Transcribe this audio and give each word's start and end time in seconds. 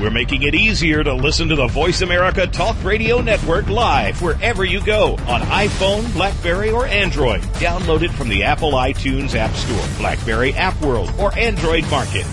We're 0.00 0.10
making 0.10 0.42
it 0.42 0.54
easier 0.54 1.04
to 1.04 1.14
listen 1.14 1.48
to 1.48 1.56
the 1.56 1.68
Voice 1.68 2.02
America 2.02 2.46
Talk 2.46 2.82
Radio 2.82 3.20
Network 3.20 3.68
live 3.68 4.20
wherever 4.20 4.64
you 4.64 4.84
go 4.84 5.12
on 5.28 5.40
iPhone, 5.42 6.12
Blackberry, 6.14 6.70
or 6.70 6.86
Android. 6.86 7.42
Download 7.54 8.02
it 8.02 8.10
from 8.10 8.28
the 8.28 8.42
Apple 8.42 8.72
iTunes 8.72 9.34
App 9.34 9.54
Store, 9.54 9.98
Blackberry 9.98 10.52
App 10.54 10.80
World, 10.82 11.12
or 11.18 11.36
Android 11.38 11.88
Market. 11.90 12.26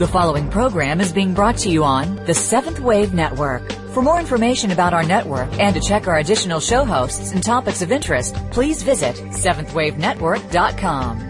The 0.00 0.08
following 0.10 0.50
program 0.50 1.00
is 1.00 1.12
being 1.12 1.34
brought 1.34 1.58
to 1.58 1.68
you 1.68 1.84
on 1.84 2.16
the 2.24 2.34
Seventh 2.34 2.80
Wave 2.80 3.14
Network. 3.14 3.70
For 3.92 4.02
more 4.02 4.18
information 4.18 4.70
about 4.70 4.94
our 4.94 5.02
network 5.02 5.52
and 5.58 5.74
to 5.74 5.80
check 5.80 6.08
our 6.08 6.18
additional 6.18 6.58
show 6.58 6.84
hosts 6.84 7.32
and 7.32 7.42
topics 7.42 7.82
of 7.82 7.92
interest, 7.92 8.34
please 8.50 8.82
visit 8.82 9.16
seventhwavenetwork.com. 9.16 11.29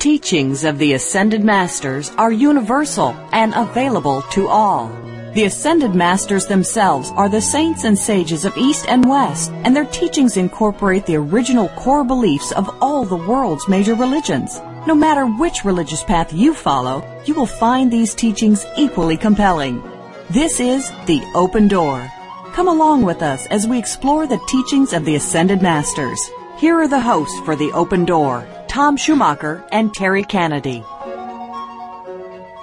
Teachings 0.00 0.64
of 0.64 0.78
the 0.78 0.94
Ascended 0.94 1.44
Masters 1.44 2.10
are 2.16 2.32
universal 2.32 3.10
and 3.32 3.52
available 3.54 4.22
to 4.32 4.48
all. 4.48 4.88
The 5.34 5.44
Ascended 5.44 5.94
Masters 5.94 6.46
themselves 6.46 7.10
are 7.16 7.28
the 7.28 7.42
saints 7.42 7.84
and 7.84 7.98
sages 7.98 8.46
of 8.46 8.56
East 8.56 8.86
and 8.88 9.06
West, 9.06 9.50
and 9.52 9.76
their 9.76 9.84
teachings 9.84 10.38
incorporate 10.38 11.04
the 11.04 11.16
original 11.16 11.68
core 11.76 12.02
beliefs 12.02 12.50
of 12.52 12.74
all 12.80 13.04
the 13.04 13.14
world's 13.14 13.68
major 13.68 13.94
religions. 13.94 14.58
No 14.86 14.94
matter 14.94 15.26
which 15.26 15.66
religious 15.66 16.02
path 16.02 16.32
you 16.32 16.54
follow, 16.54 17.04
you 17.26 17.34
will 17.34 17.44
find 17.44 17.92
these 17.92 18.14
teachings 18.14 18.64
equally 18.78 19.18
compelling. 19.18 19.82
This 20.30 20.60
is 20.60 20.90
The 21.04 21.20
Open 21.34 21.68
Door. 21.68 22.10
Come 22.54 22.68
along 22.68 23.02
with 23.02 23.20
us 23.20 23.46
as 23.48 23.68
we 23.68 23.78
explore 23.78 24.26
the 24.26 24.40
teachings 24.48 24.94
of 24.94 25.04
the 25.04 25.16
Ascended 25.16 25.60
Masters. 25.60 26.18
Here 26.60 26.78
are 26.78 26.88
the 26.88 27.00
hosts 27.00 27.40
for 27.46 27.56
The 27.56 27.72
Open 27.72 28.04
Door, 28.04 28.46
Tom 28.68 28.98
Schumacher 28.98 29.64
and 29.72 29.94
Terry 29.94 30.22
Kennedy. 30.22 30.84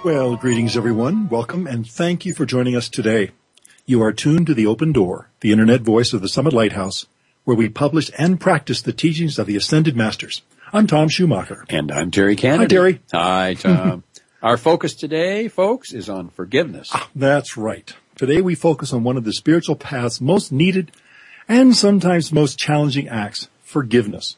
Well, 0.05 0.35
greetings 0.35 0.77
everyone. 0.77 1.27
Welcome 1.29 1.65
and 1.65 1.89
thank 1.89 2.23
you 2.23 2.35
for 2.35 2.45
joining 2.45 2.75
us 2.75 2.89
today. 2.89 3.31
You 3.87 4.03
are 4.03 4.13
tuned 4.13 4.45
to 4.45 4.53
the 4.53 4.67
Open 4.67 4.91
Door, 4.91 5.31
the 5.39 5.51
internet 5.51 5.81
voice 5.81 6.13
of 6.13 6.21
the 6.21 6.29
Summit 6.29 6.53
Lighthouse, 6.53 7.07
where 7.43 7.57
we 7.57 7.69
publish 7.69 8.11
and 8.19 8.39
practice 8.39 8.83
the 8.83 8.93
teachings 8.93 9.39
of 9.39 9.47
the 9.47 9.55
Ascended 9.55 9.95
Masters. 9.95 10.43
I'm 10.71 10.85
Tom 10.85 11.09
Schumacher. 11.09 11.65
And 11.67 11.91
I'm 11.91 12.11
Terry 12.11 12.35
Kennedy. 12.35 12.65
Hi, 12.65 12.67
Terry. 12.67 13.01
Hi, 13.11 13.53
Tom. 13.55 14.03
Our 14.43 14.57
focus 14.57 14.93
today, 14.93 15.47
folks, 15.47 15.91
is 15.91 16.07
on 16.07 16.29
forgiveness. 16.29 16.91
Ah, 16.93 17.09
that's 17.15 17.57
right. 17.57 17.91
Today 18.15 18.41
we 18.41 18.53
focus 18.53 18.93
on 18.93 19.03
one 19.03 19.17
of 19.17 19.23
the 19.23 19.33
spiritual 19.33 19.75
path's 19.75 20.21
most 20.21 20.51
needed 20.51 20.91
and 21.49 21.75
sometimes 21.75 22.31
most 22.31 22.59
challenging 22.59 23.07
acts, 23.07 23.47
forgiveness. 23.67 24.37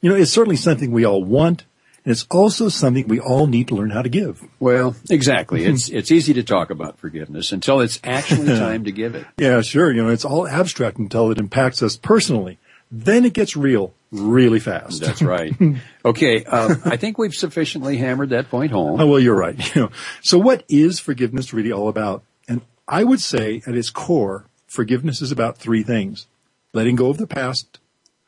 You 0.00 0.10
know, 0.10 0.16
it's 0.16 0.30
certainly 0.30 0.56
something 0.56 0.92
we 0.92 1.04
all 1.04 1.22
want, 1.22 1.64
and 2.04 2.12
it's 2.12 2.26
also 2.30 2.68
something 2.68 3.06
we 3.08 3.20
all 3.20 3.46
need 3.46 3.68
to 3.68 3.74
learn 3.74 3.90
how 3.90 4.00
to 4.00 4.08
give. 4.08 4.42
Well, 4.60 4.94
exactly. 5.10 5.64
it's 5.64 5.88
it's 5.88 6.10
easy 6.10 6.32
to 6.34 6.42
talk 6.42 6.70
about 6.70 6.98
forgiveness 6.98 7.52
until 7.52 7.80
it's 7.80 8.00
actually 8.04 8.46
time 8.58 8.84
to 8.84 8.92
give 8.92 9.14
it. 9.14 9.26
Yeah, 9.36 9.60
sure. 9.60 9.92
You 9.92 10.04
know, 10.04 10.08
it's 10.08 10.24
all 10.24 10.46
abstract 10.46 10.98
until 10.98 11.30
it 11.30 11.38
impacts 11.38 11.82
us 11.82 11.96
personally. 11.96 12.58
Then 12.92 13.24
it 13.24 13.34
gets 13.34 13.56
real 13.56 13.92
really 14.10 14.60
fast. 14.60 15.00
That's 15.00 15.22
right. 15.22 15.54
Okay, 16.02 16.44
uh, 16.44 16.76
I 16.86 16.96
think 16.96 17.18
we've 17.18 17.34
sufficiently 17.34 17.98
hammered 17.98 18.30
that 18.30 18.48
point 18.48 18.72
home. 18.72 18.98
Oh, 18.98 19.06
well, 19.06 19.20
you're 19.20 19.36
right. 19.36 19.54
You 19.74 19.82
know, 19.82 19.90
so 20.22 20.38
what 20.38 20.64
is 20.66 20.98
forgiveness 20.98 21.52
really 21.52 21.70
all 21.70 21.88
about? 21.88 22.22
And 22.48 22.62
I 22.88 23.04
would 23.04 23.20
say 23.20 23.60
at 23.66 23.74
its 23.74 23.90
core, 23.90 24.46
forgiveness 24.66 25.20
is 25.20 25.30
about 25.30 25.58
three 25.58 25.82
things. 25.82 26.26
Letting 26.72 26.96
go 26.96 27.10
of 27.10 27.18
the 27.18 27.26
past, 27.26 27.79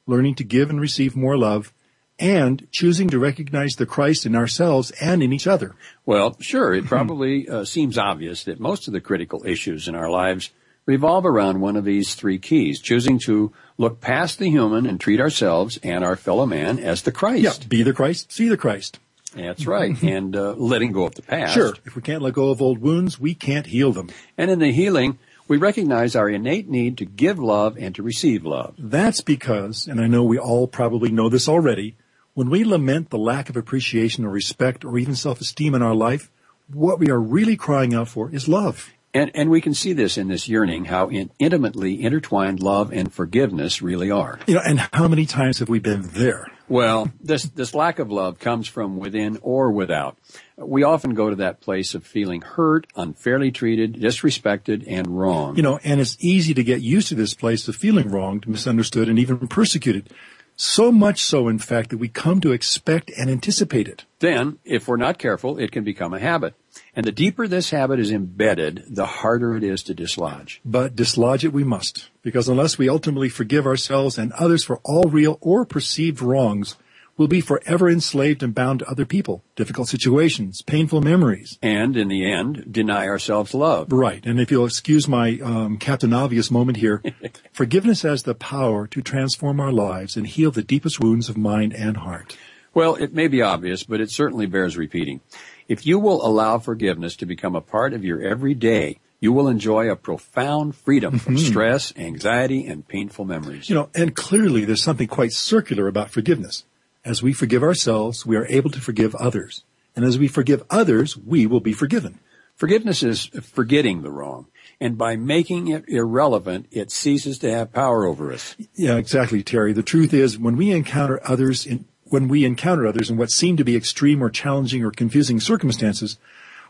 learning 0.07 0.35
to 0.37 0.45
give 0.45 0.71
and 0.71 0.81
receive 0.81 1.17
more 1.17 1.37
love, 1.37 1.73
and 2.19 2.69
choosing 2.71 3.09
to 3.09 3.19
recognize 3.19 3.75
the 3.75 3.87
Christ 3.87 4.27
in 4.27 4.37
ourselves 4.37 4.91
and 4.93 5.23
in 5.23 5.33
each 5.33 5.47
other. 5.47 5.75
Well, 6.07 6.37
sure, 6.41 6.75
it 6.75 6.87
probably 6.87 7.49
uh, 7.49 7.65
seems 7.65 7.99
obvious 7.99 8.45
that 8.45 8.61
most 8.61 8.87
of 8.87 8.93
the 8.93 9.01
critical 9.01 9.45
issues 9.47 9.89
in 9.89 9.95
our 9.95 10.11
lives 10.11 10.51
revolve 10.87 11.27
around 11.27 11.61
one 11.61 11.77
of 11.77 11.85
these 11.85 12.15
three 12.15 12.39
keys, 12.39 12.81
choosing 12.81 13.19
to 13.27 13.53
look 13.79 14.01
past 14.01 14.39
the 14.39 14.51
human 14.51 14.87
and 14.87 15.01
treat 15.01 15.21
ourselves 15.21 15.79
and 15.83 16.05
our 16.05 16.17
fellow 16.17 16.47
man 16.47 16.79
as 16.79 17.03
the 17.03 17.13
Christ. 17.13 17.63
Yeah, 17.63 17.69
be 17.69 17.83
the 17.83 17.93
Christ, 17.93 18.33
see 18.33 18.49
the 18.49 18.57
Christ. 18.57 18.99
That's 19.35 19.67
right. 19.67 20.01
and 20.03 20.37
uh, 20.37 20.53
letting 20.53 20.93
go 20.93 21.05
of 21.05 21.15
the 21.15 21.23
past. 21.23 21.55
Sure, 21.55 21.75
if 21.85 21.97
we 21.97 22.03
can't 22.03 22.23
let 22.23 22.35
go 22.35 22.51
of 22.51 22.61
old 22.61 22.79
wounds, 22.79 23.19
we 23.19 23.35
can't 23.35 23.67
heal 23.67 23.93
them. 23.93 24.11
And 24.37 24.51
in 24.51 24.59
the 24.59 24.73
healing, 24.73 25.19
we 25.49 25.57
recognize 25.57 26.17
our 26.17 26.29
innate 26.29 26.69
need 26.69 26.99
to 26.99 27.05
give 27.05 27.39
love 27.39 27.77
and 27.79 27.95
to 27.95 28.03
receive 28.03 28.45
love. 28.45 28.75
That's 28.79 29.21
because, 29.21 29.87
and 29.87 30.01
I 30.01 30.07
know 30.07 30.23
we 30.23 30.39
all 30.39 30.67
probably 30.67 31.11
know 31.11 31.29
this 31.29 31.49
already, 31.49 31.97
when 32.35 32.49
we 32.49 32.65
lament 32.65 33.11
the 33.11 33.19
lack 33.19 33.51
of 33.51 33.57
appreciation 33.57 34.25
or 34.25 34.31
respect 34.31 34.85
or 34.85 34.99
even 34.99 35.15
self-esteem 35.15 35.75
in 35.75 35.83
our 35.83 35.95
life, 35.95 36.31
what 36.73 36.99
we 36.99 37.11
are 37.11 37.21
really 37.21 37.57
crying 37.57 37.93
out 37.95 38.09
for 38.09 38.31
is 38.35 38.49
love. 38.49 38.91
And, 39.15 39.31
and 39.35 39.51
we 39.51 39.61
can 39.61 39.75
see 39.75 39.93
this 39.93 40.17
in 40.17 40.29
this 40.29 40.49
yearning, 40.49 40.87
how 40.87 41.09
in, 41.09 41.31
intimately 41.39 42.03
intertwined 42.03 42.61
love 42.61 42.91
and 42.91 43.13
forgiveness 43.13 43.83
really 43.83 44.11
are. 44.11 44.39
You 44.47 44.55
know, 44.55 44.63
and 44.65 44.81
how 44.91 45.07
many 45.07 45.27
times 45.27 45.59
have 45.59 45.69
we 45.69 45.81
been 45.81 46.01
there? 46.03 46.47
Well, 46.73 47.13
this, 47.21 47.43
this 47.43 47.75
lack 47.75 47.99
of 47.99 48.11
love 48.11 48.39
comes 48.39 48.67
from 48.67 48.97
within 48.97 49.39
or 49.43 49.71
without. 49.71 50.17
We 50.57 50.85
often 50.85 51.13
go 51.13 51.29
to 51.29 51.37
that 51.37 51.61
place 51.61 51.93
of 51.95 52.07
feeling 52.07 52.41
hurt, 52.41 52.87
unfairly 52.97 53.51
treated, 53.51 53.97
disrespected, 53.97 54.85
and 54.87 55.07
wrong. 55.07 55.55
You 55.57 55.63
know, 55.63 55.81
and 55.85 56.01
it's 56.01 56.17
easy 56.19 56.55
to 56.55 56.65
get 56.65 56.81
used 56.81 57.09
to 57.09 57.15
this 57.15 57.35
place 57.35 57.69
of 57.69 57.77
feeling 57.77 58.09
wronged, 58.09 58.49
misunderstood, 58.49 59.11
and 59.11 59.19
even 59.19 59.49
persecuted. 59.49 60.09
So 60.57 60.91
much 60.91 61.23
so, 61.23 61.47
in 61.47 61.59
fact, 61.59 61.91
that 61.91 61.99
we 61.99 62.09
come 62.09 62.41
to 62.41 62.53
expect 62.53 63.11
and 63.19 63.29
anticipate 63.29 63.87
it. 63.87 64.07
Then, 64.21 64.59
if 64.65 64.89
we're 64.89 64.97
not 64.97 65.19
careful, 65.19 65.59
it 65.59 65.73
can 65.73 65.85
become 65.85 66.15
a 66.15 66.21
habit. 66.21 66.55
And 66.95 67.07
the 67.07 67.13
deeper 67.13 67.49
this 67.49 67.71
habit 67.71 67.99
is 67.99 68.11
embedded, 68.11 68.85
the 68.89 69.07
harder 69.07 69.57
it 69.57 69.65
is 69.65 69.83
to 69.85 69.95
dislodge. 69.95 70.61
But 70.65 70.97
dislodge 70.97 71.45
it 71.45 71.53
we 71.53 71.65
must, 71.65 72.11
because 72.23 72.49
unless 72.49 72.79
we 72.79 72.89
ultimately 72.89 73.29
forgive 73.29 73.67
ourselves 73.67 74.19
and 74.19 74.33
others 74.33 74.65
for 74.65 74.81
all 74.85 75.05
real 75.05 75.39
or 75.41 75.65
perceived 75.65 76.21
wrongs, 76.21 76.77
we'll 77.17 77.29
be 77.29 77.41
forever 77.41 77.89
enslaved 77.89 78.43
and 78.43 78.55
bound 78.55 78.81
to 78.81 78.89
other 78.89 79.05
people, 79.05 79.45
difficult 79.57 79.89
situations, 79.89 80.63
painful 80.63 81.01
memories. 81.01 81.59
And 81.63 81.97
in 81.97 82.09
the 82.09 82.31
end, 82.31 82.67
deny 82.71 83.07
ourselves 83.07 83.55
love. 83.55 83.93
Right. 83.93 84.25
And 84.25 84.41
if 84.41 84.51
you'll 84.51 84.67
excuse 84.67 85.09
my 85.09 85.39
um, 85.43 85.79
Captain 85.79 86.13
Obvious 86.13 86.51
moment 86.51 86.79
here, 86.79 87.03
forgiveness 87.53 88.03
has 88.03 88.23
the 88.23 88.35
power 88.35 88.87
to 88.89 89.03
transform 89.03 89.61
our 89.61 89.73
lives 89.73 90.17
and 90.17 90.27
heal 90.27 90.51
the 90.51 90.63
deepest 90.63 91.01
wounds 91.01 91.29
of 91.29 91.37
mind 91.37 91.75
and 91.75 91.99
heart. 91.99 92.37
Well, 92.75 92.95
it 92.95 93.13
may 93.13 93.29
be 93.29 93.43
obvious, 93.43 93.83
but 93.83 94.01
it 94.01 94.11
certainly 94.11 94.47
bears 94.47 94.77
repeating. 94.77 95.21
If 95.69 95.87
you 95.87 95.99
will 95.99 96.25
allow 96.27 96.59
forgiveness 96.59 97.17
to 97.17 97.27
become 97.27 97.55
a 97.55 97.61
part 97.61 97.93
of 97.93 98.05
your 98.05 98.23
everyday, 98.23 98.99
you 99.21 99.33
will 99.33 99.47
enjoy 99.49 99.89
a 99.89 99.97
profound 99.97 100.75
freedom 100.75 101.19
from 101.19 101.37
mm-hmm. 101.37 101.47
stress, 101.47 101.93
anxiety, 101.97 102.67
and 102.67 102.87
painful 102.87 103.25
memories. 103.25 103.69
You 103.69 103.77
know, 103.77 103.89
and 103.95 104.17
clearly 104.17 104.65
there's 104.65 104.83
something 104.83 105.07
quite 105.07 105.33
circular 105.33 105.87
about 105.87 106.11
forgiveness. 106.11 106.65
As 107.05 107.23
we 107.23 107.33
forgive 107.33 107.63
ourselves, 107.63 108.27
we 108.27 108.37
are 108.37 108.47
able 108.49 108.71
to 108.71 108.81
forgive 108.81 109.15
others. 109.15 109.65
And 109.95 110.05
as 110.05 110.19
we 110.19 110.29
forgive 110.29 110.65
others, 110.71 111.17
we 111.17 111.47
will 111.47 111.61
be 111.61 111.73
forgiven. 111.73 112.19
Forgiveness 112.57 113.03
is 113.03 113.27
forgetting 113.27 114.03
the 114.03 114.11
wrong. 114.11 114.47
And 114.81 114.99
by 114.99 115.17
making 115.17 115.69
it 115.69 115.89
irrelevant, 115.89 116.67
it 116.71 116.91
ceases 116.91 117.39
to 117.39 117.51
have 117.51 117.73
power 117.73 118.05
over 118.05 118.33
us. 118.33 118.57
Yeah, 118.75 118.97
exactly, 118.97 119.43
Terry. 119.43 119.73
The 119.73 119.83
truth 119.83 120.13
is, 120.13 120.39
when 120.39 120.57
we 120.57 120.73
encounter 120.73 121.21
others 121.25 121.67
in, 121.67 121.85
when 122.13 122.29
we 122.29 122.45
encounter 122.45 122.87
others 122.87 123.09
in 123.09 123.17
what 123.17 123.31
seem 123.31 123.57
to 123.57 123.65
be 123.65 123.75
extreme 123.75 124.23
or 124.23 124.29
challenging 124.29 124.85
or 124.85 124.91
confusing 124.91 125.41
circumstances, 125.41 126.19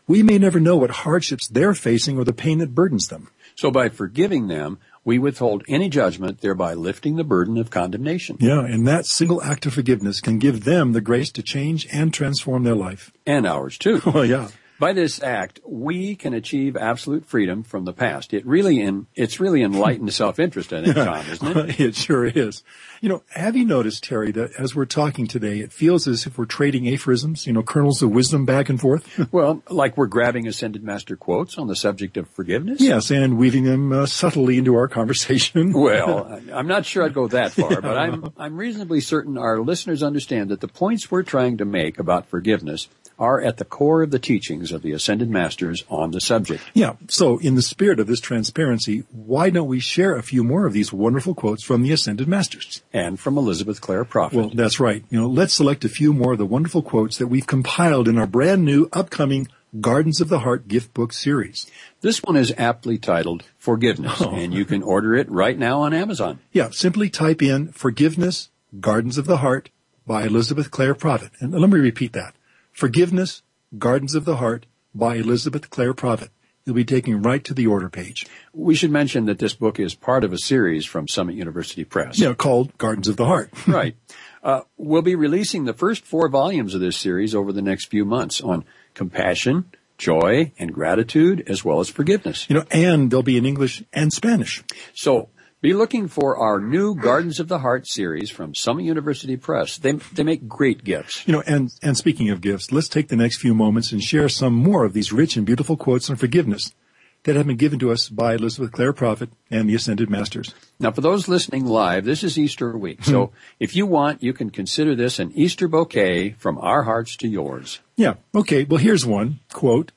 we 0.06 0.22
may 0.22 0.38
never 0.38 0.60
know 0.60 0.76
what 0.76 0.90
hardships 0.90 1.48
they're 1.48 1.74
facing 1.74 2.16
or 2.16 2.24
the 2.24 2.32
pain 2.32 2.58
that 2.58 2.74
burdens 2.74 3.08
them. 3.08 3.30
So 3.56 3.70
by 3.70 3.88
forgiving 3.88 4.48
them, 4.48 4.78
we 5.04 5.18
withhold 5.18 5.64
any 5.68 5.88
judgment, 5.88 6.40
thereby 6.40 6.74
lifting 6.74 7.16
the 7.16 7.24
burden 7.24 7.58
of 7.58 7.70
condemnation. 7.70 8.36
Yeah, 8.40 8.60
and 8.60 8.86
that 8.86 9.04
single 9.04 9.42
act 9.42 9.66
of 9.66 9.74
forgiveness 9.74 10.20
can 10.20 10.38
give 10.38 10.64
them 10.64 10.92
the 10.92 11.00
grace 11.00 11.30
to 11.32 11.42
change 11.42 11.88
and 11.92 12.14
transform 12.14 12.62
their 12.62 12.76
life. 12.76 13.12
And 13.26 13.46
ours 13.46 13.78
too. 13.78 14.00
Well, 14.12 14.24
yeah. 14.24 14.48
By 14.82 14.94
this 14.94 15.23
act, 15.23 15.61
we 15.64 16.17
can 16.17 16.34
achieve 16.34 16.76
absolute 16.76 17.25
freedom 17.25 17.62
from 17.62 17.84
the 17.84 17.93
past. 17.93 18.34
It 18.34 18.44
really 18.44 18.81
in, 18.81 19.06
it's 19.14 19.38
really 19.38 19.62
enlightened 19.62 20.12
self-interest, 20.12 20.73
I 20.73 20.82
think, 20.82 20.96
Tom, 20.96 21.25
isn't 21.31 21.56
it? 21.56 21.81
it 21.81 21.94
sure 21.94 22.26
is. 22.26 22.64
You 23.00 23.08
know, 23.08 23.23
have 23.29 23.56
you 23.56 23.64
noticed, 23.64 24.02
Terry, 24.02 24.32
that 24.32 24.50
as 24.58 24.75
we're 24.75 24.87
talking 24.87 25.29
today, 25.29 25.61
it 25.61 25.73
feels 25.73 26.08
as 26.08 26.26
if 26.26 26.37
we're 26.37 26.46
trading 26.46 26.88
aphorisms, 26.88 27.46
you 27.46 27.52
know, 27.52 27.62
kernels 27.62 28.02
of 28.02 28.11
wisdom 28.11 28.44
back 28.44 28.69
and 28.69 28.81
forth? 28.81 29.29
well, 29.32 29.62
like 29.70 29.96
we're 29.96 30.08
grabbing 30.08 30.49
Ascended 30.49 30.82
Master 30.82 31.17
quotes 31.17 31.58
on 31.58 31.69
the 31.69 31.76
subject 31.76 32.17
of 32.17 32.28
forgiveness? 32.31 32.81
Yes, 32.81 33.12
and 33.12 33.38
weaving 33.38 33.62
them 33.62 33.93
uh, 33.93 34.06
subtly 34.06 34.58
into 34.58 34.75
our 34.75 34.88
conversation. 34.88 35.73
well, 35.73 36.40
I'm 36.52 36.67
not 36.67 36.87
sure 36.87 37.05
I'd 37.05 37.14
go 37.14 37.28
that 37.28 37.52
far, 37.52 37.81
but 37.81 37.96
I'm, 37.96 38.32
I'm 38.37 38.56
reasonably 38.56 39.00
certain 39.00 39.38
our 39.38 39.61
listeners 39.61 40.02
understand 40.02 40.50
that 40.50 40.61
the 40.61 40.67
points 40.67 41.08
we're 41.08 41.23
trying 41.23 41.58
to 41.58 41.64
make 41.64 42.00
about 42.00 42.26
forgiveness 42.26 42.88
are 43.22 43.40
at 43.40 43.58
the 43.58 43.64
core 43.64 44.02
of 44.02 44.10
the 44.10 44.19
teachings 44.19 44.72
of 44.72 44.82
the 44.82 44.90
Ascended 44.90 45.30
Masters 45.30 45.84
on 45.88 46.10
the 46.10 46.20
subject. 46.20 46.60
Yeah. 46.74 46.94
So 47.06 47.38
in 47.38 47.54
the 47.54 47.62
spirit 47.62 48.00
of 48.00 48.08
this 48.08 48.19
transparency, 48.19 49.04
why 49.12 49.48
don't 49.48 49.69
we 49.69 49.78
share 49.78 50.16
a 50.16 50.24
few 50.24 50.42
more 50.42 50.66
of 50.66 50.72
these 50.72 50.92
wonderful 50.92 51.32
quotes 51.32 51.62
from 51.62 51.82
the 51.82 51.92
Ascended 51.92 52.26
Masters? 52.26 52.82
And 52.92 53.20
from 53.20 53.38
Elizabeth 53.38 53.80
Clare 53.80 54.04
Prophet. 54.04 54.36
Well, 54.36 54.50
that's 54.52 54.80
right. 54.80 55.04
You 55.08 55.20
know, 55.20 55.28
let's 55.28 55.54
select 55.54 55.84
a 55.84 55.88
few 55.88 56.12
more 56.12 56.32
of 56.32 56.38
the 56.38 56.44
wonderful 56.44 56.82
quotes 56.82 57.19
that 57.19 57.28
we've 57.28 57.46
compiled 57.46 58.08
in 58.08 58.19
our 58.19 58.26
brand 58.26 58.64
new 58.64 58.88
upcoming 58.92 59.46
Gardens 59.80 60.20
of 60.20 60.28
the 60.28 60.40
Heart 60.40 60.66
gift 60.66 60.92
book 60.92 61.12
series. 61.12 61.70
This 62.00 62.25
one 62.25 62.36
is 62.36 62.52
aptly 62.58 62.98
titled 62.98 63.44
Forgiveness, 63.56 64.20
oh. 64.20 64.34
and 64.34 64.52
you 64.52 64.64
can 64.64 64.82
order 64.82 65.14
it 65.14 65.30
right 65.30 65.56
now 65.56 65.82
on 65.82 65.94
Amazon. 65.94 66.40
Yeah, 66.50 66.70
simply 66.70 67.08
type 67.08 67.40
in 67.40 67.68
Forgiveness, 67.68 68.50
Gardens 68.80 69.16
of 69.16 69.26
the 69.26 69.38
Heart 69.38 69.70
by 70.06 70.25
Elizabeth 70.25 70.72
Clare 70.72 70.96
Prophet. 70.96 71.30
And 71.38 71.52
let 71.52 71.70
me 71.70 71.78
repeat 71.78 72.12
that. 72.14 72.34
Forgiveness, 72.72 73.42
Gardens 73.78 74.14
of 74.14 74.24
the 74.24 74.36
Heart 74.36 74.66
by 74.94 75.16
Elizabeth 75.16 75.70
Clare 75.70 75.94
Prophet. 75.94 76.30
You'll 76.64 76.76
be 76.76 76.84
taking 76.84 77.22
right 77.22 77.42
to 77.44 77.54
the 77.54 77.66
order 77.66 77.88
page. 77.88 78.24
We 78.52 78.74
should 78.74 78.90
mention 78.90 79.26
that 79.26 79.40
this 79.40 79.54
book 79.54 79.80
is 79.80 79.94
part 79.94 80.22
of 80.22 80.32
a 80.32 80.38
series 80.38 80.86
from 80.86 81.08
Summit 81.08 81.34
University 81.34 81.84
Press. 81.84 82.19
Yeah, 82.19 82.34
called 82.34 82.76
Gardens 82.78 83.08
of 83.08 83.16
the 83.16 83.26
Heart. 83.26 83.50
right. 83.66 83.96
Uh, 84.42 84.62
we'll 84.76 85.02
be 85.02 85.16
releasing 85.16 85.64
the 85.64 85.72
first 85.72 86.04
four 86.04 86.28
volumes 86.28 86.74
of 86.74 86.80
this 86.80 86.96
series 86.96 87.34
over 87.34 87.52
the 87.52 87.62
next 87.62 87.86
few 87.86 88.04
months 88.04 88.40
on 88.40 88.64
compassion, 88.94 89.70
joy, 89.98 90.52
and 90.58 90.72
gratitude, 90.72 91.44
as 91.48 91.64
well 91.64 91.80
as 91.80 91.88
forgiveness. 91.88 92.48
You 92.48 92.56
know, 92.56 92.64
and 92.70 93.10
they'll 93.10 93.22
be 93.22 93.36
in 93.36 93.46
English 93.46 93.82
and 93.92 94.12
Spanish. 94.12 94.62
So 94.94 95.28
be 95.62 95.73
looking 95.75 96.09
for 96.09 96.37
our 96.37 96.61
new 96.61 96.97
Gardens 96.97 97.38
of 97.38 97.47
the 97.47 97.61
Heart 97.61 97.87
series 97.87 98.31
from 98.31 98.53
Summit 98.53 98.85
University 98.85 99.37
Press. 99.37 99.79
They, 99.79 99.93
they 99.93 100.25
make 100.25 100.49
great 100.49 100.82
gifts. 100.82 101.26
You 101.26 101.35
know, 101.35 101.43
and, 101.47 101.73
and 101.82 101.97
speaking 101.97 102.31
of 102.31 102.41
gifts, 102.41 102.73
let's 102.73 102.88
take 102.88 103.09
the 103.09 103.17
next 103.17 103.38
few 103.38 103.55
moments 103.55 103.93
and 103.93 104.03
share 104.03 104.29
some 104.29 104.55
more 104.55 104.85
of 104.85 104.93
these 104.93 105.12
rich 105.12 105.37
and 105.37 105.47
beautiful 105.47 105.76
quotes 105.76 106.11
on 106.11 106.17
forgiveness 106.17 106.75
that 107.23 107.37
have 107.37 107.47
been 107.47 107.56
given 107.56 107.79
to 107.79 107.93
us 107.93 108.09
by 108.09 108.35
Elizabeth 108.35 108.73
Clare 108.73 108.93
Prophet 108.93 109.31
and 109.53 109.70
the 109.70 109.76
Ascended 109.76 110.11
Masters. 110.11 110.53
Now, 110.81 110.91
for 110.91 111.00
those 111.00 111.29
listening 111.29 111.64
live, 111.64 112.05
this 112.05 112.25
is 112.25 112.37
Easter 112.37 112.76
week. 112.76 113.05
So 113.05 113.26
hmm. 113.26 113.35
if 113.61 113.76
you 113.76 113.87
want, 113.87 114.20
you 114.20 114.32
can 114.32 114.50
consider 114.50 114.97
this 114.97 115.20
an 115.20 115.31
Easter 115.32 115.69
bouquet 115.69 116.31
from 116.31 116.59
our 116.59 116.82
hearts 116.82 117.14
to 117.19 117.29
yours. 117.29 117.79
Yeah. 117.94 118.14
Okay. 118.35 118.64
Well, 118.64 118.79
here's 118.79 119.06
one 119.06 119.38
quote. 119.53 119.93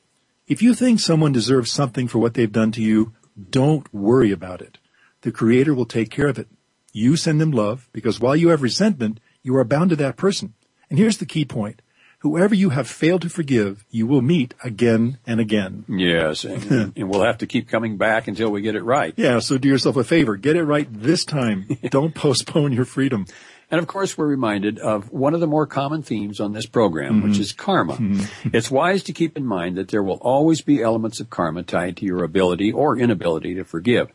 If 0.47 0.61
you 0.61 0.75
think 0.75 0.99
someone 0.99 1.31
deserves 1.31 1.71
something 1.71 2.07
for 2.07 2.19
what 2.19 2.35
they've 2.35 2.51
done 2.51 2.71
to 2.73 2.81
you, 2.83 3.13
don't 3.49 3.91
worry 3.91 4.31
about 4.31 4.61
it. 4.61 4.77
The 5.25 5.31
Creator 5.31 5.73
will 5.73 5.87
take 5.87 6.11
care 6.11 6.27
of 6.27 6.37
it. 6.37 6.47
You 6.93 7.17
send 7.17 7.41
them 7.41 7.49
love 7.49 7.89
because 7.91 8.19
while 8.19 8.35
you 8.35 8.49
have 8.49 8.61
resentment, 8.61 9.19
you 9.41 9.55
are 9.55 9.63
bound 9.63 9.89
to 9.89 9.95
that 9.95 10.17
person. 10.17 10.53
And 10.87 10.99
here's 10.99 11.17
the 11.17 11.25
key 11.25 11.45
point. 11.45 11.81
Whoever 12.19 12.53
you 12.53 12.69
have 12.69 12.87
failed 12.87 13.23
to 13.23 13.29
forgive, 13.29 13.85
you 13.89 14.05
will 14.05 14.21
meet 14.21 14.53
again 14.63 15.17
and 15.25 15.39
again. 15.39 15.83
Yes, 15.87 16.43
and, 16.43 16.93
and, 16.95 17.09
we'll 17.09 17.23
have 17.23 17.39
to 17.39 17.47
keep 17.47 17.67
coming 17.67 17.97
back 17.97 18.27
until 18.27 18.51
we 18.51 18.61
get 18.61 18.75
it 18.75 18.83
right. 18.83 19.15
Yeah, 19.17 19.39
so 19.39 19.57
do 19.57 19.67
yourself 19.67 19.95
a 19.95 20.03
favor. 20.03 20.35
Get 20.35 20.57
it 20.57 20.63
right 20.63 20.87
this 20.91 21.25
time. 21.25 21.65
Don't 21.89 22.13
postpone 22.13 22.73
your 22.73 22.85
freedom. 22.85 23.25
And 23.71 23.79
of 23.79 23.87
course, 23.87 24.15
we're 24.15 24.27
reminded 24.27 24.77
of 24.77 25.11
one 25.11 25.33
of 25.33 25.39
the 25.39 25.47
more 25.47 25.65
common 25.65 26.03
themes 26.03 26.39
on 26.39 26.53
this 26.53 26.67
program, 26.67 27.15
mm-hmm. 27.15 27.29
which 27.29 27.39
is 27.39 27.51
karma. 27.51 27.95
Mm-hmm. 27.95 28.49
it's 28.53 28.69
wise 28.69 29.01
to 29.03 29.13
keep 29.13 29.35
in 29.35 29.43
mind 29.43 29.77
that 29.77 29.87
there 29.87 30.03
will 30.03 30.19
always 30.21 30.61
be 30.61 30.83
elements 30.83 31.19
of 31.19 31.31
karma 31.31 31.63
tied 31.63 31.97
to 31.97 32.05
your 32.05 32.23
ability 32.23 32.71
or 32.71 32.95
inability 32.95 33.55
to 33.55 33.63
forgive. 33.63 34.11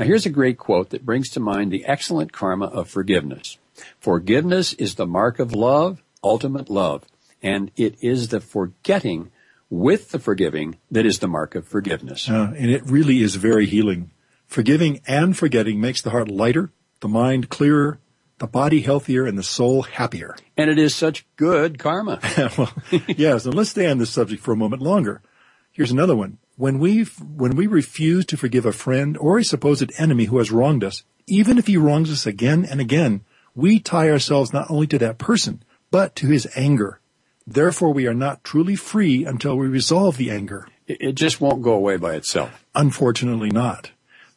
Now 0.00 0.06
here's 0.06 0.24
a 0.24 0.30
great 0.30 0.56
quote 0.56 0.90
that 0.90 1.04
brings 1.04 1.28
to 1.32 1.40
mind 1.40 1.70
the 1.70 1.84
excellent 1.84 2.32
karma 2.32 2.64
of 2.64 2.88
forgiveness. 2.88 3.58
Forgiveness 3.98 4.72
is 4.72 4.94
the 4.94 5.06
mark 5.06 5.38
of 5.38 5.52
love, 5.52 6.02
ultimate 6.24 6.70
love, 6.70 7.04
and 7.42 7.70
it 7.76 7.96
is 8.00 8.28
the 8.28 8.40
forgetting 8.40 9.30
with 9.68 10.10
the 10.10 10.18
forgiving 10.18 10.78
that 10.90 11.04
is 11.04 11.18
the 11.18 11.28
mark 11.28 11.54
of 11.54 11.68
forgiveness. 11.68 12.30
Uh, 12.30 12.50
and 12.56 12.70
it 12.70 12.82
really 12.86 13.20
is 13.20 13.34
very 13.34 13.66
healing. 13.66 14.10
Forgiving 14.46 15.02
and 15.06 15.36
forgetting 15.36 15.82
makes 15.82 16.00
the 16.00 16.08
heart 16.08 16.30
lighter, 16.30 16.72
the 17.00 17.08
mind 17.08 17.50
clearer, 17.50 17.98
the 18.38 18.46
body 18.46 18.80
healthier, 18.80 19.26
and 19.26 19.36
the 19.36 19.42
soul 19.42 19.82
happier. 19.82 20.34
And 20.56 20.70
it 20.70 20.78
is 20.78 20.94
such 20.94 21.26
good 21.36 21.78
karma. 21.78 22.20
well, 22.56 22.72
yes, 23.06 23.44
and 23.44 23.52
let's 23.54 23.68
stay 23.68 23.86
on 23.86 23.98
this 23.98 24.08
subject 24.08 24.42
for 24.42 24.52
a 24.52 24.56
moment 24.56 24.80
longer. 24.80 25.20
Here's 25.72 25.92
another 25.92 26.16
one 26.16 26.38
when 26.60 26.78
we 26.78 27.04
when 27.04 27.56
we 27.56 27.66
refuse 27.66 28.26
to 28.26 28.36
forgive 28.36 28.66
a 28.66 28.72
friend 28.72 29.16
or 29.16 29.38
a 29.38 29.44
supposed 29.44 29.90
enemy 29.96 30.26
who 30.26 30.36
has 30.36 30.50
wronged 30.50 30.84
us, 30.84 31.04
even 31.26 31.56
if 31.56 31.66
he 31.66 31.78
wrongs 31.78 32.12
us 32.12 32.26
again 32.26 32.66
and 32.66 32.82
again, 32.82 33.24
we 33.54 33.80
tie 33.80 34.10
ourselves 34.10 34.52
not 34.52 34.70
only 34.70 34.86
to 34.86 34.98
that 34.98 35.16
person, 35.16 35.62
but 35.90 36.14
to 36.16 36.26
his 36.26 36.46
anger. 36.54 37.00
Therefore, 37.46 37.94
we 37.94 38.06
are 38.06 38.14
not 38.14 38.44
truly 38.44 38.76
free 38.76 39.24
until 39.24 39.56
we 39.56 39.68
resolve 39.68 40.18
the 40.18 40.30
anger. 40.30 40.68
It 40.86 41.14
just 41.14 41.40
won't 41.40 41.62
go 41.62 41.72
away 41.72 41.96
by 41.96 42.14
itself. 42.14 42.62
Unfortunately 42.74 43.50
not. 43.50 43.92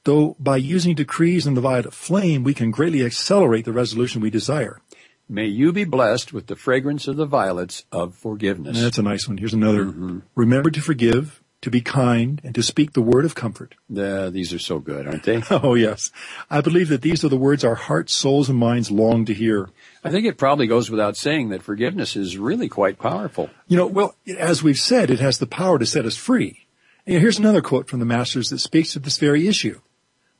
Though 0.05 0.37
by 0.39 0.57
using 0.57 0.95
decrees 0.95 1.45
and 1.45 1.57
the 1.57 1.61
violet 1.61 1.93
flame, 1.93 2.45
we 2.45 2.53
can 2.53 2.71
greatly 2.71 3.03
accelerate 3.03 3.65
the 3.65 3.73
resolution 3.73 4.21
we 4.21 4.29
desire. 4.29 4.79
May 5.27 5.47
you 5.47 5.73
be 5.73 5.83
blessed 5.83 6.31
with 6.31 6.47
the 6.47 6.55
fragrance 6.55 7.07
of 7.07 7.17
the 7.17 7.25
violets 7.25 7.83
of 7.91 8.15
forgiveness. 8.15 8.79
That's 8.79 8.97
a 8.97 9.03
nice 9.03 9.27
one. 9.27 9.37
Here's 9.37 9.53
another. 9.53 9.85
Mm-hmm. 9.85 10.19
Remember 10.35 10.69
to 10.69 10.81
forgive, 10.81 11.42
to 11.63 11.71
be 11.71 11.81
kind, 11.81 12.41
and 12.43 12.53
to 12.53 12.61
speak 12.61 12.91
the 12.91 13.01
word 13.01 13.23
of 13.23 13.35
comfort. 13.35 13.75
Uh, 13.89 14.29
these 14.29 14.53
are 14.53 14.59
so 14.59 14.79
good, 14.79 15.07
aren't 15.07 15.23
they? 15.23 15.41
oh, 15.49 15.75
yes. 15.75 16.11
I 16.49 16.59
believe 16.59 16.89
that 16.89 17.01
these 17.01 17.23
are 17.23 17.29
the 17.29 17.37
words 17.37 17.63
our 17.63 17.75
hearts, 17.75 18.13
souls, 18.13 18.49
and 18.49 18.59
minds 18.59 18.91
long 18.91 19.23
to 19.25 19.33
hear. 19.33 19.69
I 20.03 20.11
think 20.11 20.25
it 20.25 20.37
probably 20.37 20.67
goes 20.67 20.91
without 20.91 21.15
saying 21.15 21.49
that 21.49 21.63
forgiveness 21.63 22.17
is 22.17 22.37
really 22.37 22.67
quite 22.67 22.99
powerful. 22.99 23.49
You 23.67 23.77
know, 23.77 23.87
well, 23.87 24.15
as 24.37 24.61
we've 24.61 24.77
said, 24.77 25.09
it 25.09 25.21
has 25.21 25.39
the 25.39 25.47
power 25.47 25.79
to 25.79 25.85
set 25.85 26.05
us 26.05 26.17
free. 26.17 26.67
And 27.07 27.21
here's 27.21 27.39
another 27.39 27.61
quote 27.61 27.87
from 27.87 27.99
the 27.99 28.05
Masters 28.05 28.49
that 28.49 28.59
speaks 28.59 28.91
to 28.93 28.99
this 28.99 29.17
very 29.17 29.47
issue. 29.47 29.79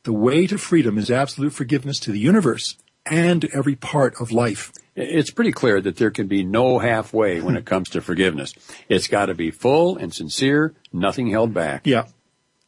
The 0.04 0.14
way 0.14 0.46
to 0.48 0.58
freedom 0.58 0.98
is 0.98 1.10
absolute 1.10 1.54
forgiveness 1.54 2.00
to 2.00 2.12
the 2.12 2.20
universe 2.20 2.76
and 3.06 3.42
to 3.42 3.50
every 3.54 3.76
part 3.76 4.14
of 4.20 4.34
life. 4.34 4.74
It's 4.96 5.32
pretty 5.32 5.52
clear 5.52 5.82
that 5.82 5.98
there 5.98 6.12
can 6.12 6.28
be 6.28 6.44
no 6.44 6.78
halfway 6.80 7.42
when 7.42 7.58
it 7.58 7.66
comes 7.66 7.90
to 7.90 8.02
forgiveness. 8.02 8.54
It's 8.90 9.08
got 9.08 9.28
to 9.28 9.34
be 9.34 9.50
full 9.50 9.98
and 9.98 10.14
sincere, 10.14 10.76
nothing 10.92 11.28
held 11.28 11.54
back. 11.54 11.88
Yeah. 11.88 12.06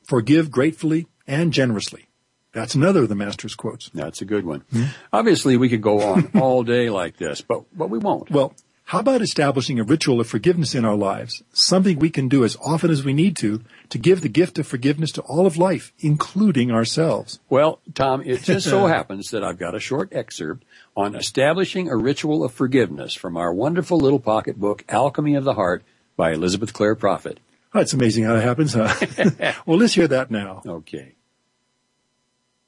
Forgive 0.07 0.49
gratefully 0.49 1.07
and 1.27 1.53
generously. 1.53 2.07
That's 2.51 2.73
another 2.73 3.03
of 3.03 3.09
the 3.09 3.15
master's 3.15 3.53
quotes. 3.53 3.89
That's 3.93 4.21
a 4.21 4.25
good 4.25 4.45
one. 4.45 4.61
Mm-hmm. 4.73 4.85
Obviously, 5.11 5.57
we 5.57 5.69
could 5.69 5.81
go 5.81 6.01
on 6.01 6.31
all 6.39 6.63
day 6.63 6.89
like 6.89 7.17
this, 7.17 7.41
but, 7.41 7.65
but 7.77 7.89
we 7.89 7.99
won't. 7.99 8.31
Well, 8.31 8.53
how 8.89 8.99
about 8.99 9.23
establishing 9.23 9.79
a 9.79 9.83
ritual 9.83 10.19
of 10.19 10.27
forgiveness 10.27 10.75
in 10.75 10.85
our 10.85 10.95
lives? 10.95 11.41
Something 11.53 11.97
we 11.97 12.11
can 12.11 12.29
do 12.29 12.45
as 12.45 12.55
often 12.63 12.91
as 12.91 13.03
we 13.03 13.13
need 13.13 13.35
to 13.37 13.63
to 13.89 13.97
give 13.97 14.21
the 14.21 14.29
gift 14.29 14.59
of 14.59 14.67
forgiveness 14.67 15.11
to 15.13 15.23
all 15.23 15.47
of 15.47 15.57
life, 15.57 15.91
including 15.99 16.69
ourselves. 16.69 17.39
Well, 17.49 17.79
Tom, 17.95 18.21
it 18.21 18.43
just 18.43 18.69
so 18.69 18.85
happens 18.85 19.31
that 19.31 19.43
I've 19.43 19.57
got 19.57 19.73
a 19.73 19.79
short 19.79 20.13
excerpt 20.13 20.65
on 20.95 21.15
establishing 21.15 21.89
a 21.89 21.95
ritual 21.95 22.43
of 22.43 22.53
forgiveness 22.53 23.15
from 23.15 23.37
our 23.37 23.51
wonderful 23.51 23.97
little 23.97 24.19
pocket 24.19 24.59
book, 24.59 24.85
Alchemy 24.87 25.33
of 25.33 25.45
the 25.45 25.55
Heart 25.55 25.83
by 26.15 26.33
Elizabeth 26.33 26.71
Clare 26.71 26.95
Prophet. 26.95 27.39
Oh, 27.73 27.79
it's 27.79 27.93
amazing 27.93 28.25
how 28.25 28.35
that 28.35 28.43
happens, 28.43 28.75
huh? 28.75 29.53
well, 29.65 29.79
let's 29.79 29.95
hear 29.95 30.07
that 30.07 30.29
now. 30.29 30.61
Okay. 30.63 31.13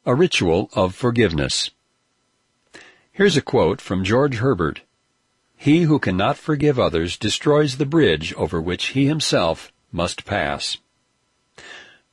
A 0.04 0.16
ritual 0.16 0.72
of 0.74 0.96
forgiveness. 0.96 1.70
Here's 3.12 3.38
a 3.38 3.42
quote 3.42 3.82
from 3.82 4.04
George 4.04 4.38
Herbert. 4.38 4.82
He 5.58 5.82
who 5.82 5.98
cannot 5.98 6.38
forgive 6.38 6.80
others 6.80 7.18
destroys 7.18 7.78
the 7.78 7.86
bridge 7.86 8.34
over 8.36 8.62
which 8.62 8.90
he 8.90 9.08
himself 9.08 9.74
must 9.92 10.24
pass. 10.24 10.78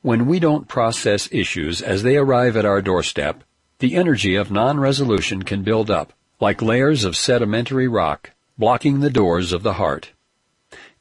When 0.01 0.25
we 0.25 0.39
don't 0.39 0.67
process 0.67 1.29
issues 1.31 1.81
as 1.81 2.03
they 2.03 2.17
arrive 2.17 2.57
at 2.57 2.65
our 2.65 2.81
doorstep, 2.81 3.43
the 3.79 3.95
energy 3.95 4.35
of 4.35 4.51
non-resolution 4.51 5.43
can 5.43 5.61
build 5.61 5.91
up, 5.91 6.11
like 6.39 6.61
layers 6.61 7.03
of 7.03 7.15
sedimentary 7.15 7.87
rock, 7.87 8.31
blocking 8.57 8.99
the 8.99 9.09
doors 9.09 9.53
of 9.53 9.63
the 9.63 9.73
heart. 9.73 10.11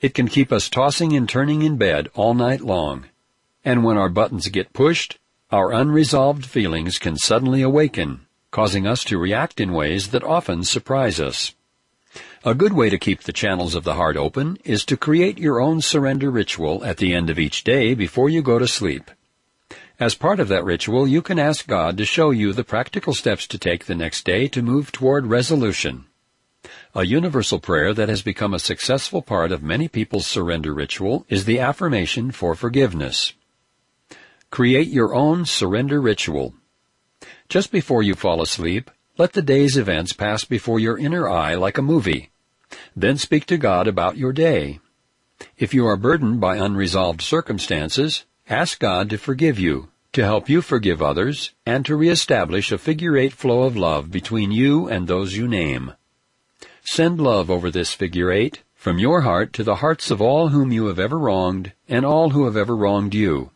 It 0.01 0.13
can 0.13 0.29
keep 0.29 0.53
us 0.53 0.69
tossing 0.69 1.17
and 1.17 1.29
turning 1.29 1.63
in 1.63 1.77
bed 1.77 2.11
all 2.15 2.35
night 2.35 2.61
long. 2.61 3.07
And 3.65 3.85
when 3.85 3.97
our 3.97 4.11
buttons 4.11 4.49
get 4.49 4.75
pushed, 4.75 5.19
our 5.51 5.73
unresolved 5.73 6.45
feelings 6.45 6.99
can 6.99 7.17
suddenly 7.17 7.63
awaken, 7.63 8.27
causing 8.51 8.87
us 8.87 9.03
to 9.05 9.19
react 9.19 9.61
in 9.61 9.73
ways 9.73 10.09
that 10.09 10.23
often 10.23 10.63
surprise 10.63 11.19
us. 11.19 11.55
A 12.47 12.55
good 12.55 12.75
way 12.75 12.91
to 12.91 12.99
keep 12.99 13.23
the 13.23 13.33
channels 13.33 13.75
of 13.75 13.85
the 13.85 13.95
heart 13.95 14.19
open 14.19 14.59
is 14.65 14.85
to 14.85 14.99
create 14.99 15.39
your 15.39 15.63
own 15.63 15.81
surrender 15.81 16.31
ritual 16.31 16.85
at 16.85 16.99
the 16.99 17.15
end 17.15 17.31
of 17.31 17.39
each 17.39 17.65
day 17.65 17.95
before 17.95 18.29
you 18.29 18.43
go 18.43 18.59
to 18.59 18.69
sleep. 18.69 19.11
As 19.99 20.15
part 20.15 20.39
of 20.39 20.49
that 20.49 20.63
ritual, 20.63 21.09
you 21.09 21.23
can 21.23 21.39
ask 21.39 21.67
God 21.67 21.97
to 21.97 22.05
show 22.05 22.33
you 22.33 22.53
the 22.53 22.63
practical 22.63 23.15
steps 23.15 23.47
to 23.47 23.57
take 23.57 23.87
the 23.87 23.95
next 23.95 24.27
day 24.27 24.47
to 24.49 24.61
move 24.61 24.93
toward 24.93 25.25
resolution. 25.27 26.05
A 26.95 27.07
universal 27.07 27.61
prayer 27.61 27.95
that 27.95 28.11
has 28.11 28.21
become 28.21 28.53
a 28.53 28.59
successful 28.59 29.23
part 29.23 29.51
of 29.51 29.63
many 29.63 29.89
people's 29.89 30.27
surrender 30.27 30.75
ritual 30.75 31.25
is 31.31 31.47
the 31.47 31.61
affirmation 31.61 32.31
for 32.31 32.55
forgiveness. 32.55 33.33
Create 34.51 34.89
your 34.89 35.15
own 35.15 35.47
surrender 35.47 35.99
ritual. 35.99 36.53
Just 37.49 37.73
before 37.73 38.03
you 38.03 38.15
fall 38.15 38.43
asleep, 38.43 38.91
let 39.17 39.33
the 39.33 39.41
day's 39.41 39.79
events 39.79 40.13
pass 40.13 40.45
before 40.45 40.79
your 40.79 40.99
inner 40.99 41.27
eye 41.27 41.55
like 41.55 41.79
a 41.79 41.83
movie. 41.83 42.33
Then 42.97 43.17
speak 43.19 43.47
to 43.47 43.57
God 43.57 43.89
about 43.89 44.17
your 44.17 44.33
day. 44.33 44.81
If 45.59 45.75
you 45.75 45.87
are 45.87 45.97
burdened 45.97 46.41
by 46.41 46.57
unresolved 46.57 47.21
circumstances, 47.21 48.25
ask 48.49 48.79
God 48.79 49.11
to 49.11 49.19
forgive 49.19 49.59
you, 49.59 49.89
to 50.13 50.23
help 50.23 50.49
you 50.49 50.63
forgive 50.63 51.03
others, 51.03 51.53
and 51.67 51.85
to 51.87 51.97
reestablish 51.97 52.71
a 52.71 52.79
figure 52.79 53.17
eight 53.17 53.33
flow 53.33 53.65
of 53.65 53.77
love 53.77 54.13
between 54.13 54.53
you 54.53 54.89
and 54.89 55.09
those 55.09 55.37
you 55.37 55.49
name. 55.49 55.95
Send 56.85 57.21
love 57.21 57.51
over 57.51 57.71
this 57.71 57.93
figure 57.93 58.31
eight 58.31 58.63
from 58.75 58.99
your 58.99 59.23
heart 59.23 59.53
to 59.55 59.65
the 59.65 59.77
hearts 59.77 60.11
of 60.11 60.21
all 60.21 60.49
whom 60.49 60.71
you 60.71 60.87
have 60.87 60.99
ever 60.99 61.19
wronged 61.19 61.73
and 61.89 62.05
all 62.05 62.31
who 62.31 62.45
have 62.45 62.57
ever 62.57 62.77
wronged 62.77 63.15
you. 63.15 63.51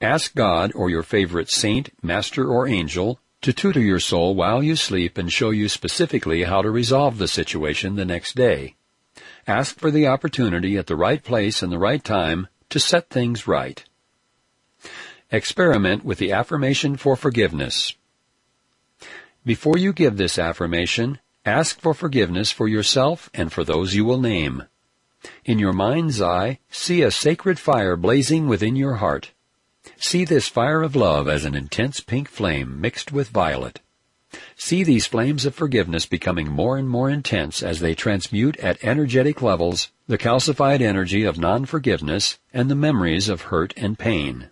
Ask 0.00 0.34
God 0.34 0.72
or 0.74 0.90
your 0.90 1.02
favorite 1.02 1.50
saint, 1.50 1.90
master, 2.02 2.48
or 2.50 2.66
angel 2.66 3.20
to 3.42 3.52
tutor 3.52 3.80
your 3.80 4.00
soul 4.00 4.34
while 4.34 4.62
you 4.62 4.74
sleep 4.76 5.16
and 5.16 5.32
show 5.32 5.50
you 5.50 5.68
specifically 5.68 6.44
how 6.44 6.62
to 6.62 6.70
resolve 6.70 7.18
the 7.18 7.28
situation 7.28 7.96
the 7.96 8.04
next 8.04 8.34
day. 8.34 8.74
Ask 9.46 9.78
for 9.78 9.90
the 9.90 10.06
opportunity 10.06 10.76
at 10.76 10.86
the 10.86 10.96
right 10.96 11.22
place 11.22 11.62
and 11.62 11.72
the 11.72 11.78
right 11.78 12.02
time 12.02 12.48
to 12.70 12.80
set 12.80 13.08
things 13.08 13.46
right. 13.46 13.82
Experiment 15.30 16.04
with 16.04 16.18
the 16.18 16.32
affirmation 16.32 16.96
for 16.96 17.16
forgiveness. 17.16 17.94
Before 19.44 19.78
you 19.78 19.92
give 19.92 20.16
this 20.16 20.38
affirmation, 20.38 21.18
ask 21.44 21.80
for 21.80 21.94
forgiveness 21.94 22.50
for 22.50 22.68
yourself 22.68 23.30
and 23.32 23.52
for 23.52 23.64
those 23.64 23.94
you 23.94 24.04
will 24.04 24.20
name. 24.20 24.64
In 25.44 25.58
your 25.58 25.72
mind's 25.72 26.20
eye, 26.20 26.58
see 26.70 27.02
a 27.02 27.10
sacred 27.10 27.58
fire 27.58 27.96
blazing 27.96 28.48
within 28.48 28.76
your 28.76 28.96
heart. 28.96 29.32
See 30.00 30.24
this 30.24 30.46
fire 30.46 30.82
of 30.82 30.94
love 30.94 31.26
as 31.26 31.44
an 31.44 31.56
intense 31.56 31.98
pink 31.98 32.28
flame 32.28 32.80
mixed 32.80 33.10
with 33.10 33.30
violet. 33.30 33.80
See 34.56 34.84
these 34.84 35.08
flames 35.08 35.44
of 35.44 35.56
forgiveness 35.56 36.06
becoming 36.06 36.48
more 36.48 36.78
and 36.78 36.88
more 36.88 37.10
intense 37.10 37.64
as 37.64 37.80
they 37.80 37.96
transmute 37.96 38.56
at 38.58 38.82
energetic 38.84 39.42
levels 39.42 39.90
the 40.06 40.16
calcified 40.16 40.80
energy 40.80 41.24
of 41.24 41.36
non-forgiveness 41.36 42.38
and 42.54 42.70
the 42.70 42.76
memories 42.76 43.28
of 43.28 43.42
hurt 43.42 43.74
and 43.76 43.98
pain. 43.98 44.50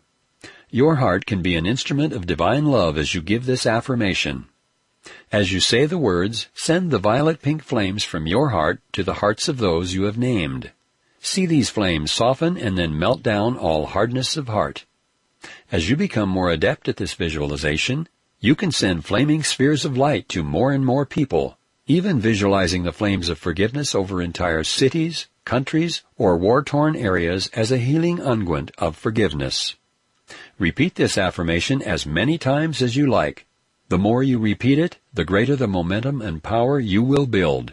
Your 0.68 0.96
heart 0.96 1.26
can 1.26 1.42
be 1.42 1.54
an 1.54 1.64
instrument 1.64 2.12
of 2.12 2.26
divine 2.26 2.66
love 2.66 2.98
as 2.98 3.14
you 3.14 3.22
give 3.22 3.46
this 3.46 3.66
affirmation. 3.66 4.46
As 5.30 5.52
you 5.52 5.60
say 5.60 5.86
the 5.86 5.96
words, 5.96 6.48
send 6.54 6.90
the 6.90 6.98
violet 6.98 7.40
pink 7.40 7.62
flames 7.62 8.02
from 8.02 8.26
your 8.26 8.48
heart 8.48 8.80
to 8.94 9.04
the 9.04 9.14
hearts 9.14 9.46
of 9.46 9.58
those 9.58 9.94
you 9.94 10.02
have 10.02 10.18
named. 10.18 10.72
See 11.20 11.46
these 11.46 11.70
flames 11.70 12.10
soften 12.10 12.56
and 12.56 12.76
then 12.76 12.98
melt 12.98 13.22
down 13.22 13.56
all 13.56 13.86
hardness 13.86 14.36
of 14.36 14.48
heart. 14.48 14.85
As 15.72 15.90
you 15.90 15.96
become 15.96 16.28
more 16.28 16.50
adept 16.50 16.88
at 16.88 16.96
this 16.96 17.14
visualization, 17.14 18.08
you 18.38 18.54
can 18.54 18.70
send 18.70 19.04
flaming 19.04 19.42
spheres 19.42 19.84
of 19.84 19.96
light 19.96 20.28
to 20.28 20.44
more 20.44 20.70
and 20.72 20.86
more 20.86 21.04
people, 21.04 21.58
even 21.86 22.20
visualizing 22.20 22.84
the 22.84 22.92
flames 22.92 23.28
of 23.28 23.38
forgiveness 23.38 23.92
over 23.92 24.22
entire 24.22 24.62
cities, 24.62 25.26
countries, 25.44 26.02
or 26.16 26.36
war-torn 26.36 26.94
areas 26.94 27.48
as 27.48 27.72
a 27.72 27.78
healing 27.78 28.18
unguent 28.18 28.70
of 28.78 28.96
forgiveness. 28.96 29.74
Repeat 30.58 30.94
this 30.94 31.18
affirmation 31.18 31.82
as 31.82 32.06
many 32.06 32.38
times 32.38 32.80
as 32.80 32.94
you 32.94 33.08
like. 33.08 33.46
The 33.88 33.98
more 33.98 34.22
you 34.22 34.38
repeat 34.38 34.78
it, 34.78 34.98
the 35.12 35.24
greater 35.24 35.56
the 35.56 35.66
momentum 35.66 36.22
and 36.22 36.42
power 36.42 36.78
you 36.78 37.02
will 37.02 37.26
build. 37.26 37.72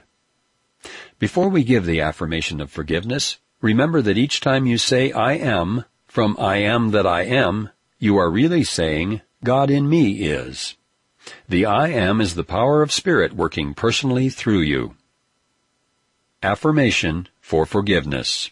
Before 1.20 1.50
we 1.50 1.64
give 1.64 1.86
the 1.86 2.02
affirmation 2.02 2.60
of 2.60 2.72
forgiveness, 2.72 3.38
remember 3.62 4.02
that 4.02 4.18
each 4.18 4.42
time 4.42 4.66
you 4.66 4.80
say 4.80 5.12
I 5.12 5.34
am, 5.34 5.86
from 6.08 6.36
I 6.40 6.58
am 6.58 6.92
that 6.92 7.08
I 7.08 7.24
am, 7.24 7.70
you 8.04 8.18
are 8.18 8.30
really 8.30 8.66
saying, 8.66 9.22
God 9.46 9.70
in 9.70 9.88
me 9.88 10.26
is. 10.26 10.76
The 11.48 11.66
I 11.66 11.88
am 11.88 12.20
is 12.20 12.36
the 12.36 12.44
power 12.44 12.82
of 12.82 12.92
spirit 12.92 13.32
working 13.32 13.74
personally 13.74 14.28
through 14.28 14.60
you. 14.60 14.98
Affirmation 16.44 17.30
for 17.40 17.66
forgiveness. 17.66 18.52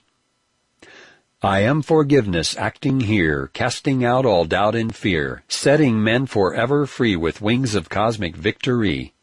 I 1.42 1.60
am 1.64 1.82
forgiveness 1.82 2.56
acting 2.56 3.02
here, 3.02 3.50
casting 3.52 4.06
out 4.06 4.26
all 4.26 4.46
doubt 4.46 4.74
and 4.74 4.96
fear, 4.96 5.44
setting 5.50 6.02
men 6.02 6.28
forever 6.28 6.86
free 6.86 7.18
with 7.18 7.42
wings 7.42 7.76
of 7.76 7.90
cosmic 7.90 8.38
victory. 8.38 9.14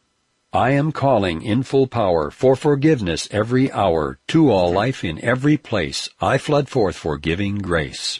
I 0.53 0.73
am 0.73 0.91
calling 0.91 1.41
in 1.41 1.63
full 1.63 1.87
power 1.87 2.29
for 2.29 2.55
forgiveness 2.55 3.27
every 3.31 3.71
hour 3.71 4.19
to 4.27 4.51
all 4.51 4.71
life 4.71 5.03
in 5.03 5.19
every 5.25 5.57
place. 5.57 6.07
I 6.21 6.37
flood 6.37 6.69
forth 6.69 6.97
forgiving 6.97 7.57
grace. 7.57 8.19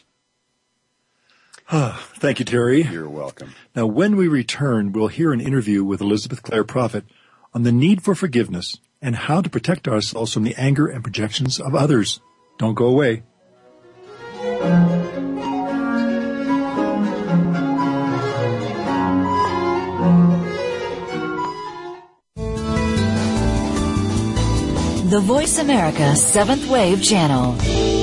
Thank 1.72 2.40
you, 2.40 2.46
Terry. 2.46 2.82
You're 2.82 3.08
welcome. 3.08 3.54
Now, 3.76 3.86
when 3.86 4.16
we 4.16 4.28
return, 4.28 4.92
we'll 4.92 5.08
hear 5.08 5.32
an 5.32 5.40
interview 5.40 5.84
with 5.84 6.02
Elizabeth 6.02 6.42
Clare 6.42 6.64
Prophet 6.64 7.06
on 7.54 7.62
the 7.62 7.72
need 7.72 8.02
for 8.02 8.16
forgiveness 8.16 8.80
and 9.04 9.16
how 9.16 9.42
to 9.42 9.50
protect 9.52 9.88
ourselves 9.88 10.34
from 10.34 10.44
the 10.44 10.56
anger 10.56 10.88
and 10.88 11.04
projections 11.04 11.60
of 11.60 11.76
others. 11.76 12.22
Don't 12.58 12.74
go 12.74 12.88
away. 12.88 13.22
The 25.10 25.22
Voice 25.22 25.60
America 25.60 26.16
Seventh 26.16 26.68
Wave 26.68 27.04
Channel. 27.04 27.99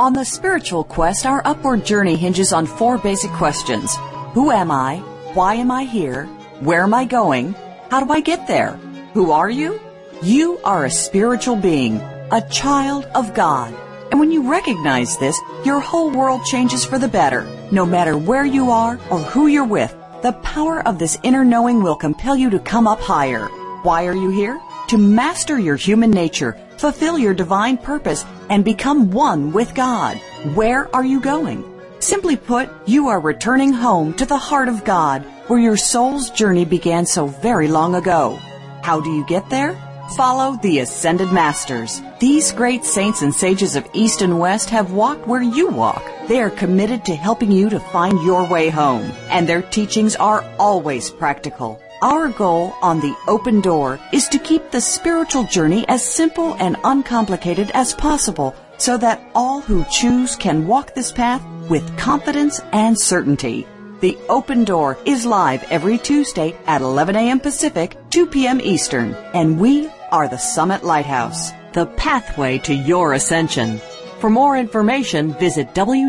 On 0.00 0.14
the 0.14 0.24
spiritual 0.24 0.82
quest, 0.82 1.26
our 1.26 1.42
upward 1.44 1.84
journey 1.84 2.16
hinges 2.16 2.54
on 2.54 2.64
four 2.64 2.96
basic 2.96 3.30
questions. 3.32 3.96
Who 4.32 4.50
am 4.50 4.70
I? 4.70 4.96
Why 5.34 5.56
am 5.56 5.70
I 5.70 5.84
here? 5.84 6.24
Where 6.60 6.84
am 6.84 6.94
I 6.94 7.04
going? 7.04 7.54
How 7.90 8.02
do 8.02 8.10
I 8.10 8.20
get 8.20 8.46
there? 8.46 8.80
Who 9.12 9.30
are 9.30 9.50
you? 9.50 9.78
You 10.22 10.58
are 10.64 10.86
a 10.86 10.90
spiritual 10.90 11.56
being, 11.56 11.96
a 12.32 12.40
child 12.50 13.04
of 13.14 13.34
God. 13.34 13.74
And 14.10 14.18
when 14.18 14.30
you 14.30 14.50
recognize 14.50 15.18
this, 15.18 15.38
your 15.66 15.80
whole 15.80 16.10
world 16.10 16.46
changes 16.46 16.82
for 16.82 16.98
the 16.98 17.06
better. 17.06 17.46
No 17.70 17.84
matter 17.84 18.16
where 18.16 18.46
you 18.46 18.70
are 18.70 18.98
or 19.10 19.18
who 19.18 19.48
you're 19.48 19.66
with, 19.66 19.94
the 20.22 20.32
power 20.42 20.80
of 20.88 20.98
this 20.98 21.18
inner 21.24 21.44
knowing 21.44 21.82
will 21.82 21.94
compel 21.94 22.36
you 22.36 22.48
to 22.48 22.58
come 22.58 22.88
up 22.88 23.00
higher. 23.00 23.48
Why 23.82 24.06
are 24.06 24.16
you 24.16 24.30
here? 24.30 24.58
To 24.88 24.96
master 24.96 25.58
your 25.58 25.76
human 25.76 26.10
nature, 26.10 26.56
fulfill 26.80 27.18
your 27.18 27.34
divine 27.34 27.76
purpose, 27.76 28.24
and 28.48 28.64
become 28.64 29.10
one 29.10 29.52
with 29.52 29.74
God. 29.74 30.16
Where 30.54 30.88
are 30.96 31.04
you 31.04 31.20
going? 31.20 31.62
Simply 31.98 32.36
put, 32.36 32.70
you 32.86 33.08
are 33.08 33.20
returning 33.20 33.74
home 33.74 34.14
to 34.14 34.24
the 34.24 34.38
heart 34.38 34.68
of 34.68 34.82
God, 34.82 35.22
where 35.48 35.58
your 35.58 35.76
soul's 35.76 36.30
journey 36.30 36.64
began 36.64 37.04
so 37.04 37.26
very 37.26 37.68
long 37.68 37.94
ago. 37.94 38.38
How 38.82 38.98
do 38.98 39.10
you 39.10 39.26
get 39.26 39.50
there? 39.50 39.76
Follow 40.16 40.58
the 40.62 40.78
Ascended 40.78 41.30
Masters. 41.30 42.00
These 42.18 42.50
great 42.52 42.86
saints 42.86 43.20
and 43.20 43.34
sages 43.34 43.76
of 43.76 43.86
East 43.92 44.22
and 44.22 44.40
West 44.40 44.70
have 44.70 44.92
walked 44.92 45.28
where 45.28 45.42
you 45.42 45.68
walk. 45.68 46.02
They 46.28 46.40
are 46.40 46.50
committed 46.50 47.04
to 47.04 47.14
helping 47.14 47.52
you 47.52 47.68
to 47.68 47.78
find 47.78 48.22
your 48.22 48.48
way 48.48 48.70
home, 48.70 49.12
and 49.28 49.46
their 49.46 49.62
teachings 49.62 50.16
are 50.16 50.42
always 50.58 51.10
practical. 51.10 51.80
Our 52.02 52.30
goal 52.30 52.74
on 52.80 53.00
the 53.00 53.14
open 53.28 53.60
door 53.60 54.00
is 54.10 54.26
to 54.28 54.38
keep 54.38 54.70
the 54.70 54.80
spiritual 54.80 55.44
journey 55.44 55.86
as 55.86 56.02
simple 56.02 56.54
and 56.54 56.78
uncomplicated 56.82 57.70
as 57.74 57.92
possible 57.92 58.54
so 58.78 58.96
that 58.96 59.20
all 59.34 59.60
who 59.60 59.84
choose 59.90 60.34
can 60.34 60.66
walk 60.66 60.94
this 60.94 61.12
path 61.12 61.42
with 61.68 61.98
confidence 61.98 62.58
and 62.72 62.98
certainty. 62.98 63.66
The 64.00 64.16
Open 64.30 64.64
Door 64.64 64.96
is 65.04 65.26
live 65.26 65.62
every 65.64 65.98
Tuesday 65.98 66.56
at 66.66 66.80
11 66.80 67.16
a.m. 67.16 67.38
Pacific, 67.38 67.98
2 68.08 68.28
p.m. 68.28 68.62
Eastern, 68.62 69.14
and 69.34 69.60
we 69.60 69.90
are 70.10 70.26
the 70.26 70.38
Summit 70.38 70.82
Lighthouse, 70.82 71.52
the 71.74 71.84
pathway 71.84 72.56
to 72.60 72.74
your 72.74 73.12
ascension. 73.12 73.78
For 74.20 74.30
more 74.30 74.56
information, 74.56 75.34
visit 75.34 75.74
www.tsl.org. 75.74 76.00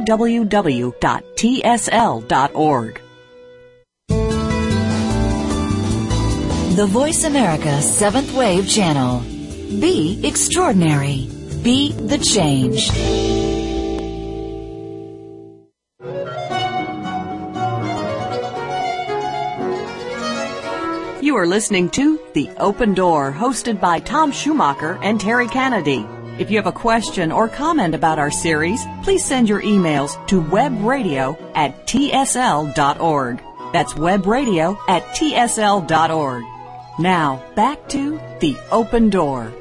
The 6.75 6.85
Voice 6.85 7.25
America 7.25 7.81
Seventh 7.81 8.33
Wave 8.33 8.65
Channel. 8.65 9.19
Be 9.81 10.21
extraordinary. 10.25 11.27
Be 11.61 11.91
the 11.91 12.17
change. 12.17 12.89
You 21.21 21.35
are 21.35 21.45
listening 21.45 21.89
to 21.89 22.17
The 22.33 22.49
Open 22.57 22.93
Door, 22.93 23.33
hosted 23.33 23.81
by 23.81 23.99
Tom 23.99 24.31
Schumacher 24.31 24.97
and 25.03 25.19
Terry 25.19 25.49
Kennedy. 25.49 26.07
If 26.39 26.49
you 26.49 26.55
have 26.55 26.67
a 26.67 26.71
question 26.71 27.33
or 27.33 27.49
comment 27.49 27.93
about 27.93 28.17
our 28.17 28.31
series, 28.31 28.81
please 29.03 29.25
send 29.25 29.49
your 29.49 29.61
emails 29.61 30.25
to 30.27 30.41
webradio 30.41 31.37
at 31.53 31.85
tsl.org. 31.85 33.43
That's 33.73 33.93
webradio 33.93 34.77
at 34.87 35.03
tsl.org. 35.15 36.50
Now, 37.01 37.43
back 37.55 37.89
to 37.89 38.21
The 38.41 38.55
Open 38.71 39.09
Door. 39.09 39.51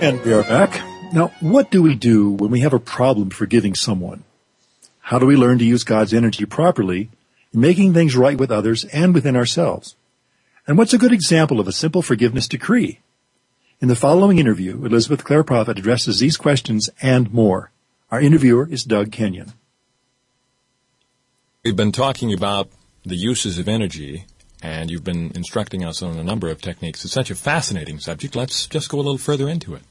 And 0.00 0.18
we 0.24 0.32
are 0.32 0.42
back. 0.42 0.80
Now, 1.12 1.32
what 1.40 1.70
do 1.70 1.82
we 1.82 1.94
do 1.94 2.30
when 2.30 2.50
we 2.50 2.60
have 2.60 2.72
a 2.72 2.78
problem 2.78 3.28
forgiving 3.28 3.74
someone? 3.74 4.24
How 5.00 5.18
do 5.18 5.26
we 5.26 5.36
learn 5.36 5.58
to 5.58 5.64
use 5.66 5.84
God's 5.84 6.14
energy 6.14 6.46
properly 6.46 7.10
in 7.52 7.60
making 7.60 7.92
things 7.92 8.16
right 8.16 8.38
with 8.38 8.50
others 8.50 8.86
and 8.86 9.12
within 9.12 9.36
ourselves? 9.36 9.96
And 10.66 10.78
what's 10.78 10.94
a 10.94 10.98
good 10.98 11.12
example 11.12 11.60
of 11.60 11.68
a 11.68 11.72
simple 11.72 12.00
forgiveness 12.00 12.48
decree? 12.48 13.00
In 13.82 13.88
the 13.88 13.96
following 13.96 14.38
interview, 14.38 14.82
Elizabeth 14.86 15.24
Clare 15.24 15.44
Prophet 15.44 15.78
addresses 15.78 16.20
these 16.20 16.38
questions 16.38 16.88
and 17.02 17.30
more. 17.34 17.70
Our 18.10 18.22
interviewer 18.22 18.66
is 18.70 18.82
Doug 18.82 19.12
Kenyon. 19.12 19.52
We've 21.62 21.76
been 21.76 21.92
talking 21.92 22.32
about 22.32 22.70
the 23.04 23.16
uses 23.16 23.58
of 23.58 23.68
energy, 23.68 24.24
and 24.64 24.90
you've 24.90 25.04
been 25.04 25.30
instructing 25.34 25.84
us 25.84 26.02
on 26.02 26.16
a 26.16 26.24
number 26.24 26.48
of 26.48 26.62
techniques. 26.62 27.04
It's 27.04 27.12
such 27.12 27.30
a 27.30 27.34
fascinating 27.34 27.98
subject. 28.00 28.34
Let's 28.34 28.66
just 28.66 28.88
go 28.88 28.96
a 28.96 29.02
little 29.02 29.18
further 29.18 29.46
into 29.46 29.74
it. 29.74 29.82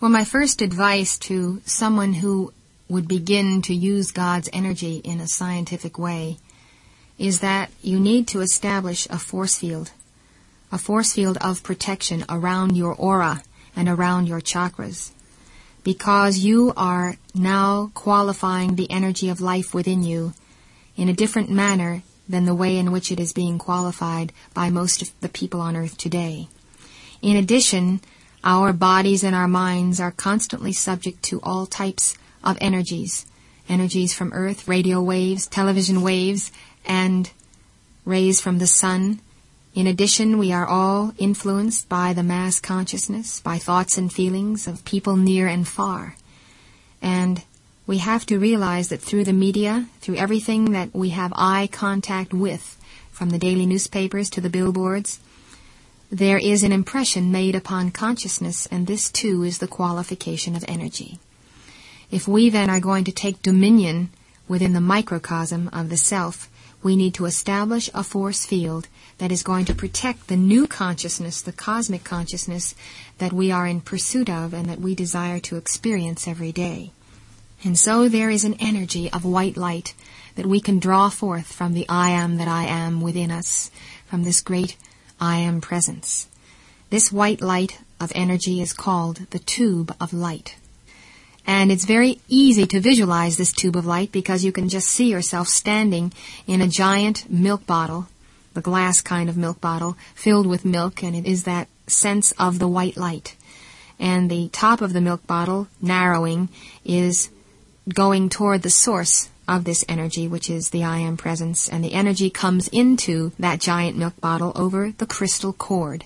Well, 0.00 0.10
my 0.10 0.24
first 0.24 0.60
advice 0.60 1.16
to 1.20 1.62
someone 1.64 2.14
who 2.14 2.52
would 2.88 3.06
begin 3.06 3.62
to 3.62 3.74
use 3.74 4.10
God's 4.10 4.50
energy 4.52 4.96
in 4.96 5.20
a 5.20 5.28
scientific 5.28 5.96
way 5.96 6.38
is 7.18 7.38
that 7.38 7.70
you 7.82 8.00
need 8.00 8.26
to 8.28 8.40
establish 8.40 9.06
a 9.10 9.18
force 9.18 9.56
field 9.56 9.92
a 10.70 10.76
force 10.76 11.14
field 11.14 11.38
of 11.40 11.62
protection 11.62 12.24
around 12.28 12.76
your 12.76 12.94
aura 12.94 13.42
and 13.74 13.88
around 13.88 14.26
your 14.26 14.40
chakras. 14.40 15.12
Because 15.82 16.40
you 16.40 16.74
are 16.76 17.16
now 17.34 17.90
qualifying 17.94 18.74
the 18.74 18.90
energy 18.90 19.30
of 19.30 19.40
life 19.40 19.72
within 19.72 20.02
you 20.02 20.34
in 20.94 21.08
a 21.08 21.14
different 21.14 21.48
manner 21.48 22.02
than 22.28 22.44
the 22.44 22.54
way 22.54 22.76
in 22.76 22.92
which 22.92 23.10
it 23.10 23.18
is 23.18 23.32
being 23.32 23.58
qualified 23.58 24.32
by 24.54 24.70
most 24.70 25.02
of 25.02 25.10
the 25.20 25.28
people 25.28 25.60
on 25.60 25.76
earth 25.76 25.96
today. 25.96 26.48
In 27.22 27.36
addition, 27.36 28.00
our 28.44 28.72
bodies 28.72 29.24
and 29.24 29.34
our 29.34 29.48
minds 29.48 30.00
are 30.00 30.12
constantly 30.12 30.72
subject 30.72 31.22
to 31.24 31.40
all 31.42 31.66
types 31.66 32.16
of 32.44 32.58
energies. 32.60 33.26
Energies 33.68 34.14
from 34.14 34.32
earth, 34.32 34.68
radio 34.68 35.02
waves, 35.02 35.46
television 35.46 36.02
waves, 36.02 36.52
and 36.84 37.30
rays 38.04 38.40
from 38.40 38.58
the 38.58 38.66
sun, 38.66 39.20
in 39.78 39.86
addition, 39.86 40.38
we 40.38 40.50
are 40.50 40.66
all 40.66 41.14
influenced 41.18 41.88
by 41.88 42.12
the 42.12 42.24
mass 42.24 42.58
consciousness, 42.58 43.38
by 43.38 43.58
thoughts 43.58 43.96
and 43.96 44.12
feelings 44.12 44.66
of 44.66 44.84
people 44.84 45.14
near 45.14 45.46
and 45.46 45.68
far. 45.68 46.16
And 47.00 47.44
we 47.88 47.98
have 47.98 48.26
to 48.26 48.38
realize 48.38 48.90
that 48.90 49.00
through 49.00 49.24
the 49.24 49.32
media, 49.32 49.86
through 50.02 50.16
everything 50.16 50.72
that 50.72 50.94
we 50.94 51.08
have 51.08 51.32
eye 51.34 51.66
contact 51.72 52.34
with, 52.34 52.76
from 53.10 53.30
the 53.30 53.38
daily 53.38 53.64
newspapers 53.64 54.28
to 54.28 54.42
the 54.42 54.50
billboards, 54.50 55.18
there 56.10 56.36
is 56.36 56.62
an 56.62 56.70
impression 56.70 57.32
made 57.32 57.54
upon 57.54 57.90
consciousness, 57.90 58.66
and 58.66 58.86
this 58.86 59.10
too 59.10 59.42
is 59.42 59.56
the 59.56 59.66
qualification 59.66 60.54
of 60.54 60.66
energy. 60.68 61.18
If 62.10 62.28
we 62.28 62.50
then 62.50 62.68
are 62.68 62.78
going 62.78 63.04
to 63.04 63.12
take 63.12 63.40
dominion 63.40 64.10
within 64.46 64.74
the 64.74 64.82
microcosm 64.82 65.70
of 65.72 65.88
the 65.88 65.96
self, 65.96 66.50
we 66.82 66.94
need 66.94 67.14
to 67.14 67.24
establish 67.24 67.88
a 67.94 68.04
force 68.04 68.44
field 68.44 68.86
that 69.16 69.32
is 69.32 69.42
going 69.42 69.64
to 69.64 69.74
protect 69.74 70.28
the 70.28 70.36
new 70.36 70.66
consciousness, 70.66 71.40
the 71.40 71.52
cosmic 71.52 72.04
consciousness 72.04 72.74
that 73.16 73.32
we 73.32 73.50
are 73.50 73.66
in 73.66 73.80
pursuit 73.80 74.28
of 74.28 74.52
and 74.52 74.66
that 74.66 74.78
we 74.78 74.94
desire 74.94 75.40
to 75.40 75.56
experience 75.56 76.28
every 76.28 76.52
day. 76.52 76.92
And 77.64 77.78
so 77.78 78.08
there 78.08 78.30
is 78.30 78.44
an 78.44 78.56
energy 78.60 79.10
of 79.12 79.24
white 79.24 79.56
light 79.56 79.94
that 80.36 80.46
we 80.46 80.60
can 80.60 80.78
draw 80.78 81.08
forth 81.08 81.52
from 81.52 81.74
the 81.74 81.86
I 81.88 82.10
am 82.10 82.36
that 82.36 82.48
I 82.48 82.64
am 82.64 83.00
within 83.00 83.30
us, 83.30 83.70
from 84.06 84.22
this 84.22 84.40
great 84.40 84.76
I 85.20 85.38
am 85.38 85.60
presence. 85.60 86.28
This 86.90 87.12
white 87.12 87.40
light 87.40 87.80
of 88.00 88.12
energy 88.14 88.60
is 88.60 88.72
called 88.72 89.26
the 89.30 89.40
tube 89.40 89.94
of 90.00 90.12
light. 90.12 90.56
And 91.46 91.72
it's 91.72 91.84
very 91.84 92.20
easy 92.28 92.66
to 92.66 92.80
visualize 92.80 93.36
this 93.36 93.52
tube 93.52 93.76
of 93.76 93.86
light 93.86 94.12
because 94.12 94.44
you 94.44 94.52
can 94.52 94.68
just 94.68 94.88
see 94.88 95.10
yourself 95.10 95.48
standing 95.48 96.12
in 96.46 96.60
a 96.60 96.68
giant 96.68 97.28
milk 97.30 97.66
bottle 97.66 98.08
the 98.58 98.62
glass 98.62 99.00
kind 99.00 99.28
of 99.28 99.36
milk 99.36 99.60
bottle 99.60 99.96
filled 100.16 100.44
with 100.44 100.64
milk, 100.64 101.00
and 101.04 101.14
it 101.14 101.24
is 101.24 101.44
that 101.44 101.68
sense 101.86 102.32
of 102.32 102.58
the 102.58 102.66
white 102.66 102.96
light. 102.96 103.36
And 104.00 104.28
the 104.28 104.48
top 104.48 104.80
of 104.80 104.92
the 104.92 105.00
milk 105.00 105.24
bottle, 105.28 105.68
narrowing, 105.80 106.48
is 106.84 107.30
going 107.94 108.28
toward 108.28 108.62
the 108.62 108.70
source 108.70 109.30
of 109.46 109.64
this 109.64 109.84
energy, 109.88 110.28
which 110.28 110.50
is 110.50 110.70
the 110.70 110.84
I 110.84 110.98
am 110.98 111.16
presence, 111.16 111.68
and 111.68 111.82
the 111.82 111.94
energy 111.94 112.28
comes 112.28 112.68
into 112.68 113.32
that 113.38 113.60
giant 113.60 113.96
milk 113.96 114.20
bottle 114.20 114.52
over 114.54 114.92
the 114.98 115.06
crystal 115.06 115.54
cord. 115.54 116.04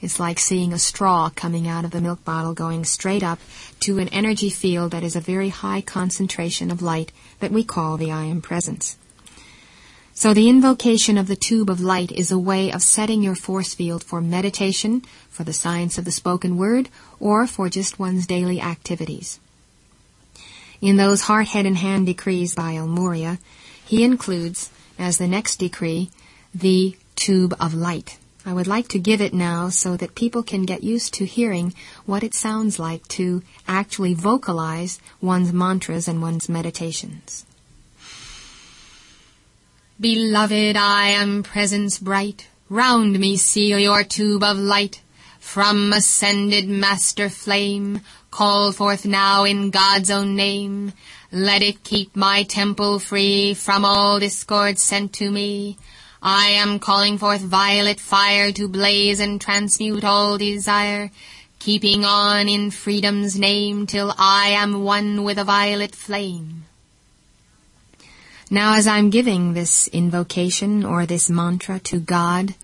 It's 0.00 0.20
like 0.20 0.38
seeing 0.38 0.72
a 0.72 0.78
straw 0.78 1.30
coming 1.30 1.66
out 1.66 1.84
of 1.84 1.90
the 1.90 2.00
milk 2.00 2.24
bottle 2.24 2.54
going 2.54 2.84
straight 2.84 3.24
up 3.24 3.40
to 3.80 3.98
an 3.98 4.08
energy 4.10 4.50
field 4.50 4.92
that 4.92 5.02
is 5.02 5.16
a 5.16 5.20
very 5.20 5.48
high 5.48 5.80
concentration 5.80 6.70
of 6.70 6.82
light 6.82 7.10
that 7.40 7.50
we 7.50 7.64
call 7.64 7.96
the 7.96 8.12
I 8.12 8.24
am 8.24 8.40
presence. 8.40 8.96
So 10.14 10.32
the 10.32 10.48
invocation 10.48 11.18
of 11.18 11.26
the 11.26 11.36
tube 11.36 11.68
of 11.68 11.80
light 11.80 12.12
is 12.12 12.30
a 12.30 12.38
way 12.38 12.70
of 12.70 12.82
setting 12.82 13.22
your 13.22 13.34
force 13.34 13.74
field 13.74 14.04
for 14.04 14.20
meditation, 14.20 15.02
for 15.28 15.44
the 15.44 15.52
science 15.52 15.98
of 15.98 16.04
the 16.04 16.12
spoken 16.12 16.56
word, 16.56 16.88
or 17.18 17.46
for 17.46 17.68
just 17.68 17.98
one's 17.98 18.26
daily 18.26 18.60
activities. 18.60 19.40
In 20.80 20.96
those 20.96 21.22
heart, 21.22 21.48
head, 21.48 21.66
and 21.66 21.78
hand 21.78 22.06
decrees 22.06 22.54
by 22.54 22.74
El 22.74 22.86
Morya, 22.86 23.38
he 23.84 24.04
includes, 24.04 24.70
as 24.98 25.18
the 25.18 25.28
next 25.28 25.56
decree, 25.56 26.10
the 26.54 26.96
tube 27.14 27.54
of 27.58 27.74
light. 27.74 28.18
I 28.44 28.52
would 28.52 28.68
like 28.68 28.86
to 28.88 29.00
give 29.00 29.20
it 29.20 29.34
now 29.34 29.70
so 29.70 29.96
that 29.96 30.14
people 30.14 30.44
can 30.44 30.62
get 30.62 30.84
used 30.84 31.14
to 31.14 31.24
hearing 31.24 31.74
what 32.04 32.22
it 32.22 32.32
sounds 32.32 32.78
like 32.78 33.06
to 33.08 33.42
actually 33.66 34.14
vocalize 34.14 35.00
one's 35.20 35.52
mantras 35.52 36.06
and 36.06 36.22
one's 36.22 36.48
meditations. 36.48 37.44
Beloved, 39.98 40.76
I 40.76 41.08
am 41.08 41.42
presence 41.42 41.98
bright. 41.98 42.46
Round 42.68 43.18
me 43.18 43.36
seal 43.36 43.78
your 43.78 44.04
tube 44.04 44.44
of 44.44 44.58
light. 44.58 45.00
From 45.40 45.92
ascended 45.92 46.68
master 46.68 47.28
flame, 47.28 48.00
call 48.36 48.70
forth 48.70 49.06
now 49.06 49.44
in 49.44 49.70
God's 49.70 50.10
own 50.10 50.36
name. 50.36 50.92
Let 51.32 51.62
it 51.62 51.82
keep 51.82 52.14
my 52.14 52.42
temple 52.42 52.98
free 52.98 53.54
from 53.54 53.82
all 53.82 54.20
discord 54.20 54.78
sent 54.78 55.14
to 55.14 55.30
me. 55.30 55.78
I 56.22 56.48
am 56.48 56.78
calling 56.78 57.16
forth 57.16 57.40
violet 57.40 57.98
fire 57.98 58.52
to 58.52 58.68
blaze 58.68 59.20
and 59.20 59.40
transmute 59.40 60.04
all 60.04 60.36
desire, 60.36 61.10
keeping 61.60 62.04
on 62.04 62.46
in 62.46 62.70
freedom's 62.70 63.38
name 63.38 63.86
till 63.86 64.14
I 64.18 64.48
am 64.48 64.84
one 64.84 65.24
with 65.24 65.38
a 65.38 65.44
violet 65.44 65.94
flame. 65.94 66.66
Now, 68.50 68.74
as 68.74 68.86
I'm 68.86 69.08
giving 69.08 69.54
this 69.54 69.88
invocation 69.88 70.84
or 70.84 71.06
this 71.06 71.30
mantra 71.30 71.78
to 71.90 71.98
God, 71.98 72.54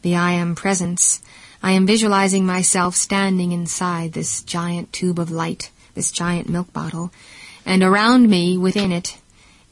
the 0.00 0.16
I 0.16 0.32
Am 0.32 0.54
Presence, 0.54 1.20
I 1.62 1.72
am 1.72 1.86
visualizing 1.86 2.46
myself 2.46 2.94
standing 2.94 3.52
inside 3.52 4.12
this 4.12 4.42
giant 4.42 4.92
tube 4.92 5.18
of 5.18 5.30
light, 5.30 5.70
this 5.94 6.12
giant 6.12 6.48
milk 6.48 6.72
bottle, 6.72 7.12
and 7.66 7.82
around 7.82 8.30
me, 8.30 8.56
within 8.56 8.92
it, 8.92 9.18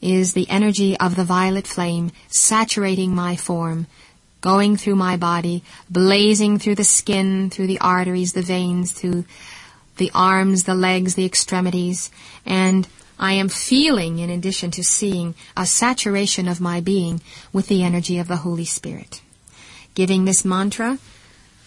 is 0.01 0.33
the 0.33 0.49
energy 0.49 0.97
of 0.99 1.15
the 1.15 1.23
violet 1.23 1.65
flame 1.65 2.11
saturating 2.27 3.15
my 3.15 3.35
form, 3.35 3.87
going 4.41 4.77
through 4.77 4.95
my 4.95 5.17
body, 5.17 5.63
blazing 5.89 6.59
through 6.59 6.75
the 6.75 6.83
skin, 6.83 7.49
through 7.49 7.67
the 7.67 7.79
arteries, 7.79 8.33
the 8.33 8.41
veins, 8.41 8.91
through 8.91 9.25
the 9.97 10.11
arms, 10.13 10.65
the 10.65 10.75
legs, 10.75 11.15
the 11.15 11.25
extremities, 11.25 12.11
and 12.45 12.87
I 13.19 13.33
am 13.33 13.49
feeling, 13.49 14.19
in 14.19 14.29
addition 14.29 14.69
to 14.71 14.83
seeing, 14.83 15.33
a 15.55 15.65
saturation 15.65 16.47
of 16.47 16.61
my 16.61 16.81
being 16.81 17.21
with 17.51 17.67
the 17.67 17.83
energy 17.83 18.19
of 18.19 18.27
the 18.27 18.37
Holy 18.37 18.65
Spirit. 18.65 19.21
Giving 19.95 20.25
this 20.25 20.45
mantra, 20.45 20.99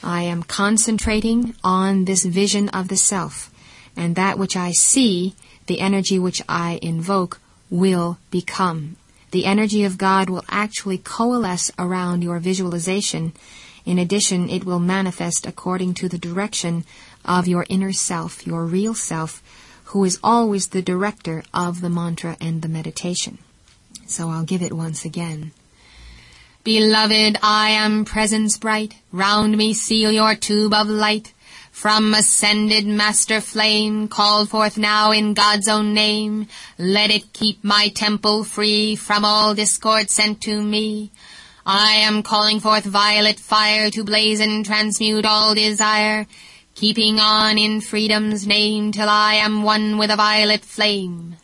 I 0.02 0.22
am 0.22 0.42
concentrating 0.42 1.54
on 1.62 2.04
this 2.04 2.24
vision 2.24 2.68
of 2.70 2.88
the 2.88 2.96
self, 2.96 3.50
and 3.96 4.16
that 4.16 4.38
which 4.38 4.56
I 4.56 4.72
see, 4.72 5.34
the 5.66 5.80
energy 5.80 6.18
which 6.18 6.42
I 6.48 6.78
invoke, 6.82 7.40
will 7.68 8.18
become. 8.30 8.96
The 9.30 9.44
energy 9.44 9.84
of 9.84 9.98
God 9.98 10.28
will 10.28 10.44
actually 10.48 10.98
coalesce 10.98 11.70
around 11.78 12.22
your 12.22 12.38
visualization. 12.40 13.32
In 13.84 13.98
addition, 13.98 14.50
it 14.50 14.64
will 14.64 14.80
manifest 14.80 15.46
according 15.46 15.94
to 15.94 16.08
the 16.08 16.18
direction 16.18 16.84
of 17.24 17.46
your 17.46 17.66
inner 17.68 17.92
self, 17.92 18.46
your 18.46 18.64
real 18.64 18.94
self, 18.94 19.42
who 19.84 20.04
is 20.04 20.18
always 20.22 20.68
the 20.68 20.82
director 20.82 21.44
of 21.52 21.80
the 21.80 21.90
mantra 21.90 22.36
and 22.40 22.62
the 22.62 22.68
meditation. 22.68 23.38
So 24.06 24.30
I'll 24.30 24.44
give 24.44 24.62
it 24.62 24.72
once 24.72 25.04
again. 25.04 25.52
Beloved, 26.62 27.38
I 27.42 27.70
am 27.70 28.04
presence 28.04 28.58
bright, 28.58 28.94
round 29.12 29.56
me 29.56 29.72
seal 29.72 30.12
your 30.12 30.34
tube 30.34 30.74
of 30.74 30.88
light. 30.88 31.32
From 31.72 32.12
ascended 32.12 32.86
master 32.86 33.40
flame, 33.40 34.08
called 34.08 34.50
forth 34.50 34.76
now 34.76 35.10
in 35.10 35.32
God's 35.32 35.68
own 35.68 35.94
name. 35.94 36.48
Let 36.76 37.10
it 37.10 37.32
keep 37.32 37.64
my 37.64 37.88
temple 37.88 38.44
free 38.44 38.94
from 38.94 39.24
all 39.24 39.54
discord 39.54 40.10
sent 40.10 40.42
to 40.42 40.60
me. 40.60 41.10
I 41.64 41.92
am 41.92 42.22
calling 42.22 42.60
forth 42.60 42.84
violet 42.84 43.40
fire 43.40 43.90
to 43.92 44.04
blaze 44.04 44.40
and 44.40 44.62
transmute 44.62 45.24
all 45.24 45.54
desire, 45.54 46.26
keeping 46.74 47.20
on 47.20 47.56
in 47.56 47.80
freedom's 47.80 48.46
name 48.46 48.92
till 48.92 49.08
I 49.08 49.36
am 49.36 49.62
one 49.62 49.96
with 49.96 50.10
a 50.10 50.16
violet 50.16 50.66
flame. 50.66 51.36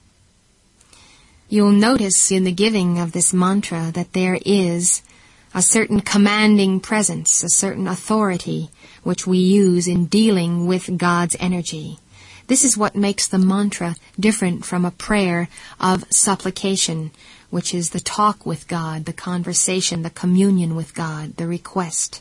You'll 1.48 1.72
notice 1.72 2.30
in 2.30 2.44
the 2.44 2.52
giving 2.52 2.98
of 2.98 3.12
this 3.12 3.32
mantra 3.32 3.92
that 3.94 4.12
there 4.12 4.38
is 4.44 5.00
a 5.56 5.62
certain 5.62 6.02
commanding 6.02 6.78
presence, 6.78 7.42
a 7.42 7.48
certain 7.48 7.88
authority 7.88 8.68
which 9.02 9.26
we 9.26 9.38
use 9.38 9.88
in 9.88 10.04
dealing 10.04 10.66
with 10.66 10.98
God's 10.98 11.34
energy. 11.40 11.98
This 12.46 12.62
is 12.62 12.76
what 12.76 12.94
makes 12.94 13.26
the 13.26 13.38
mantra 13.38 13.96
different 14.20 14.66
from 14.66 14.84
a 14.84 14.90
prayer 14.90 15.48
of 15.80 16.04
supplication, 16.10 17.10
which 17.48 17.72
is 17.72 17.90
the 17.90 18.00
talk 18.00 18.44
with 18.44 18.68
God, 18.68 19.06
the 19.06 19.14
conversation, 19.14 20.02
the 20.02 20.10
communion 20.10 20.76
with 20.76 20.94
God, 20.94 21.38
the 21.38 21.46
request. 21.46 22.20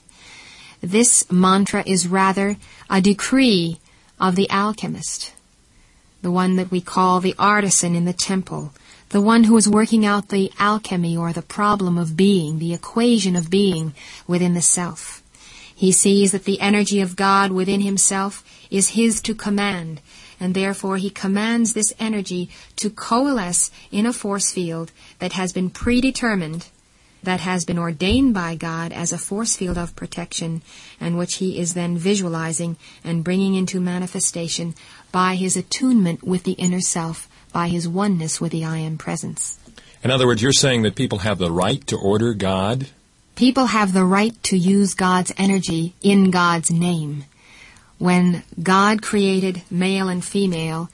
This 0.79 1.29
mantra 1.29 1.83
is 1.85 2.07
rather 2.07 2.55
a 2.89 3.01
decree 3.01 3.79
of 4.17 4.37
the 4.37 4.49
alchemist, 4.49 5.33
the 6.21 6.31
one 6.31 6.55
that 6.55 6.71
we 6.71 6.79
call 6.79 7.19
the 7.19 7.35
artisan 7.37 7.95
in 7.95 8.05
the 8.05 8.13
temple, 8.13 8.71
the 9.15 9.21
one 9.21 9.45
who 9.45 9.55
is 9.55 9.69
working 9.69 10.05
out 10.05 10.27
the 10.27 10.51
alchemy 10.59 11.15
or 11.15 11.31
the 11.31 11.41
problem 11.41 11.97
of 11.97 12.17
being, 12.17 12.59
the 12.59 12.73
equation 12.73 13.33
of 13.37 13.49
being 13.49 13.93
within 14.27 14.55
the 14.55 14.61
self. 14.61 15.23
He 15.73 15.93
sees 15.93 16.33
that 16.33 16.43
the 16.43 16.59
energy 16.59 16.99
of 16.99 17.15
God 17.15 17.53
within 17.53 17.79
himself 17.79 18.43
is 18.69 18.89
his 18.89 19.21
to 19.21 19.33
command, 19.33 20.01
and 20.37 20.53
therefore 20.53 20.97
he 20.97 21.09
commands 21.09 21.71
this 21.71 21.93
energy 21.97 22.49
to 22.75 22.89
coalesce 22.89 23.71
in 23.89 24.05
a 24.05 24.11
force 24.11 24.51
field 24.51 24.91
that 25.19 25.31
has 25.31 25.53
been 25.53 25.69
predetermined, 25.69 26.67
that 27.23 27.39
has 27.39 27.63
been 27.63 27.79
ordained 27.79 28.33
by 28.33 28.55
God 28.55 28.91
as 28.91 29.13
a 29.13 29.17
force 29.17 29.55
field 29.55 29.77
of 29.77 29.95
protection, 29.95 30.61
and 30.99 31.17
which 31.17 31.35
he 31.35 31.57
is 31.57 31.73
then 31.73 31.97
visualizing 31.97 32.75
and 33.01 33.23
bringing 33.23 33.55
into 33.55 33.79
manifestation 33.79 34.75
by 35.13 35.35
his 35.35 35.55
attunement 35.55 36.21
with 36.21 36.43
the 36.43 36.59
inner 36.59 36.81
self 36.81 37.29
by 37.55 37.69
his 37.69 37.87
oneness 37.87 38.41
with 38.41 38.51
the 38.51 38.65
I 38.65 38.79
Am 38.79 38.97
presence. 38.97 39.57
In 40.03 40.11
other 40.11 40.27
words, 40.27 40.41
you're 40.41 40.51
saying 40.51 40.81
that 40.81 40.93
people 40.93 41.19
have 41.19 41.37
the 41.37 41.49
right 41.49 41.87
to 41.87 41.95
order 41.95 42.33
God? 42.33 42.89
People 43.35 43.67
have 43.67 43.93
the 43.93 44.03
right 44.03 44.35
to 44.43 44.57
use 44.57 44.93
God's 44.93 45.31
energy 45.37 45.93
in 46.01 46.31
God's 46.31 46.69
name. 46.69 47.23
When 47.97 48.43
God 48.61 49.01
created 49.01 49.61
male 49.71 50.09
and 50.09 50.23
female, 50.23 50.89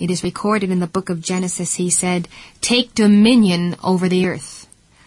it 0.00 0.10
is 0.10 0.24
recorded 0.24 0.72
in 0.72 0.80
the 0.80 0.88
book 0.88 1.10
of 1.10 1.22
Genesis, 1.22 1.74
he 1.74 1.90
said, 1.90 2.26
Take 2.60 2.92
dominion 2.92 3.76
over 3.80 4.08
the 4.08 4.26
earth. 4.26 4.66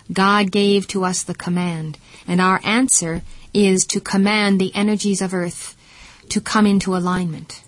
God 0.10 0.52
gave 0.52 0.88
to 0.88 1.04
us 1.04 1.22
the 1.22 1.36
command, 1.36 1.98
and 2.30 2.40
our 2.40 2.62
answer 2.64 3.24
is 3.54 3.84
to 3.88 4.00
command 4.00 4.58
the 4.58 4.74
energies 4.74 5.22
of 5.22 5.34
earth 5.34 5.76
to 6.30 6.40
come 6.40 6.66
into 6.66 6.96
alignment. 6.96 7.62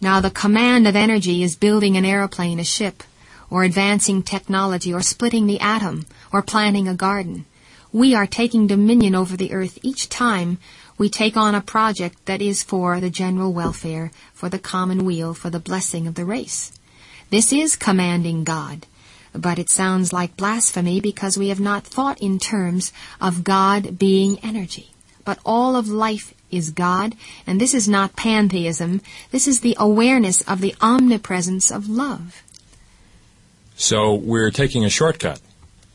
Now 0.00 0.20
the 0.20 0.30
command 0.30 0.86
of 0.86 0.94
energy 0.94 1.42
is 1.42 1.56
building 1.56 1.96
an 1.96 2.04
aeroplane, 2.04 2.60
a 2.60 2.64
ship, 2.64 3.02
or 3.50 3.64
advancing 3.64 4.22
technology, 4.22 4.92
or 4.92 5.02
splitting 5.02 5.46
the 5.46 5.60
atom, 5.60 6.06
or 6.32 6.42
planting 6.42 6.86
a 6.86 6.94
garden. 6.94 7.46
We 7.92 8.14
are 8.14 8.26
taking 8.26 8.66
dominion 8.66 9.14
over 9.14 9.36
the 9.36 9.52
earth 9.52 9.78
each 9.82 10.08
time 10.08 10.58
we 10.98 11.08
take 11.08 11.36
on 11.36 11.54
a 11.54 11.60
project 11.60 12.26
that 12.26 12.42
is 12.42 12.64
for 12.64 12.98
the 12.98 13.08
general 13.08 13.52
welfare, 13.52 14.10
for 14.34 14.48
the 14.48 14.58
common 14.58 15.04
weal, 15.04 15.32
for 15.32 15.48
the 15.48 15.60
blessing 15.60 16.08
of 16.08 16.16
the 16.16 16.24
race. 16.24 16.72
This 17.30 17.52
is 17.52 17.76
commanding 17.76 18.42
God, 18.42 18.84
but 19.32 19.60
it 19.60 19.70
sounds 19.70 20.12
like 20.12 20.36
blasphemy 20.36 21.00
because 21.00 21.38
we 21.38 21.50
have 21.50 21.60
not 21.60 21.84
thought 21.84 22.20
in 22.20 22.40
terms 22.40 22.92
of 23.20 23.44
God 23.44 23.96
being 23.96 24.40
energy. 24.42 24.90
But 25.24 25.38
all 25.44 25.76
of 25.76 25.88
life 25.88 26.34
is 26.50 26.70
God, 26.70 27.14
and 27.46 27.60
this 27.60 27.74
is 27.74 27.88
not 27.88 28.16
pantheism. 28.16 29.00
This 29.30 29.46
is 29.46 29.60
the 29.60 29.76
awareness 29.78 30.40
of 30.42 30.60
the 30.60 30.74
omnipresence 30.80 31.70
of 31.70 31.88
love. 31.88 32.42
So 33.76 34.14
we're 34.14 34.50
taking 34.50 34.84
a 34.84 34.90
shortcut. 34.90 35.40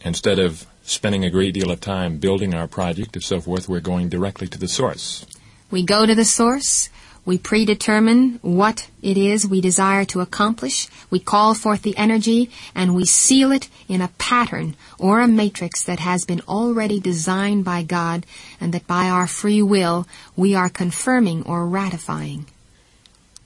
Instead 0.06 0.40
of 0.40 0.66
spending 0.84 1.24
a 1.24 1.30
great 1.30 1.54
deal 1.54 1.72
of 1.72 1.80
time 1.80 2.18
building 2.18 2.54
our 2.54 2.68
project 2.68 3.16
and 3.16 3.24
so 3.24 3.40
forth, 3.40 3.70
we're 3.70 3.80
going 3.80 4.10
directly 4.10 4.48
to 4.48 4.58
the 4.58 4.68
source. 4.68 5.26
We 5.72 5.84
go 5.84 6.06
to 6.06 6.14
the 6.14 6.26
source, 6.26 6.90
we 7.26 7.38
predetermine 7.38 8.40
what 8.42 8.90
it 9.02 9.18
is 9.18 9.48
we 9.48 9.62
desire 9.62 10.04
to 10.06 10.20
accomplish. 10.20 10.88
We 11.10 11.20
call 11.20 11.54
forth 11.54 11.82
the 11.82 11.98
energy 11.98 12.50
and 12.76 12.96
we 12.96 13.06
seal 13.06 13.52
it 13.52 13.70
in 13.88 14.02
a 14.02 14.10
pattern 14.18 14.76
or 15.00 15.22
a 15.22 15.28
matrix 15.28 15.84
that 15.84 16.00
has 16.00 16.26
been 16.26 16.42
already 16.48 17.00
designed 17.00 17.64
by 17.64 17.84
God 17.84 18.26
and 18.60 18.74
that 18.74 18.88
by 18.88 19.08
our 19.10 19.28
free 19.28 19.62
will 19.62 20.08
we 20.36 20.54
are 20.54 20.70
confirming 20.70 21.44
or 21.44 21.68
ratifying. 21.68 22.46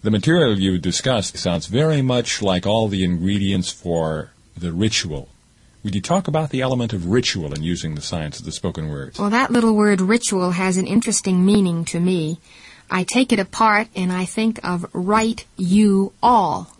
The 0.01 0.11
material 0.11 0.57
you 0.59 0.77
discussed 0.79 1.37
sounds 1.37 1.67
very 1.67 2.01
much 2.01 2.41
like 2.41 2.65
all 2.65 2.87
the 2.87 3.03
ingredients 3.03 3.71
for 3.71 4.31
the 4.55 4.71
ritual. 4.71 5.29
Would 5.83 5.95
you 5.95 6.01
talk 6.01 6.27
about 6.27 6.49
the 6.49 6.61
element 6.61 6.93
of 6.93 7.07
ritual 7.07 7.53
in 7.53 7.63
using 7.63 7.95
the 7.95 8.01
science 8.01 8.39
of 8.39 8.45
the 8.45 8.51
spoken 8.51 8.89
word? 8.89 9.17
Well, 9.17 9.29
that 9.29 9.51
little 9.51 9.75
word 9.75 10.01
ritual 10.01 10.51
has 10.51 10.77
an 10.77 10.87
interesting 10.87 11.45
meaning 11.45 11.85
to 11.85 11.99
me. 11.99 12.39
I 12.89 13.03
take 13.03 13.33
it 13.33 13.39
apart 13.39 13.87
and 13.95 14.11
I 14.11 14.25
think 14.25 14.59
of 14.63 14.85
right 14.93 15.43
you 15.57 16.13
all. 16.23 16.77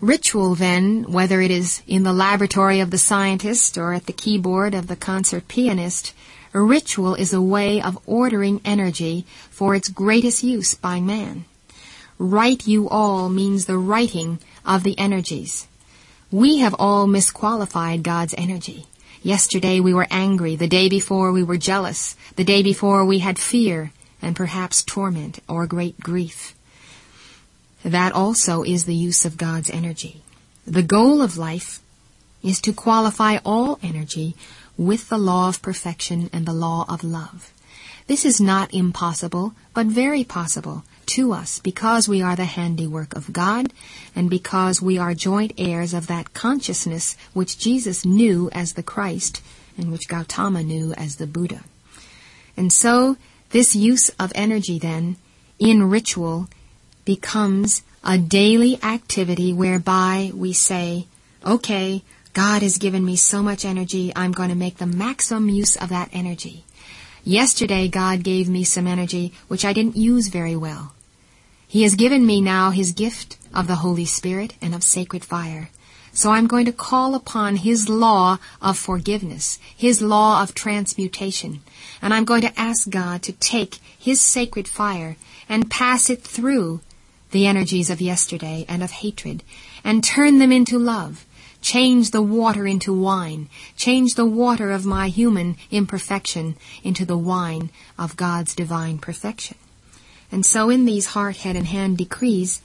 Ritual 0.00 0.54
then, 0.54 1.04
whether 1.12 1.40
it 1.40 1.50
is 1.50 1.82
in 1.86 2.02
the 2.02 2.12
laboratory 2.12 2.80
of 2.80 2.90
the 2.90 2.98
scientist 2.98 3.78
or 3.78 3.92
at 3.92 4.06
the 4.06 4.12
keyboard 4.12 4.74
of 4.74 4.88
the 4.88 4.96
concert 4.96 5.46
pianist, 5.48 6.12
ritual 6.52 7.14
is 7.14 7.32
a 7.32 7.40
way 7.40 7.80
of 7.80 7.98
ordering 8.06 8.60
energy 8.64 9.24
for 9.50 9.74
its 9.74 9.88
greatest 9.88 10.42
use 10.42 10.74
by 10.74 11.00
man. 11.00 11.44
Right 12.18 12.64
you 12.66 12.88
all 12.88 13.28
means 13.28 13.66
the 13.66 13.78
righting 13.78 14.38
of 14.66 14.82
the 14.82 14.98
energies. 14.98 15.66
We 16.30 16.58
have 16.58 16.74
all 16.78 17.06
misqualified 17.06 18.02
God's 18.02 18.34
energy. 18.38 18.86
Yesterday 19.22 19.78
we 19.78 19.94
were 19.94 20.06
angry, 20.10 20.56
the 20.56 20.66
day 20.66 20.88
before 20.88 21.30
we 21.30 21.42
were 21.42 21.56
jealous, 21.56 22.16
the 22.36 22.44
day 22.44 22.62
before 22.62 23.04
we 23.04 23.20
had 23.20 23.38
fear, 23.38 23.92
and 24.22 24.36
perhaps 24.36 24.82
torment 24.82 25.40
or 25.48 25.66
great 25.66 26.00
grief. 26.00 26.54
That 27.84 28.12
also 28.12 28.62
is 28.62 28.84
the 28.84 28.94
use 28.94 29.24
of 29.24 29.36
God's 29.36 29.68
energy. 29.68 30.22
The 30.66 30.82
goal 30.82 31.20
of 31.20 31.36
life 31.36 31.80
is 32.42 32.60
to 32.62 32.72
qualify 32.72 33.38
all 33.44 33.78
energy 33.82 34.34
with 34.76 35.08
the 35.08 35.18
law 35.18 35.48
of 35.48 35.62
perfection 35.62 36.30
and 36.32 36.46
the 36.46 36.52
law 36.52 36.86
of 36.88 37.04
love. 37.04 37.52
This 38.06 38.24
is 38.24 38.40
not 38.40 38.74
impossible, 38.74 39.54
but 39.74 39.86
very 39.86 40.24
possible 40.24 40.84
to 41.06 41.32
us 41.32 41.58
because 41.58 42.08
we 42.08 42.22
are 42.22 42.36
the 42.36 42.44
handiwork 42.44 43.14
of 43.14 43.32
God 43.32 43.72
and 44.14 44.30
because 44.30 44.80
we 44.80 44.98
are 44.98 45.14
joint 45.14 45.52
heirs 45.58 45.94
of 45.94 46.06
that 46.06 46.32
consciousness 46.32 47.16
which 47.32 47.58
Jesus 47.58 48.04
knew 48.04 48.50
as 48.52 48.74
the 48.74 48.82
Christ 48.82 49.42
and 49.76 49.90
which 49.90 50.08
Gautama 50.08 50.62
knew 50.62 50.92
as 50.94 51.16
the 51.16 51.26
Buddha. 51.26 51.62
And 52.56 52.72
so 52.72 53.16
this 53.52 53.76
use 53.76 54.08
of 54.18 54.32
energy 54.34 54.78
then 54.78 55.16
in 55.58 55.88
ritual 55.88 56.48
becomes 57.04 57.82
a 58.02 58.18
daily 58.18 58.82
activity 58.82 59.52
whereby 59.52 60.32
we 60.34 60.52
say, 60.52 61.06
okay, 61.46 62.02
God 62.32 62.62
has 62.62 62.78
given 62.78 63.04
me 63.04 63.14
so 63.14 63.42
much 63.42 63.64
energy, 63.64 64.12
I'm 64.16 64.32
going 64.32 64.48
to 64.48 64.54
make 64.54 64.78
the 64.78 64.86
maximum 64.86 65.48
use 65.48 65.76
of 65.76 65.90
that 65.90 66.08
energy. 66.12 66.64
Yesterday 67.24 67.88
God 67.88 68.24
gave 68.24 68.48
me 68.48 68.64
some 68.64 68.86
energy 68.86 69.32
which 69.48 69.64
I 69.64 69.72
didn't 69.72 69.96
use 69.96 70.28
very 70.28 70.56
well. 70.56 70.94
He 71.68 71.84
has 71.84 71.94
given 71.94 72.26
me 72.26 72.40
now 72.40 72.70
His 72.70 72.92
gift 72.92 73.36
of 73.54 73.66
the 73.66 73.76
Holy 73.76 74.06
Spirit 74.06 74.54
and 74.60 74.74
of 74.74 74.82
sacred 74.82 75.24
fire. 75.24 75.70
So 76.14 76.30
I'm 76.30 76.46
going 76.46 76.66
to 76.66 76.72
call 76.72 77.14
upon 77.14 77.56
His 77.56 77.88
law 77.88 78.38
of 78.60 78.78
forgiveness, 78.78 79.58
His 79.74 80.02
law 80.02 80.42
of 80.42 80.54
transmutation, 80.54 81.60
and 82.02 82.12
I'm 82.12 82.24
going 82.24 82.42
to 82.42 82.60
ask 82.60 82.88
God 82.90 83.22
to 83.22 83.32
take 83.32 83.76
His 83.98 84.20
sacred 84.20 84.68
fire 84.68 85.16
and 85.48 85.70
pass 85.70 86.10
it 86.10 86.22
through 86.22 86.80
the 87.30 87.46
energies 87.46 87.88
of 87.88 88.00
yesterday 88.00 88.66
and 88.68 88.82
of 88.82 88.90
hatred 88.90 89.42
and 89.82 90.04
turn 90.04 90.38
them 90.38 90.52
into 90.52 90.78
love. 90.78 91.24
Change 91.62 92.10
the 92.10 92.22
water 92.22 92.66
into 92.66 92.92
wine. 92.92 93.48
Change 93.76 94.14
the 94.14 94.26
water 94.26 94.70
of 94.70 94.84
my 94.84 95.08
human 95.08 95.56
imperfection 95.70 96.56
into 96.82 97.06
the 97.06 97.16
wine 97.16 97.70
of 97.98 98.16
God's 98.16 98.54
divine 98.54 98.98
perfection. 98.98 99.56
And 100.30 100.44
so 100.44 100.70
in 100.70 100.84
these 100.84 101.06
heart, 101.06 101.38
head, 101.38 101.56
and 101.56 101.66
hand 101.66 101.98
decrees, 101.98 102.60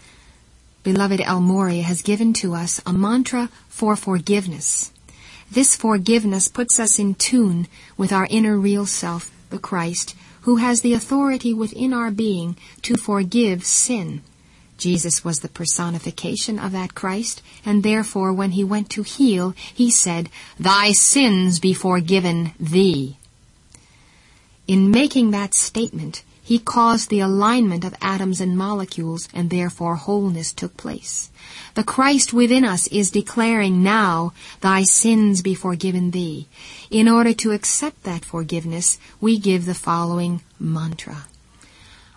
beloved 0.88 1.20
El 1.20 1.42
Morya 1.42 1.84
has 1.84 2.02
given 2.02 2.32
to 2.32 2.54
us 2.54 2.80
a 2.86 2.94
mantra 2.94 3.50
for 3.68 3.98
forgiveness. 3.98 4.90
This 5.52 5.76
forgiveness 5.76 6.48
puts 6.48 6.80
us 6.80 6.98
in 6.98 7.16
tune 7.16 7.68
with 7.98 8.14
our 8.14 8.26
inner 8.30 8.58
real 8.58 8.86
self, 8.86 9.30
the 9.50 9.60
Christ, 9.60 10.16
who 10.44 10.56
has 10.56 10.80
the 10.80 10.94
authority 10.94 11.54
within 11.54 11.92
our 11.92 12.10
being 12.10 12.56
to 12.84 12.96
forgive 12.96 13.66
sin. 13.66 14.22
Jesus 14.78 15.26
was 15.26 15.42
the 15.42 15.50
personification 15.50 16.58
of 16.58 16.72
that 16.72 16.96
Christ, 16.96 17.42
and 17.66 17.84
therefore 17.84 18.32
when 18.32 18.52
he 18.52 18.64
went 18.64 18.90
to 18.92 19.04
heal, 19.04 19.54
he 19.74 19.92
said, 19.92 20.30
Thy 20.58 20.94
sins 20.94 21.60
be 21.60 21.74
forgiven 21.74 22.54
thee. 22.58 23.18
In 24.70 24.90
making 24.90 25.32
that 25.32 25.54
statement, 25.54 26.24
he 26.48 26.60
caused 26.60 27.10
the 27.10 27.20
alignment 27.20 27.84
of 27.84 27.94
atoms 28.02 28.40
and 28.40 28.58
molecules, 28.58 29.28
and 29.34 29.50
therefore 29.50 29.96
wholeness 29.96 30.54
took 30.54 30.78
place. 30.78 31.30
The 31.74 31.84
Christ 31.84 32.32
within 32.32 32.64
us 32.64 32.88
is 32.88 33.12
declaring 33.12 33.84
now, 33.84 34.32
Thy 34.62 34.84
sins 34.84 35.42
be 35.42 35.54
forgiven 35.54 36.12
thee. 36.12 36.48
In 36.90 37.10
order 37.10 37.34
to 37.34 37.52
accept 37.52 38.04
that 38.04 38.24
forgiveness, 38.24 38.98
we 39.20 39.38
give 39.38 39.66
the 39.66 39.74
following 39.74 40.40
mantra. 40.58 41.26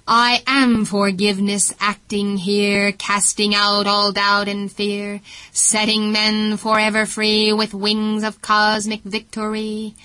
I 0.06 0.44
am 0.46 0.84
forgiveness 0.84 1.74
acting 1.80 2.36
here, 2.36 2.92
casting 2.92 3.52
out 3.52 3.88
all 3.88 4.12
doubt 4.12 4.46
and 4.46 4.70
fear, 4.70 5.22
setting 5.50 6.12
men 6.12 6.56
forever 6.56 7.04
free 7.04 7.52
with 7.52 7.74
wings 7.74 8.22
of 8.22 8.40
cosmic 8.40 9.02
victory. 9.02 9.96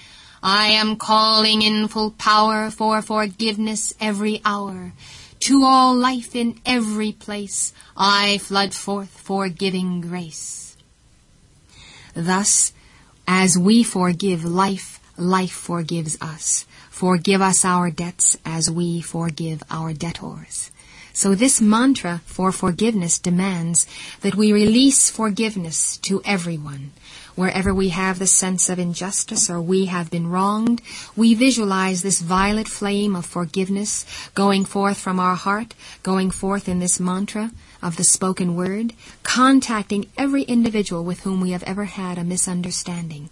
I 0.47 0.67
am 0.67 0.97
calling 0.97 1.63
in 1.63 1.87
full 1.87 2.11
power 2.11 2.69
for 2.69 3.01
forgiveness 3.01 3.95
every 3.99 4.43
hour. 4.45 4.93
To 5.39 5.63
all 5.63 5.95
life 5.95 6.35
in 6.35 6.61
every 6.63 7.13
place, 7.13 7.73
I 7.97 8.37
flood 8.37 8.75
forth 8.75 9.09
forgiving 9.09 10.01
grace. 10.01 10.77
Thus, 12.13 12.73
as 13.27 13.57
we 13.57 13.81
forgive 13.81 14.45
life, 14.45 14.99
life 15.17 15.51
forgives 15.51 16.15
us. 16.21 16.67
Forgive 16.91 17.41
us 17.41 17.65
our 17.65 17.89
debts 17.89 18.37
as 18.45 18.69
we 18.69 19.01
forgive 19.01 19.63
our 19.71 19.93
debtors. 19.93 20.69
So 21.11 21.33
this 21.33 21.59
mantra 21.59 22.21
for 22.25 22.51
forgiveness 22.51 23.17
demands 23.17 23.87
that 24.21 24.35
we 24.35 24.53
release 24.53 25.09
forgiveness 25.09 25.97
to 26.05 26.21
everyone. 26.23 26.91
Wherever 27.35 27.73
we 27.73 27.89
have 27.89 28.17
the 28.17 28.27
sense 28.27 28.69
of 28.69 28.79
injustice 28.79 29.49
or 29.49 29.61
we 29.61 29.85
have 29.85 30.09
been 30.09 30.27
wronged, 30.27 30.81
we 31.17 31.33
visualize 31.33 32.01
this 32.01 32.21
violet 32.21 32.67
flame 32.67 33.13
of 33.13 33.25
forgiveness 33.25 34.05
going 34.35 34.63
forth 34.63 34.97
from 34.97 35.19
our 35.19 35.35
heart, 35.35 35.73
going 36.01 36.31
forth 36.31 36.69
in 36.69 36.79
this 36.79 36.97
mantra 36.97 37.51
of 37.81 37.97
the 37.97 38.05
spoken 38.05 38.55
word, 38.55 38.93
contacting 39.23 40.07
every 40.17 40.43
individual 40.43 41.03
with 41.03 41.21
whom 41.21 41.41
we 41.41 41.51
have 41.51 41.63
ever 41.63 41.85
had 41.85 42.17
a 42.17 42.23
misunderstanding. 42.23 43.29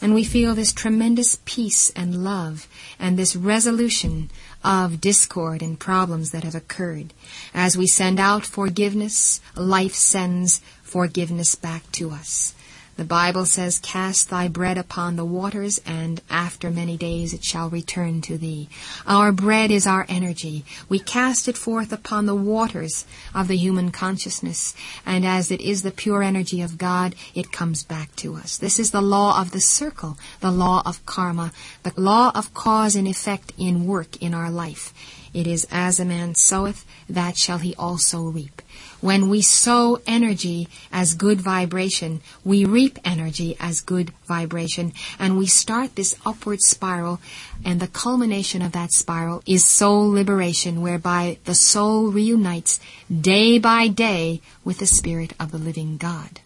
And 0.00 0.14
we 0.14 0.24
feel 0.24 0.54
this 0.54 0.72
tremendous 0.72 1.38
peace 1.44 1.90
and 1.90 2.24
love 2.24 2.68
and 2.98 3.16
this 3.16 3.36
resolution 3.36 4.30
of 4.64 5.00
discord 5.00 5.62
and 5.62 5.78
problems 5.78 6.30
that 6.32 6.44
have 6.44 6.54
occurred. 6.54 7.12
As 7.54 7.76
we 7.76 7.86
send 7.86 8.18
out 8.18 8.44
forgiveness, 8.44 9.40
life 9.54 9.94
sends 9.94 10.60
forgiveness 10.82 11.54
back 11.54 11.90
to 11.92 12.10
us. 12.10 12.54
The 12.98 13.04
Bible 13.04 13.46
says, 13.46 13.78
Cast 13.78 14.28
thy 14.28 14.48
bread 14.48 14.76
upon 14.76 15.14
the 15.14 15.24
waters, 15.24 15.80
and 15.86 16.20
after 16.28 16.68
many 16.68 16.96
days 16.96 17.32
it 17.32 17.44
shall 17.44 17.70
return 17.70 18.20
to 18.22 18.36
thee. 18.36 18.68
Our 19.06 19.30
bread 19.30 19.70
is 19.70 19.86
our 19.86 20.04
energy. 20.08 20.64
We 20.88 20.98
cast 20.98 21.46
it 21.46 21.56
forth 21.56 21.92
upon 21.92 22.26
the 22.26 22.34
waters 22.34 23.06
of 23.32 23.46
the 23.46 23.56
human 23.56 23.92
consciousness, 23.92 24.74
and 25.06 25.24
as 25.24 25.52
it 25.52 25.60
is 25.60 25.84
the 25.84 25.92
pure 25.92 26.24
energy 26.24 26.60
of 26.60 26.76
God, 26.76 27.14
it 27.36 27.52
comes 27.52 27.84
back 27.84 28.16
to 28.16 28.34
us. 28.34 28.58
This 28.58 28.80
is 28.80 28.90
the 28.90 29.00
law 29.00 29.40
of 29.40 29.52
the 29.52 29.60
circle, 29.60 30.18
the 30.40 30.50
law 30.50 30.82
of 30.84 31.06
karma, 31.06 31.52
the 31.84 31.92
law 31.96 32.32
of 32.34 32.52
cause 32.52 32.96
and 32.96 33.06
effect 33.06 33.52
in 33.56 33.86
work 33.86 34.20
in 34.20 34.34
our 34.34 34.50
life. 34.50 34.92
It 35.32 35.46
is 35.46 35.66
as 35.70 36.00
a 36.00 36.04
man 36.04 36.34
soweth, 36.34 36.84
that 37.08 37.36
shall 37.36 37.58
he 37.58 37.74
also 37.76 38.22
reap. 38.22 38.62
When 39.00 39.28
we 39.28 39.42
sow 39.42 40.00
energy 40.06 40.68
as 40.90 41.14
good 41.14 41.40
vibration, 41.40 42.20
we 42.44 42.64
reap 42.64 42.98
energy 43.04 43.56
as 43.60 43.80
good 43.80 44.12
vibration, 44.26 44.92
and 45.18 45.38
we 45.38 45.46
start 45.46 45.94
this 45.94 46.16
upward 46.26 46.60
spiral, 46.60 47.20
and 47.64 47.80
the 47.80 47.86
culmination 47.86 48.62
of 48.62 48.72
that 48.72 48.92
spiral 48.92 49.42
is 49.46 49.64
soul 49.64 50.10
liberation, 50.10 50.80
whereby 50.80 51.38
the 51.44 51.54
soul 51.54 52.10
reunites 52.10 52.80
day 53.08 53.58
by 53.58 53.88
day 53.88 54.40
with 54.64 54.78
the 54.78 54.86
Spirit 54.86 55.32
of 55.38 55.52
the 55.52 55.58
living 55.58 55.96
God. 55.96 56.40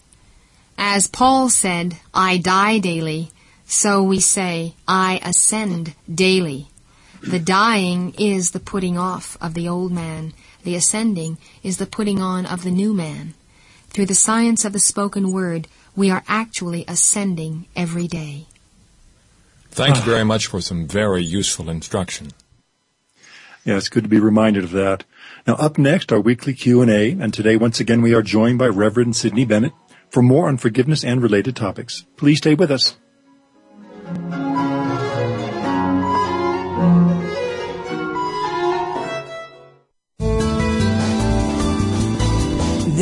As 0.77 1.07
Paul 1.07 1.49
said, 1.49 1.99
I 2.12 2.38
die 2.38 2.79
daily, 2.79 3.31
so 3.66 4.03
we 4.03 4.21
say, 4.21 4.75
I 4.87 5.21
ascend 5.25 5.95
daily. 6.12 6.68
The 7.23 7.39
dying 7.39 8.15
is 8.19 8.51
the 8.51 8.61
putting 8.61 8.99
off 8.99 9.37
of 9.41 9.55
the 9.55 9.69
old 9.69 9.93
man, 9.93 10.33
the 10.65 10.75
ascending 10.75 11.39
is 11.63 11.77
the 11.77 11.87
putting 11.87 12.21
on 12.21 12.47
of 12.47 12.65
the 12.65 12.71
new 12.71 12.93
man. 12.93 13.35
Through 13.89 14.07
the 14.07 14.15
science 14.15 14.65
of 14.65 14.73
the 14.73 14.81
spoken 14.81 15.33
word, 15.33 15.69
we 15.95 16.11
are 16.11 16.25
actually 16.27 16.85
ascending 16.89 17.67
every 17.77 18.09
day. 18.09 18.47
Thank 19.71 19.97
you 19.97 20.03
very 20.03 20.25
much 20.25 20.47
for 20.47 20.61
some 20.61 20.87
very 20.87 21.23
useful 21.23 21.71
instruction. 21.71 22.33
Yeah, 23.65 23.77
it's 23.77 23.89
good 23.89 24.03
to 24.03 24.09
be 24.09 24.19
reminded 24.19 24.65
of 24.65 24.73
that. 24.73 25.05
Now, 25.47 25.55
up 25.55 25.79
next, 25.79 26.13
our 26.13 26.21
weekly 26.21 26.55
Q&A, 26.55 27.13
and 27.13 27.33
today, 27.33 27.57
once 27.57 27.79
again, 27.79 28.03
we 28.03 28.15
are 28.15 28.23
joined 28.23 28.59
by 28.59 28.67
Reverend 28.67 29.15
Sidney 29.15 29.45
Bennett 29.45 29.73
for 30.11 30.23
more 30.23 30.49
on 30.49 30.57
forgiveness 30.57 31.05
and 31.05 31.23
related 31.23 31.55
topics. 31.55 32.05
Please 32.17 32.39
stay 32.39 32.55
with 32.55 32.71
us. 32.71 32.97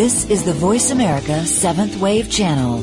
This 0.01 0.25
is 0.31 0.45
the 0.45 0.55
Voice 0.55 0.93
America 0.93 1.45
Seventh 1.45 2.01
Wave 2.01 2.31
Channel. 2.31 2.77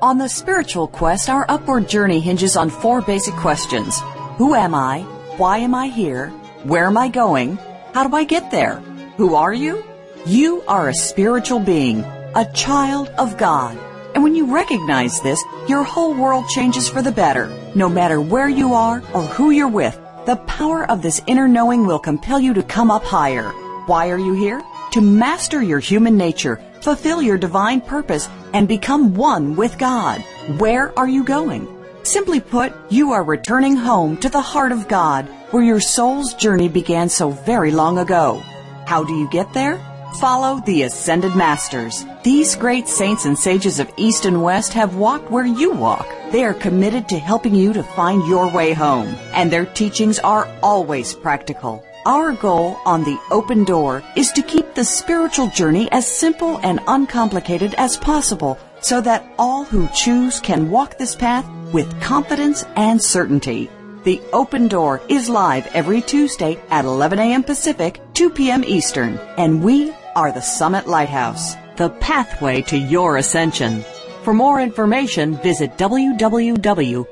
On 0.00 0.18
the 0.18 0.28
spiritual 0.28 0.86
quest, 0.86 1.28
our 1.28 1.46
upward 1.48 1.88
journey 1.88 2.20
hinges 2.20 2.56
on 2.56 2.70
four 2.70 3.02
basic 3.02 3.34
questions. 3.34 3.98
Who 4.38 4.54
am 4.54 4.72
I? 4.72 5.00
Why 5.36 5.58
am 5.58 5.74
I 5.74 5.88
here? 5.88 6.28
Where 6.62 6.86
am 6.86 6.96
I 6.96 7.08
going? 7.08 7.56
How 7.92 8.06
do 8.06 8.14
I 8.14 8.22
get 8.22 8.52
there? 8.52 8.76
Who 9.16 9.34
are 9.34 9.52
you? 9.52 9.82
You 10.24 10.62
are 10.68 10.88
a 10.88 10.94
spiritual 10.94 11.58
being, 11.58 12.04
a 12.36 12.48
child 12.54 13.08
of 13.18 13.36
God. 13.36 13.76
And 14.14 14.22
when 14.22 14.36
you 14.36 14.54
recognize 14.54 15.20
this, 15.22 15.42
your 15.68 15.82
whole 15.82 16.14
world 16.14 16.48
changes 16.48 16.88
for 16.88 17.02
the 17.02 17.10
better. 17.10 17.52
No 17.74 17.88
matter 17.88 18.20
where 18.20 18.48
you 18.48 18.74
are 18.74 19.02
or 19.12 19.22
who 19.22 19.50
you're 19.50 19.66
with, 19.66 19.99
the 20.26 20.36
power 20.46 20.90
of 20.90 21.02
this 21.02 21.22
inner 21.26 21.48
knowing 21.48 21.86
will 21.86 21.98
compel 21.98 22.38
you 22.38 22.54
to 22.54 22.62
come 22.62 22.90
up 22.90 23.04
higher. 23.04 23.50
Why 23.86 24.10
are 24.10 24.18
you 24.18 24.34
here? 24.34 24.62
To 24.92 25.00
master 25.00 25.62
your 25.62 25.78
human 25.78 26.16
nature, 26.16 26.60
fulfill 26.80 27.22
your 27.22 27.38
divine 27.38 27.80
purpose, 27.80 28.28
and 28.52 28.68
become 28.68 29.14
one 29.14 29.56
with 29.56 29.78
God. 29.78 30.20
Where 30.58 30.96
are 30.98 31.08
you 31.08 31.24
going? 31.24 31.68
Simply 32.02 32.40
put, 32.40 32.72
you 32.90 33.12
are 33.12 33.22
returning 33.22 33.76
home 33.76 34.16
to 34.18 34.28
the 34.28 34.40
heart 34.40 34.72
of 34.72 34.88
God, 34.88 35.26
where 35.50 35.62
your 35.62 35.80
soul's 35.80 36.34
journey 36.34 36.68
began 36.68 37.08
so 37.08 37.30
very 37.30 37.70
long 37.70 37.98
ago. 37.98 38.42
How 38.86 39.04
do 39.04 39.14
you 39.14 39.28
get 39.30 39.52
there? 39.52 39.78
Follow 40.18 40.60
the 40.66 40.82
Ascended 40.82 41.36
Masters. 41.36 42.04
These 42.24 42.56
great 42.56 42.88
saints 42.88 43.24
and 43.24 43.38
sages 43.38 43.78
of 43.78 43.92
East 43.96 44.24
and 44.24 44.42
West 44.42 44.72
have 44.72 44.96
walked 44.96 45.30
where 45.30 45.46
you 45.46 45.70
walk. 45.70 46.06
They 46.32 46.44
are 46.44 46.54
committed 46.54 47.08
to 47.08 47.18
helping 47.18 47.54
you 47.54 47.72
to 47.72 47.82
find 47.82 48.26
your 48.26 48.48
way 48.48 48.72
home, 48.72 49.14
and 49.32 49.50
their 49.50 49.66
teachings 49.66 50.18
are 50.18 50.48
always 50.62 51.14
practical. 51.14 51.84
Our 52.06 52.32
goal 52.32 52.78
on 52.84 53.04
the 53.04 53.18
open 53.30 53.64
door 53.64 54.02
is 54.16 54.32
to 54.32 54.42
keep 54.42 54.74
the 54.74 54.84
spiritual 54.84 55.48
journey 55.48 55.90
as 55.92 56.06
simple 56.06 56.58
and 56.62 56.80
uncomplicated 56.86 57.74
as 57.74 57.96
possible 57.96 58.58
so 58.80 59.00
that 59.02 59.24
all 59.38 59.64
who 59.64 59.88
choose 59.94 60.40
can 60.40 60.70
walk 60.70 60.98
this 60.98 61.14
path 61.14 61.48
with 61.72 62.00
confidence 62.00 62.64
and 62.76 63.00
certainty. 63.00 63.70
The 64.02 64.20
Open 64.32 64.66
Door 64.66 65.02
is 65.10 65.28
live 65.28 65.66
every 65.74 66.00
Tuesday 66.00 66.58
at 66.70 66.86
11 66.86 67.18
a.m. 67.18 67.42
Pacific, 67.42 68.00
2 68.14 68.30
p.m. 68.30 68.64
Eastern, 68.64 69.18
and 69.36 69.62
we 69.62 69.92
are 70.16 70.32
the 70.32 70.40
Summit 70.40 70.86
Lighthouse, 70.86 71.54
the 71.76 71.90
pathway 72.00 72.62
to 72.62 72.76
your 72.76 73.16
ascension. 73.16 73.84
For 74.22 74.34
more 74.34 74.60
information, 74.60 75.36
visit 75.36 75.76
www.tsl.org. 75.78 77.04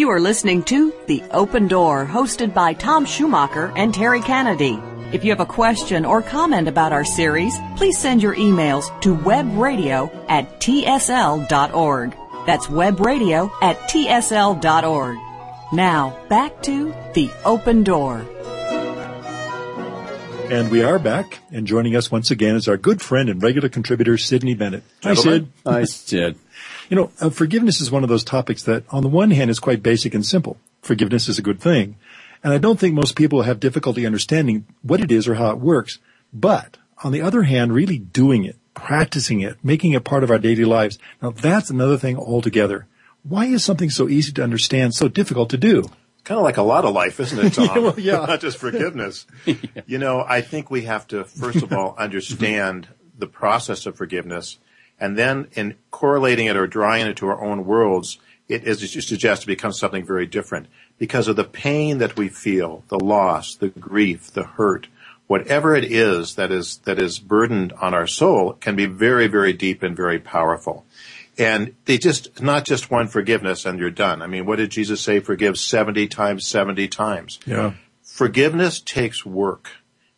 You 0.00 0.08
are 0.08 0.20
listening 0.20 0.62
to 0.64 0.94
The 1.06 1.22
Open 1.30 1.68
Door, 1.68 2.06
hosted 2.06 2.54
by 2.54 2.72
Tom 2.72 3.04
Schumacher 3.04 3.72
and 3.76 3.92
Terry 3.92 4.22
Kennedy. 4.22 4.80
If 5.12 5.24
you 5.24 5.30
have 5.30 5.40
a 5.40 5.46
question 5.46 6.04
or 6.04 6.22
comment 6.22 6.68
about 6.68 6.92
our 6.92 7.04
series, 7.04 7.58
please 7.76 7.98
send 7.98 8.22
your 8.22 8.36
emails 8.36 8.84
to 9.02 9.14
webradio 9.14 10.10
at 10.28 10.60
tsl.org. 10.60 12.16
That's 12.46 12.66
webradio 12.66 13.50
at 13.62 13.76
tsl.org. 13.88 15.18
Now, 15.72 16.18
back 16.28 16.62
to 16.64 16.94
The 17.14 17.30
Open 17.44 17.84
Door. 17.84 18.26
And 20.50 20.68
we 20.68 20.82
are 20.82 20.98
back, 20.98 21.38
and 21.52 21.64
joining 21.64 21.94
us 21.94 22.10
once 22.10 22.32
again 22.32 22.56
is 22.56 22.66
our 22.66 22.76
good 22.76 23.00
friend 23.00 23.28
and 23.28 23.40
regular 23.40 23.68
contributor, 23.68 24.18
Sidney 24.18 24.54
Bennett. 24.54 24.82
Hi, 25.04 25.14
Sid. 25.14 25.46
I 25.64 25.84
Sid. 25.84 26.36
You 26.88 26.96
know, 26.96 27.12
uh, 27.20 27.30
forgiveness 27.30 27.80
is 27.80 27.92
one 27.92 28.02
of 28.02 28.08
those 28.08 28.24
topics 28.24 28.64
that, 28.64 28.82
on 28.90 29.04
the 29.04 29.08
one 29.08 29.30
hand, 29.30 29.48
is 29.48 29.60
quite 29.60 29.80
basic 29.80 30.12
and 30.12 30.26
simple. 30.26 30.58
Forgiveness 30.82 31.28
is 31.28 31.38
a 31.38 31.42
good 31.42 31.60
thing. 31.60 31.96
And 32.42 32.52
I 32.52 32.58
don't 32.58 32.80
think 32.80 32.96
most 32.96 33.14
people 33.14 33.42
have 33.42 33.60
difficulty 33.60 34.04
understanding 34.04 34.66
what 34.82 35.00
it 35.00 35.12
is 35.12 35.28
or 35.28 35.34
how 35.34 35.50
it 35.50 35.58
works. 35.58 36.00
But, 36.32 36.78
on 37.04 37.12
the 37.12 37.22
other 37.22 37.44
hand, 37.44 37.72
really 37.72 37.98
doing 37.98 38.44
it, 38.44 38.56
practicing 38.74 39.40
it, 39.40 39.56
making 39.62 39.92
it 39.92 40.04
part 40.04 40.24
of 40.24 40.30
our 40.30 40.38
daily 40.38 40.64
lives, 40.64 40.98
now 41.20 41.30
that's 41.30 41.70
another 41.70 41.96
thing 41.96 42.16
altogether. 42.16 42.86
Why 43.22 43.46
is 43.46 43.64
something 43.64 43.90
so 43.90 44.08
easy 44.08 44.32
to 44.32 44.42
understand 44.42 44.94
so 44.94 45.08
difficult 45.08 45.50
to 45.50 45.58
do? 45.58 45.84
kind 46.24 46.38
of 46.38 46.44
like 46.44 46.58
a 46.58 46.62
lot 46.62 46.84
of 46.84 46.94
life, 46.94 47.18
isn't 47.18 47.38
it, 47.38 47.54
Tom? 47.54 47.66
Yeah, 47.74 47.78
well, 47.80 48.00
yeah. 48.00 48.26
Not 48.26 48.40
just 48.40 48.58
forgiveness. 48.58 49.26
You 49.86 49.98
know, 49.98 50.24
I 50.26 50.40
think 50.42 50.70
we 50.70 50.82
have 50.82 51.08
to, 51.08 51.24
first 51.24 51.62
of 51.62 51.72
all, 51.72 51.96
understand 51.98 52.88
the 53.18 53.26
process 53.26 53.86
of 53.86 53.96
forgiveness, 53.96 54.58
and 55.00 55.18
then 55.18 55.48
in 55.54 55.74
correlating 55.90 56.46
it 56.46 56.56
or 56.56 56.66
drawing 56.66 57.06
it 57.06 57.16
to 57.16 57.26
our 57.26 57.42
own 57.42 57.64
worlds, 57.64 58.18
it 58.48 58.64
is 58.64 58.82
it 58.82 59.02
suggests 59.02 59.42
to 59.42 59.46
become 59.46 59.72
something 59.72 60.06
very 60.06 60.26
different 60.26 60.68
because 60.98 61.26
of 61.26 61.36
the 61.36 61.44
pain 61.44 61.98
that 61.98 62.16
we 62.16 62.28
feel, 62.28 62.84
the 62.88 62.98
loss, 62.98 63.56
the 63.56 63.68
grief, 63.68 64.30
the 64.30 64.44
hurt, 64.44 64.86
whatever 65.30 65.76
it 65.76 65.84
is 65.84 66.34
that 66.34 66.50
is 66.50 66.78
that 66.78 66.98
is 66.98 67.20
burdened 67.20 67.72
on 67.74 67.94
our 67.94 68.08
soul 68.08 68.52
can 68.54 68.74
be 68.74 68.86
very, 68.86 69.28
very 69.28 69.52
deep 69.52 69.80
and 69.80 69.96
very 69.96 70.18
powerful. 70.18 70.84
And 71.38 71.76
they 71.84 71.98
just, 71.98 72.42
not 72.42 72.64
just 72.64 72.90
one 72.90 73.06
forgiveness 73.06 73.64
and 73.64 73.78
you're 73.78 73.90
done. 73.92 74.22
I 74.22 74.26
mean, 74.26 74.44
what 74.44 74.56
did 74.56 74.70
Jesus 74.70 75.00
say? 75.00 75.20
Forgive 75.20 75.56
70 75.56 76.08
times, 76.08 76.48
70 76.48 76.88
times. 76.88 77.38
Yeah. 77.46 77.74
Forgiveness 78.02 78.80
takes 78.80 79.24
work. 79.24 79.70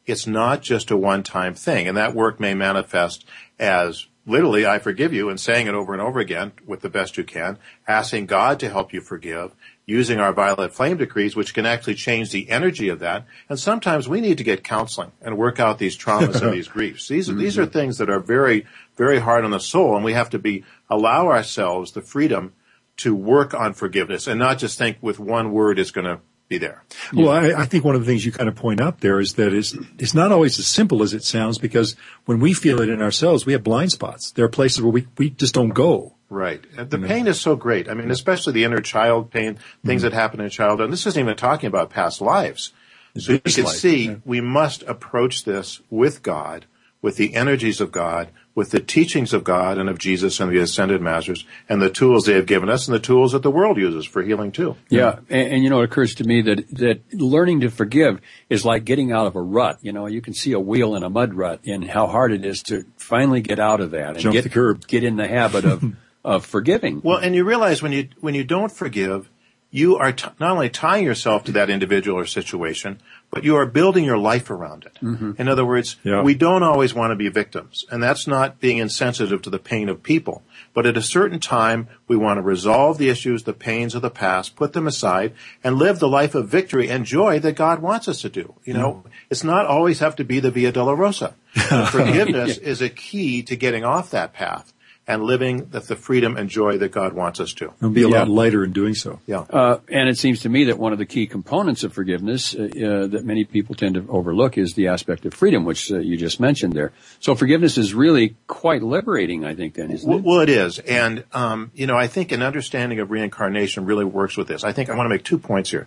It's 0.07 0.27
not 0.27 0.63
just 0.63 0.91
a 0.91 0.97
one-time 0.97 1.53
thing. 1.57 1.87
And 1.87 1.99
that 1.99 2.15
work 2.15 2.41
may 2.41 2.55
manifest 2.55 3.27
as 3.59 4.07
literally, 4.27 4.65
I 4.65 4.79
forgive 4.79 5.13
you 5.13 5.29
and 5.29 5.39
saying 5.39 5.67
it 5.67 5.75
over 5.75 5.93
and 5.93 6.01
over 6.01 6.21
again 6.21 6.53
with 6.67 6.81
the 6.81 6.89
best 6.89 7.19
you 7.19 7.25
can, 7.25 7.59
asking 7.87 8.27
God 8.27 8.59
to 8.61 8.71
help 8.71 8.95
you 8.95 9.03
forgive, 9.03 9.55
using 9.85 10.21
our 10.21 10.33
violet 10.33 10.73
flame 10.73 10.97
decrees, 10.97 11.35
which 11.35 11.55
can 11.55 11.67
actually 11.67 11.95
change 11.95 12.31
the 12.31 12.49
energy 12.51 12.89
of 12.89 13.01
that. 13.01 13.27
And 13.49 13.59
sometimes 13.59 14.09
we 14.09 14.21
need 14.21 14.39
to 14.39 14.45
get 14.45 14.63
counseling 14.63 15.13
and 15.21 15.37
work 15.37 15.59
out 15.59 15.79
these 15.79 15.97
traumas 15.97 16.41
and 16.41 16.53
these 16.55 16.69
griefs. 16.69 17.09
These 17.09 17.29
are, 17.29 17.35
these 17.35 17.59
are 17.59 17.63
mm-hmm. 17.63 17.73
things 17.73 17.99
that 17.99 18.11
are 18.11 18.21
very, 18.21 18.67
very 18.97 19.19
hard 19.19 19.45
on 19.45 19.51
the 19.51 19.61
soul, 19.61 19.97
and 19.97 20.05
we 20.05 20.13
have 20.13 20.31
to 20.31 20.39
be 20.39 20.65
allow 20.89 21.29
ourselves 21.29 21.93
the 21.93 22.03
freedom 22.03 22.53
to 22.99 23.15
work 23.15 23.55
on 23.55 23.73
forgiveness 23.73 24.27
and 24.27 24.39
not 24.39 24.59
just 24.59 24.79
think 24.79 24.99
with 25.01 25.19
one 25.19 25.53
word 25.53 25.79
is 25.79 25.91
going 25.91 26.05
to 26.05 26.21
be 26.49 26.59
there. 26.59 26.85
Well, 27.13 27.31
I, 27.31 27.63
I 27.63 27.65
think 27.65 27.85
one 27.85 27.95
of 27.95 28.03
the 28.03 28.07
things 28.07 28.27
you 28.27 28.33
kind 28.33 28.49
of 28.49 28.55
point 28.55 28.81
out 28.81 29.01
there 29.01 29.19
is 29.19 29.35
that 29.35 29.55
it's, 29.55 29.75
it's 29.99 30.15
not 30.15 30.31
always 30.31 30.59
as 30.59 30.67
simple 30.67 31.03
as 31.03 31.15
it 31.15 31.25
sounds 31.25 31.59
because 31.59 31.97
when 32.27 32.41
we 32.41 32.53
feel 32.53 32.81
it 32.81 32.91
in 32.91 33.01
ourselves, 33.01 33.47
we 33.47 33.55
have 33.55 33.65
blind 33.65 33.91
spots. 33.91 34.31
There 34.33 34.45
are 34.45 34.51
places 34.51 34.83
where 34.83 34.93
we, 34.93 35.07
we 35.17 35.31
just 35.31 35.55
don't 35.55 35.71
go. 35.71 36.15
Right. 36.33 36.65
And 36.79 36.89
The 36.89 36.99
pain 36.99 37.27
is 37.27 37.39
so 37.39 37.57
great. 37.57 37.91
I 37.91 37.95
mean, 37.95 38.11
especially 38.11 38.55
the 38.55 38.65
inner 38.65 38.81
child 38.81 39.31
pain, 39.31 39.59
things 39.85 40.01
mm-hmm. 40.01 40.11
that 40.11 40.13
happen 40.15 40.41
in 40.41 40.49
childhood. 40.49 40.85
And 40.85 40.93
this 40.93 41.07
isn't 41.07 41.21
even 41.21 41.37
talking 41.37 41.67
about 41.67 41.91
past 41.91 42.23
lives. 42.23 42.73
So 43.19 43.33
you 43.33 43.41
can 43.41 43.65
life, 43.65 43.75
see 43.75 44.07
yeah. 44.07 44.17
we 44.25 44.41
must 44.41 44.83
approach 44.85 45.45
this 45.45 45.83
with 45.91 46.23
God, 46.23 46.65
with 47.03 47.17
the 47.17 47.35
energies 47.35 47.83
of 47.83 47.93
God, 47.93 48.31
with 48.55 48.71
the 48.71 48.81
teachings 48.81 49.35
of 49.35 49.45
God 49.45 49.77
and 49.77 49.91
of 49.91 49.99
Jesus 49.99 50.41
and 50.41 50.51
the 50.51 50.59
ascended 50.59 51.03
masters 51.03 51.45
and 51.69 51.83
the 51.83 51.91
tools 51.91 52.25
they 52.25 52.33
have 52.33 52.47
given 52.47 52.71
us 52.71 52.89
and 52.89 52.95
the 52.95 53.01
tools 53.01 53.33
that 53.33 53.43
the 53.43 53.51
world 53.51 53.77
uses 53.77 54.07
for 54.07 54.23
healing 54.23 54.53
too. 54.53 54.77
Yeah, 54.89 55.19
and, 55.29 55.53
and 55.53 55.63
you 55.63 55.69
know, 55.69 55.83
it 55.83 55.85
occurs 55.85 56.15
to 56.17 56.25
me 56.25 56.41
that 56.41 56.67
that 56.77 57.13
learning 57.13 57.61
to 57.61 57.71
forgive 57.71 58.23
is 58.49 58.65
like 58.65 58.87
getting 58.87 59.13
out 59.13 59.27
of 59.27 59.37
a 59.37 59.43
rut. 59.43 59.81
You 59.83 59.93
know, 59.93 60.07
you 60.07 60.23
can 60.23 60.33
see 60.33 60.53
a 60.53 60.61
wheel 60.61 60.95
in 60.95 61.03
a 61.03 61.11
mud 61.11 61.35
rut, 61.35 61.61
and 61.67 61.85
how 61.91 62.07
hard 62.07 62.33
it 62.33 62.47
is 62.47 62.63
to 62.65 62.87
finally 62.97 63.43
get 63.43 63.59
out 63.59 63.83
of 63.83 63.91
that 63.91 64.11
and 64.11 64.21
Jump 64.21 64.33
get 64.33 64.45
the 64.45 64.51
curb. 64.51 64.87
get 64.87 65.05
in 65.05 65.17
the 65.17 65.29
habit 65.29 65.67
of 65.67 65.85
of 66.25 66.47
forgiving. 66.47 67.01
Well, 67.03 67.19
and 67.19 67.35
you 67.35 67.45
realize 67.45 67.83
when 67.83 67.93
you 67.93 68.09
when 68.21 68.35
you 68.35 68.45
don't 68.45 68.71
forgive, 68.73 69.29
you 69.75 69.97
are 69.97 70.13
t- 70.13 70.29
not 70.39 70.53
only 70.53 70.69
tying 70.69 71.05
yourself 71.05 71.45
to 71.45 71.53
that 71.53 71.71
individual 71.71 72.19
or 72.19 72.27
situation, 72.27 73.01
but 73.31 73.43
you 73.43 73.57
are 73.57 73.65
building 73.65 74.05
your 74.05 74.19
life 74.19 74.51
around 74.51 74.85
it. 74.85 74.99
Mm-hmm. 75.03 75.33
In 75.39 75.49
other 75.49 75.65
words, 75.65 75.97
Yeah. 76.05 76.23
we 76.23 76.35
don't 76.35 76.63
always 76.63 76.93
want 76.93 77.11
to 77.11 77.17
be 77.17 77.31
victims, 77.31 77.87
and 77.91 78.03
that's 78.03 78.27
not 78.27 78.61
being 78.61 78.77
insensitive 78.77 79.41
to 79.43 79.51
the 79.51 79.59
pain 79.59 79.89
of 79.89 80.03
people. 80.03 80.43
But 80.75 80.85
at 80.85 80.99
a 80.99 81.03
certain 81.03 81.41
time, 81.41 81.89
we 82.07 82.17
want 82.17 82.37
to 82.37 82.43
resolve 82.43 82.99
the 82.99 83.09
issues, 83.09 83.45
the 83.45 83.55
pains 83.55 83.95
of 83.95 84.03
the 84.03 84.11
past, 84.11 84.57
put 84.57 84.75
them 84.75 84.87
aside, 84.87 85.33
and 85.65 85.79
live 85.79 85.99
the 85.99 86.09
life 86.09 86.35
of 86.35 86.49
victory 86.49 86.91
and 86.91 87.07
joy 87.07 87.39
that 87.39 87.57
God 87.57 87.81
wants 87.81 88.09
us 88.09 88.21
to 88.21 88.29
do. 88.29 88.55
You 88.65 88.75
know, 88.75 88.93
mm-hmm. 88.93 89.09
it's 89.31 89.43
not 89.43 89.65
always 89.65 90.01
have 90.01 90.17
to 90.17 90.25
be 90.25 90.39
the 90.39 90.51
Via 90.51 90.71
Dolorosa. 90.71 91.33
Forgiveness 91.91 92.59
is 92.59 92.83
a 92.83 92.91
key 92.91 93.43
to 93.45 93.57
getting 93.57 93.85
off 93.85 94.11
that 94.11 94.35
path 94.35 94.75
and 95.13 95.25
living 95.25 95.69
the, 95.71 95.81
the 95.81 95.97
freedom 95.97 96.37
and 96.37 96.49
joy 96.49 96.79
that 96.79 96.93
God 96.93 97.13
wants 97.13 97.41
us 97.41 97.53
to. 97.55 97.73
It'll 97.79 97.91
be 97.91 98.03
a 98.03 98.09
lot 98.09 98.29
lighter 98.29 98.65
in 98.65 98.73
doing 98.73 98.95
so. 98.95 99.21
Yeah. 99.27 99.41
Uh, 99.51 99.79
and 99.89 100.09
it 100.09 100.19
seems 100.19 100.41
to 100.41 100.49
me 100.49 100.65
that 100.65 100.79
one 100.79 100.93
of 100.93 100.99
the 100.99 101.07
key 101.07 101.27
components 101.27 101.85
of 101.85 101.93
forgiveness 101.93 102.55
uh, 102.55 102.63
uh, 102.63 103.07
that 103.09 103.23
many 103.25 103.45
people 103.45 103.75
tend 103.75 103.95
to 103.95 104.07
overlook 104.09 104.59
is 104.59 104.75
the 104.75 104.89
aspect 104.89 105.25
of 105.27 105.35
freedom, 105.35 105.65
which 105.65 105.91
uh, 105.93 105.99
you 105.99 106.17
just 106.17 106.41
mentioned 106.41 106.73
there. 106.73 106.93
So 107.21 107.35
forgiveness 107.35 107.79
is 107.79 107.95
really 107.95 108.37
quite 108.47 108.83
liberating, 108.83 109.45
I 109.45 109.55
think, 109.55 109.75
then, 109.75 109.91
isn't 109.91 110.09
Well, 110.09 110.19
it? 110.19 110.25
well, 110.25 110.41
it 110.41 110.49
is. 110.49 110.79
And, 110.79 111.25
um, 111.33 111.71
you 111.75 111.87
know, 111.87 111.97
I 111.97 112.07
think 112.07 112.33
an 112.33 112.43
understanding 112.43 113.01
of 113.01 113.11
reincarnation 113.11 113.85
really 113.85 114.05
works 114.05 114.37
with 114.37 114.49
this. 114.49 114.65
I 114.65 114.73
think 114.73 114.91
I 114.91 114.97
want 114.97 115.07
to 115.07 115.11
make 115.11 115.25
two 115.25 115.39
points 115.39 115.71
here. 115.71 115.87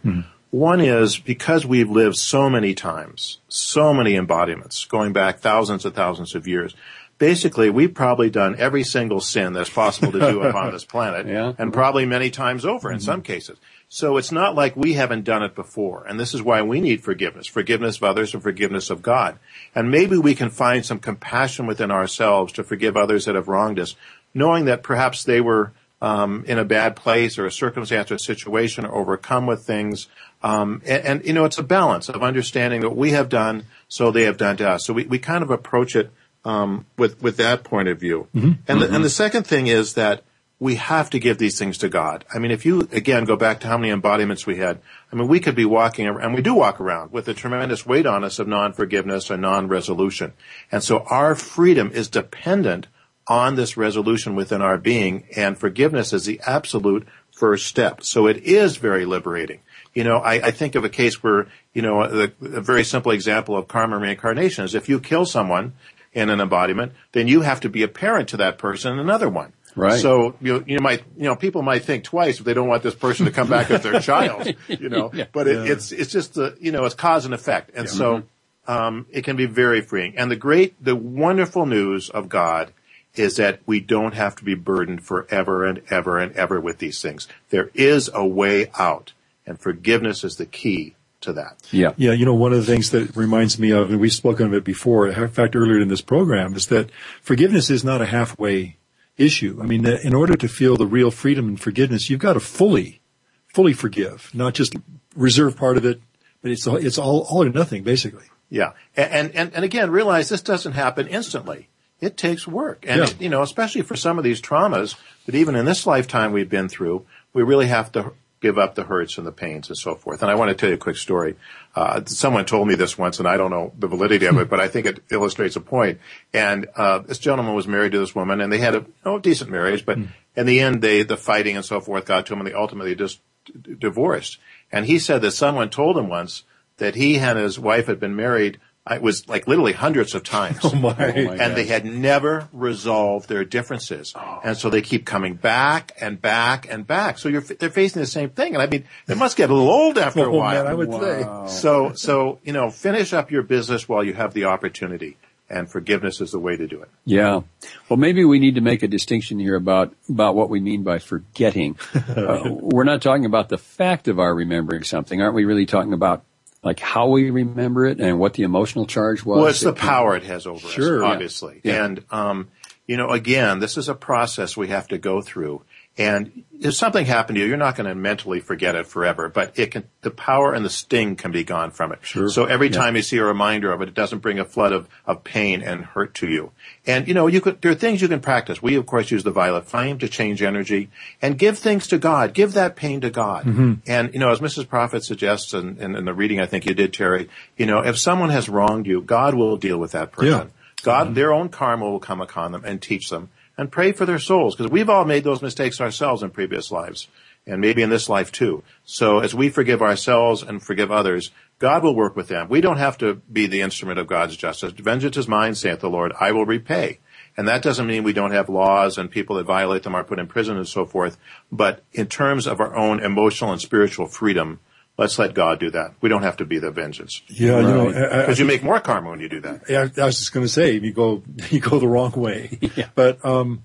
One 0.52 0.80
is 0.80 1.18
because 1.20 1.66
we've 1.66 1.90
lived 1.90 2.16
so 2.16 2.50
many 2.50 2.76
times, 2.76 3.40
so 3.50 3.94
many 3.94 4.16
embodiments, 4.16 4.86
going 4.86 5.12
back 5.12 5.40
thousands 5.40 5.84
and 5.84 5.94
thousands 5.94 6.34
of 6.34 6.48
years, 6.48 6.74
basically 7.18 7.70
we've 7.70 7.94
probably 7.94 8.30
done 8.30 8.56
every 8.58 8.84
single 8.84 9.22
sin 9.22 9.54
that's 9.54 9.70
possible 9.70 10.12
to 10.12 10.20
do 10.20 10.42
upon 10.44 10.72
this 10.72 10.86
planet, 10.86 11.28
Yeah. 11.28 11.54
and 11.58 11.72
probably 11.74 12.06
many 12.06 12.30
times 12.30 12.66
over 12.66 12.92
in 12.92 13.00
some 13.00 13.22
cases. 13.22 13.58
So 13.88 14.18
it's 14.18 14.32
not 14.32 14.56
like 14.56 14.76
we 14.76 14.94
haven't 14.94 15.24
done 15.24 15.44
it 15.44 15.56
before, 15.56 16.06
and 16.06 16.20
this 16.20 16.34
is 16.34 16.42
why 16.42 16.62
we 16.64 16.82
need 16.82 17.04
forgiveness, 17.04 17.48
forgiveness 17.48 17.98
of 17.98 18.04
others 18.04 18.34
and 18.34 18.42
forgiveness 18.42 18.90
of 18.90 19.02
God. 19.02 19.38
And 19.74 19.92
maybe 19.92 20.18
we 20.18 20.36
can 20.36 20.50
find 20.50 20.86
some 20.86 21.00
compassion 21.00 21.68
within 21.68 21.92
ourselves 21.92 22.52
to 22.54 22.64
forgive 22.64 22.98
others 22.98 23.26
that 23.26 23.36
have 23.36 23.48
wronged 23.48 23.80
us, 23.80 23.96
knowing 24.34 24.66
that 24.66 24.84
perhaps 24.84 25.24
they 25.24 25.40
were 25.40 25.72
um, 26.02 26.44
in 26.48 26.58
a 26.60 26.66
bad 26.66 26.96
place 26.96 27.38
or 27.38 27.46
a 27.46 27.52
circumstance 27.52 28.12
or 28.12 28.16
a 28.16 28.20
situation 28.20 28.86
or 28.86 28.94
overcome 28.96 29.46
with 29.46 29.64
things. 29.64 30.08
Um, 30.44 30.82
and, 30.86 31.06
and, 31.06 31.26
you 31.26 31.34
know, 31.34 31.46
it's 31.46 31.58
a 31.58 31.64
balance 31.64 32.10
of 32.10 32.22
understanding 32.22 32.82
that 32.82 32.96
we 32.96 33.12
have 33.12 33.30
done, 33.30 33.64
so 33.88 34.12
they 34.12 34.24
have 34.24 34.38
done 34.38 34.58
to 34.58 34.70
us. 34.70 34.86
So 34.86 34.94
we, 34.94 35.06
we 35.06 35.20
kind 35.20 35.42
of 35.44 35.52
approach 35.52 35.96
it 35.96 36.12
um, 36.46 36.86
with 36.98 37.22
with 37.22 37.38
that 37.38 37.64
point 37.64 37.90
of 37.90 38.00
view. 38.00 38.28
And 38.68 38.82
the, 38.82 38.94
and 38.94 39.04
the 39.04 39.10
second 39.10 39.46
thing 39.46 39.68
is 39.68 39.96
that 39.96 40.24
we 40.58 40.76
have 40.76 41.10
to 41.10 41.20
give 41.20 41.38
these 41.38 41.60
things 41.60 41.78
to 41.80 41.90
God. 41.90 42.24
I 42.34 42.40
mean, 42.40 42.52
if 42.52 42.66
you 42.66 42.88
again 42.94 43.26
go 43.26 43.36
back 43.36 43.60
to 43.60 43.68
how 43.68 43.78
many 43.78 43.92
embodiments 43.92 44.48
we 44.48 44.56
had, 44.56 44.80
I 45.12 45.16
mean, 45.18 45.28
we 45.28 45.42
could 45.42 45.56
be 45.56 45.66
walking 45.66 46.08
around, 46.08 46.24
and 46.24 46.34
we 46.34 46.42
do 46.42 46.54
walk 46.54 46.80
around 46.80 47.12
with 47.12 47.28
a 47.28 47.34
tremendous 47.34 47.86
weight 47.86 48.06
on 48.06 48.24
us 48.24 48.40
of 48.40 48.48
non-forgiveness 48.48 49.30
or 49.30 49.36
non-resolution. 49.36 50.32
And 50.72 50.82
so 50.82 51.00
our 51.10 51.36
freedom 51.36 51.92
is 51.92 52.08
dependent 52.08 52.88
on 53.28 53.56
this 53.56 53.76
resolution 53.76 54.36
within 54.36 54.62
our 54.62 54.78
being, 54.78 55.28
and 55.36 55.58
forgiveness 55.58 56.14
is 56.14 56.26
the 56.26 56.40
absolute 56.46 57.06
first 57.32 57.68
step. 57.68 58.04
So 58.04 58.28
it 58.28 58.38
is 58.38 58.78
very 58.78 59.06
liberating. 59.06 59.60
You 59.94 60.04
know, 60.06 60.18
I, 60.18 60.34
I 60.36 60.52
think 60.52 60.76
of 60.76 60.86
a 60.86 60.90
case 60.90 61.22
where, 61.22 61.48
you 61.74 61.82
know, 61.82 62.02
a, 62.04 62.32
a 62.42 62.62
very 62.62 62.84
simple 62.84 63.12
example 63.12 63.58
of 63.58 63.68
karma 63.68 63.98
reincarnation 63.98 64.64
is 64.64 64.76
if 64.76 64.88
you 64.88 65.00
kill 65.00 65.26
someone 65.26 65.74
in 66.16 66.30
an 66.30 66.40
embodiment, 66.40 66.94
then 67.12 67.28
you 67.28 67.42
have 67.42 67.60
to 67.60 67.70
be 67.70 67.84
a 67.84 67.88
parent 67.88 68.30
to 68.30 68.38
that 68.38 68.58
person 68.58 68.94
in 68.94 69.00
another 69.00 69.30
one. 69.30 69.54
Right. 69.76 70.00
So 70.00 70.36
you 70.42 70.64
you 70.66 70.80
might 70.80 71.04
you 71.18 71.26
know 71.26 71.36
people 71.36 71.62
might 71.62 71.84
think 71.84 72.06
twice 72.06 72.40
if 72.40 72.46
they 72.46 72.54
don't 72.54 72.70
want 72.70 72.82
this 72.82 72.96
person 72.96 73.26
to 73.26 73.32
come 73.32 73.50
back 73.50 73.70
as 73.70 73.84
their 73.84 74.00
child. 74.02 74.56
You 74.70 74.88
know, 74.88 75.12
but 75.34 75.48
it, 75.48 75.70
it's 75.70 75.92
it's 75.92 76.12
just 76.12 76.36
the 76.36 76.58
you 76.62 76.72
know 76.72 76.86
it's 76.86 76.96
cause 76.96 77.26
and 77.26 77.34
effect, 77.34 77.72
and 77.76 77.90
so 77.90 78.24
um, 78.68 79.06
it 79.12 79.26
can 79.26 79.36
be 79.36 79.46
very 79.46 79.82
freeing. 79.82 80.18
And 80.18 80.32
the 80.32 80.38
great 80.38 80.82
the 80.82 80.96
wonderful 80.96 81.66
news 81.66 82.10
of 82.10 82.30
God 82.30 82.72
is 83.16 83.36
that 83.36 83.60
we 83.66 83.82
don't 83.82 84.14
have 84.14 84.36
to 84.38 84.46
be 84.46 84.56
burdened 84.56 85.04
forever 85.04 85.66
and 85.66 85.82
ever 85.90 86.20
and 86.20 86.32
ever 86.34 86.60
with 86.60 86.78
these 86.78 87.02
things. 87.02 87.28
There 87.50 87.70
is 87.74 88.10
a 88.14 88.26
way 88.26 88.72
out, 88.80 89.12
and 89.46 89.60
forgiveness 89.60 90.24
is 90.24 90.38
the 90.38 90.46
key 90.46 90.96
to 91.26 91.34
that. 91.34 91.58
Yeah. 91.72 91.94
Yeah, 91.98 92.14
you 92.14 92.26
know, 92.26 92.34
one 92.34 92.54
of 92.54 92.66
the 92.66 92.72
things 92.72 92.90
that 92.92 93.16
reminds 93.16 93.60
me 93.60 93.72
of, 93.72 93.92
and 93.92 94.00
we've 94.00 94.12
spoken 94.14 94.48
of 94.48 94.54
it 94.54 94.64
before, 94.64 95.08
in 95.08 95.28
fact, 95.30 95.56
earlier 95.56 95.80
in 95.80 95.90
this 95.90 96.02
program, 96.02 96.56
is 96.56 96.68
that 96.68 96.90
forgiveness 97.22 97.70
is 97.70 97.84
not 97.84 98.02
a 98.02 98.06
halfway 98.06 98.78
issue. 99.18 99.60
I 99.62 99.66
mean, 99.66 99.86
in 99.86 100.14
order 100.14 100.36
to 100.36 100.48
feel 100.48 100.76
the 100.78 100.88
real 100.88 101.12
freedom 101.12 101.48
and 101.48 101.60
forgiveness, 101.60 102.10
you've 102.10 102.20
got 102.20 102.34
to 102.34 102.40
fully, 102.40 103.02
fully 103.48 103.74
forgive, 103.74 104.32
not 104.34 104.54
just 104.54 104.76
reserve 105.16 105.56
part 105.58 105.78
of 105.78 105.86
it, 105.86 106.02
but 106.42 106.52
it's 106.52 106.66
it's 106.68 106.98
all 106.98 107.22
all 107.30 107.44
or 107.44 107.50
nothing, 107.50 107.84
basically. 107.84 108.26
Yeah, 108.50 108.72
and 108.96 109.34
and 109.36 109.54
and 109.54 109.66
again, 109.66 109.90
realize 109.92 110.30
this 110.30 110.42
doesn't 110.42 110.74
happen 110.74 111.08
instantly. 111.08 111.70
It 112.02 112.18
takes 112.18 112.46
work, 112.48 112.86
and 112.88 113.00
Yeah. 113.00 113.06
it- 113.08 113.22
you 113.22 113.30
know, 113.30 113.42
especially 113.42 113.82
for 113.82 113.96
some 113.96 114.18
of 114.18 114.24
these 114.24 114.42
traumas 114.42 114.96
that 115.26 115.34
even 115.36 115.56
in 115.56 115.66
this 115.66 115.88
lifetime 115.88 116.34
we've 116.34 116.50
been 116.50 116.68
through, 116.70 117.06
we 117.34 117.42
really 117.42 117.68
have 117.68 117.92
to 117.94 118.12
give 118.46 118.60
up 118.60 118.76
the 118.76 118.84
hurts 118.84 119.18
and 119.18 119.26
the 119.26 119.32
pains 119.32 119.70
and 119.70 119.78
so 119.78 119.96
forth. 119.96 120.22
And 120.22 120.30
I 120.30 120.36
want 120.36 120.50
to 120.50 120.56
tell 120.56 120.70
you 120.70 120.76
a 120.76 120.78
quick 120.78 120.98
story. 120.98 121.36
Uh, 121.76 122.02
someone 122.06 122.46
told 122.46 122.68
me 122.68 122.76
this 122.76 122.96
once, 122.96 123.18
and 123.18 123.28
I 123.28 123.38
don't 123.38 123.50
know 123.50 123.74
the 123.80 123.88
validity 123.88 124.28
of 124.28 124.38
it, 124.38 124.52
but 124.52 124.60
I 124.60 124.68
think 124.68 124.86
it 124.86 125.04
illustrates 125.10 125.56
a 125.56 125.62
point. 125.62 126.00
And 126.32 126.68
uh, 126.76 127.00
this 127.00 127.18
gentleman 127.18 127.56
was 127.56 127.68
married 127.68 127.94
to 127.94 127.98
this 127.98 128.14
woman, 128.14 128.42
and 128.42 128.54
they 128.54 128.60
had 128.60 128.76
a 128.76 128.80
you 128.82 128.94
know, 129.04 129.18
decent 129.18 129.50
marriage, 129.50 129.84
but 129.84 129.98
mm. 129.98 130.10
in 130.36 130.46
the 130.46 130.60
end, 130.60 130.84
they 130.84 131.02
the 131.02 131.18
fighting 131.18 131.56
and 131.56 131.66
so 131.66 131.82
forth 131.82 132.06
got 132.06 132.28
to 132.28 132.34
him, 132.34 132.40
and 132.40 132.48
they 132.48 132.54
ultimately 132.54 132.94
just 132.94 133.20
d- 133.46 133.74
divorced. 133.80 134.38
And 134.72 134.86
he 134.86 135.00
said 135.00 135.24
that 135.24 135.32
someone 135.32 135.72
told 135.72 135.98
him 135.98 136.08
once 136.08 136.44
that 136.78 136.94
he 136.94 137.18
and 137.18 137.40
his 137.40 137.58
wife 137.58 137.88
had 137.88 138.00
been 138.00 138.16
married 138.16 138.60
it 138.90 139.02
was 139.02 139.28
like 139.28 139.48
literally 139.48 139.74
hundreds 139.74 140.14
of 140.14 140.24
times. 140.24 140.60
Oh 140.66 140.74
my. 140.76 140.96
Oh 140.98 141.26
my 141.26 141.36
and 141.36 141.56
they 141.56 141.66
had 141.66 141.86
never 141.86 142.50
resolved 142.52 143.30
their 143.30 143.46
differences. 143.46 144.14
Oh. 144.16 144.40
And 144.44 144.58
so 144.58 144.70
they 144.70 144.82
keep 144.82 145.06
coming 145.06 145.36
back 145.36 145.92
and 146.02 146.20
back 146.20 146.68
and 146.70 146.88
back. 146.88 147.20
So 147.20 147.30
you're, 147.30 147.42
they're 147.42 147.70
facing 147.70 148.02
the 148.02 148.08
same 148.08 148.30
thing. 148.30 148.56
And 148.56 148.62
I 148.62 148.68
mean, 148.68 148.86
it 149.08 149.18
must 149.18 149.38
get 149.38 149.50
a 149.50 149.54
little 149.54 149.70
old 149.70 149.98
after 149.98 150.22
oh, 150.22 150.34
a 150.34 150.38
while. 150.38 150.64
Man, 150.64 150.72
I 150.72 150.74
would 150.74 150.90
wow. 150.90 151.46
say. 151.46 151.62
So, 151.62 151.94
so, 151.94 152.40
you 152.44 152.52
know, 152.52 152.72
finish 152.72 153.14
up 153.14 153.32
your 153.32 153.44
business 153.44 153.88
while 153.88 154.04
you 154.04 154.14
have 154.14 154.34
the 154.34 154.46
opportunity. 154.46 155.18
And 155.48 155.70
forgiveness 155.70 156.22
is 156.22 156.32
the 156.32 156.40
way 156.40 156.58
to 156.58 156.68
do 156.68 156.82
it. 156.82 156.90
Yeah. 157.06 157.42
Well, 157.88 157.98
maybe 157.98 158.26
we 158.26 158.40
need 158.40 158.56
to 158.56 158.62
make 158.62 158.82
a 158.82 158.88
distinction 158.88 159.38
here 159.38 159.56
about, 159.56 159.94
about 160.10 160.34
what 160.34 160.50
we 160.50 160.60
mean 160.60 160.82
by 160.82 160.98
forgetting. 160.98 161.78
uh, 161.94 162.50
we're 162.50 162.84
not 162.84 163.04
talking 163.04 163.26
about 163.26 163.50
the 163.50 163.60
fact 163.60 164.08
of 164.08 164.20
our 164.20 164.34
remembering 164.34 164.84
something. 164.84 165.22
Aren't 165.22 165.36
we 165.36 165.46
really 165.46 165.68
talking 165.68 165.94
about 165.94 166.24
like 166.66 166.80
how 166.80 167.08
we 167.08 167.30
remember 167.30 167.86
it 167.86 168.02
and 168.02 168.20
what 168.20 168.34
the 168.34 168.44
emotional 168.44 168.88
charge 168.88 169.24
was. 169.24 169.38
Well, 169.38 169.48
it's 169.48 169.62
the 169.62 169.72
power 169.72 170.16
it 170.16 170.24
has 170.24 170.48
over 170.48 170.68
sure, 170.68 171.06
us, 171.06 171.14
obviously. 171.14 171.62
Yeah. 171.64 171.86
And, 171.86 172.04
um, 172.10 172.50
you 172.88 172.98
know, 172.98 173.10
again, 173.12 173.60
this 173.60 173.78
is 173.78 173.88
a 173.88 173.94
process 173.94 174.58
we 174.58 174.70
have 174.70 174.88
to 174.88 174.98
go 174.98 175.22
through. 175.22 175.62
And 175.98 176.44
if 176.60 176.74
something 176.74 177.06
happened 177.06 177.38
to 177.38 177.42
you, 177.42 177.48
you're 177.48 177.58
not 177.58 177.78
going 177.78 177.88
to 177.88 177.96
mentally 177.96 178.42
forget 178.42 178.76
it 178.76 178.86
forever, 178.86 179.30
but 179.30 179.58
it 179.58 179.72
can, 179.72 179.88
the 180.02 180.12
power 180.12 180.54
and 180.54 180.66
the 180.66 180.70
sting 180.70 181.16
can 181.16 181.32
be 181.32 181.46
gone 181.46 181.72
from 181.72 181.94
it. 181.94 182.00
Sure. 182.02 182.28
So 182.28 182.46
every 182.46 182.68
yeah. 182.68 182.78
time 182.78 182.96
you 182.98 183.02
see 183.02 183.18
a 183.18 183.24
reminder 183.24 183.72
of 183.72 183.82
it, 183.82 183.88
it 183.88 183.94
doesn't 183.94 184.20
bring 184.20 184.38
a 184.38 184.44
flood 184.44 184.74
of, 184.74 184.90
of 185.06 185.24
pain 185.24 185.62
and 185.62 185.86
hurt 185.86 186.14
to 186.16 186.28
you. 186.28 186.52
And, 186.86 187.08
you 187.08 187.14
know, 187.14 187.28
you 187.28 187.40
could, 187.40 187.62
there 187.62 187.72
are 187.72 187.76
things 187.76 188.02
you 188.02 188.10
can 188.10 188.20
practice. 188.20 188.62
We, 188.62 188.76
of 188.76 188.86
course, 188.86 189.10
use 189.10 189.24
the 189.24 189.32
violet 189.32 189.68
flame 189.68 189.98
to 190.00 190.10
change 190.10 190.42
energy 190.42 190.90
and 191.22 191.38
give 191.38 191.58
things 191.58 191.88
to 191.88 191.98
God. 191.98 192.34
Give 192.34 192.54
that 192.54 192.76
pain 192.76 193.00
to 193.02 193.10
God. 193.10 193.46
Mm-hmm. 193.46 193.74
And, 193.88 194.14
you 194.14 194.20
know, 194.20 194.32
as 194.32 194.40
Mrs. 194.40 194.68
Prophet 194.68 195.06
suggests 195.06 195.54
in, 195.54 195.78
in, 195.78 195.96
in, 195.96 196.04
the 196.04 196.14
reading 196.14 196.42
I 196.42 196.46
think 196.46 196.66
you 196.66 196.74
did, 196.74 196.94
Terry, 196.94 197.30
you 197.56 197.66
know, 197.66 197.80
if 197.80 197.98
someone 197.98 198.32
has 198.32 198.50
wronged 198.50 198.86
you, 198.86 199.02
God 199.02 199.34
will 199.34 199.56
deal 199.56 199.78
with 199.78 199.94
that 199.94 200.12
person. 200.12 200.48
Yeah. 200.48 200.84
God, 200.84 201.06
mm-hmm. 201.06 201.14
their 201.16 201.34
own 201.34 201.50
karma 201.50 201.90
will 201.90 202.00
come 202.00 202.20
upon 202.20 202.52
them 202.52 202.64
and 202.66 202.82
teach 202.82 203.10
them 203.10 203.30
and 203.58 203.72
pray 203.72 203.92
for 203.92 204.06
their 204.06 204.20
souls 204.20 204.56
because 204.56 204.72
we've 204.72 204.90
all 204.90 205.06
made 205.06 205.24
those 205.24 205.42
mistakes 205.42 205.80
ourselves 205.82 206.24
in 206.24 206.30
previous 206.30 206.72
lives 206.72 207.08
and 207.48 207.62
maybe 207.62 207.82
in 207.82 207.90
this 207.90 208.10
life 208.10 208.32
too. 208.32 208.64
So 208.84 209.20
as 209.20 209.36
we 209.36 209.50
forgive 209.50 209.82
ourselves 209.82 210.42
and 210.42 210.62
forgive 210.62 210.92
others, 210.92 211.32
God 211.60 211.84
will 211.84 211.96
work 211.96 212.16
with 212.16 212.28
them. 212.28 212.50
We 212.50 212.62
don't 212.62 212.78
have 212.78 212.98
to 213.00 213.16
be 213.32 213.48
the 213.48 213.62
instrument 213.62 214.00
of 214.00 214.08
God's 214.08 214.36
justice. 214.36 214.74
Vengeance 214.74 215.18
is 215.18 215.28
mine, 215.28 215.56
saith 215.56 215.80
the 215.80 215.90
Lord. 215.90 216.12
I 216.20 216.32
will 216.32 216.46
repay. 216.46 217.00
And 217.38 217.48
that 217.48 217.62
doesn't 217.62 217.88
mean 217.88 218.04
we 218.04 218.14
don't 218.14 218.32
have 218.32 218.50
laws 218.50 218.98
and 218.98 219.12
people 219.12 219.36
that 219.36 219.46
violate 219.46 219.84
them 219.84 219.96
are 219.96 220.04
put 220.04 220.20
in 220.20 220.28
prison 220.28 220.58
and 220.58 220.68
so 220.68 220.86
forth. 220.86 221.18
But 221.52 221.84
in 221.94 222.08
terms 222.08 222.48
of 222.48 222.60
our 222.60 222.76
own 222.76 223.00
emotional 223.00 223.52
and 223.52 223.62
spiritual 223.62 224.08
freedom, 224.08 224.60
Let's 224.98 225.20
let 225.20 225.34
God 225.34 225.60
do 225.60 225.70
that. 225.72 225.94
We 226.00 226.08
don't 226.08 226.24
have 226.24 226.38
to 226.38 226.46
be 226.46 226.58
the 226.58 226.72
vengeance. 226.72 227.22
Yeah, 227.28 227.52
right. 227.52 227.62
you 227.62 227.68
know, 227.68 227.86
because 227.88 228.40
you 228.40 228.46
make 228.46 228.64
more 228.64 228.80
karma 228.80 229.10
when 229.10 229.20
you 229.20 229.28
do 229.28 229.42
that. 229.42 229.64
Yeah, 229.70 229.88
I 229.98 230.06
was 230.06 230.18
just 230.18 230.32
going 230.32 230.46
to 230.46 230.52
say 230.52 230.74
you 230.74 230.94
go 230.94 231.22
you 231.50 231.60
go 231.60 231.80
the 231.80 231.88
wrong 231.88 232.12
way. 232.12 232.58
yeah. 232.76 232.88
But 232.96 233.24
um, 233.26 233.64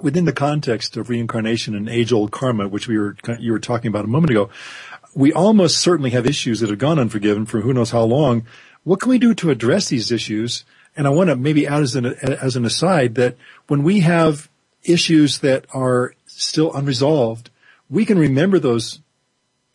within 0.00 0.24
the 0.24 0.32
context 0.32 0.96
of 0.96 1.08
reincarnation 1.08 1.74
and 1.76 1.88
age-old 1.88 2.32
karma, 2.32 2.66
which 2.68 2.88
we 2.88 2.98
were 2.98 3.16
you 3.38 3.52
were 3.52 3.60
talking 3.60 3.88
about 3.88 4.04
a 4.04 4.08
moment 4.08 4.30
ago, 4.30 4.50
we 5.14 5.32
almost 5.32 5.80
certainly 5.80 6.10
have 6.10 6.26
issues 6.26 6.60
that 6.60 6.70
have 6.70 6.78
gone 6.78 6.98
unforgiven 6.98 7.46
for 7.46 7.60
who 7.60 7.72
knows 7.72 7.92
how 7.92 8.02
long. 8.02 8.44
What 8.82 9.00
can 9.00 9.10
we 9.10 9.18
do 9.18 9.34
to 9.34 9.50
address 9.50 9.88
these 9.88 10.10
issues? 10.10 10.64
And 10.96 11.06
I 11.06 11.10
want 11.10 11.30
to 11.30 11.36
maybe 11.36 11.68
add 11.68 11.82
as 11.82 11.94
an 11.94 12.06
as 12.06 12.56
an 12.56 12.64
aside 12.64 13.14
that 13.14 13.36
when 13.68 13.84
we 13.84 14.00
have 14.00 14.48
issues 14.82 15.38
that 15.38 15.66
are 15.72 16.14
still 16.26 16.72
unresolved, 16.74 17.50
we 17.88 18.04
can 18.04 18.18
remember 18.18 18.58
those 18.58 19.00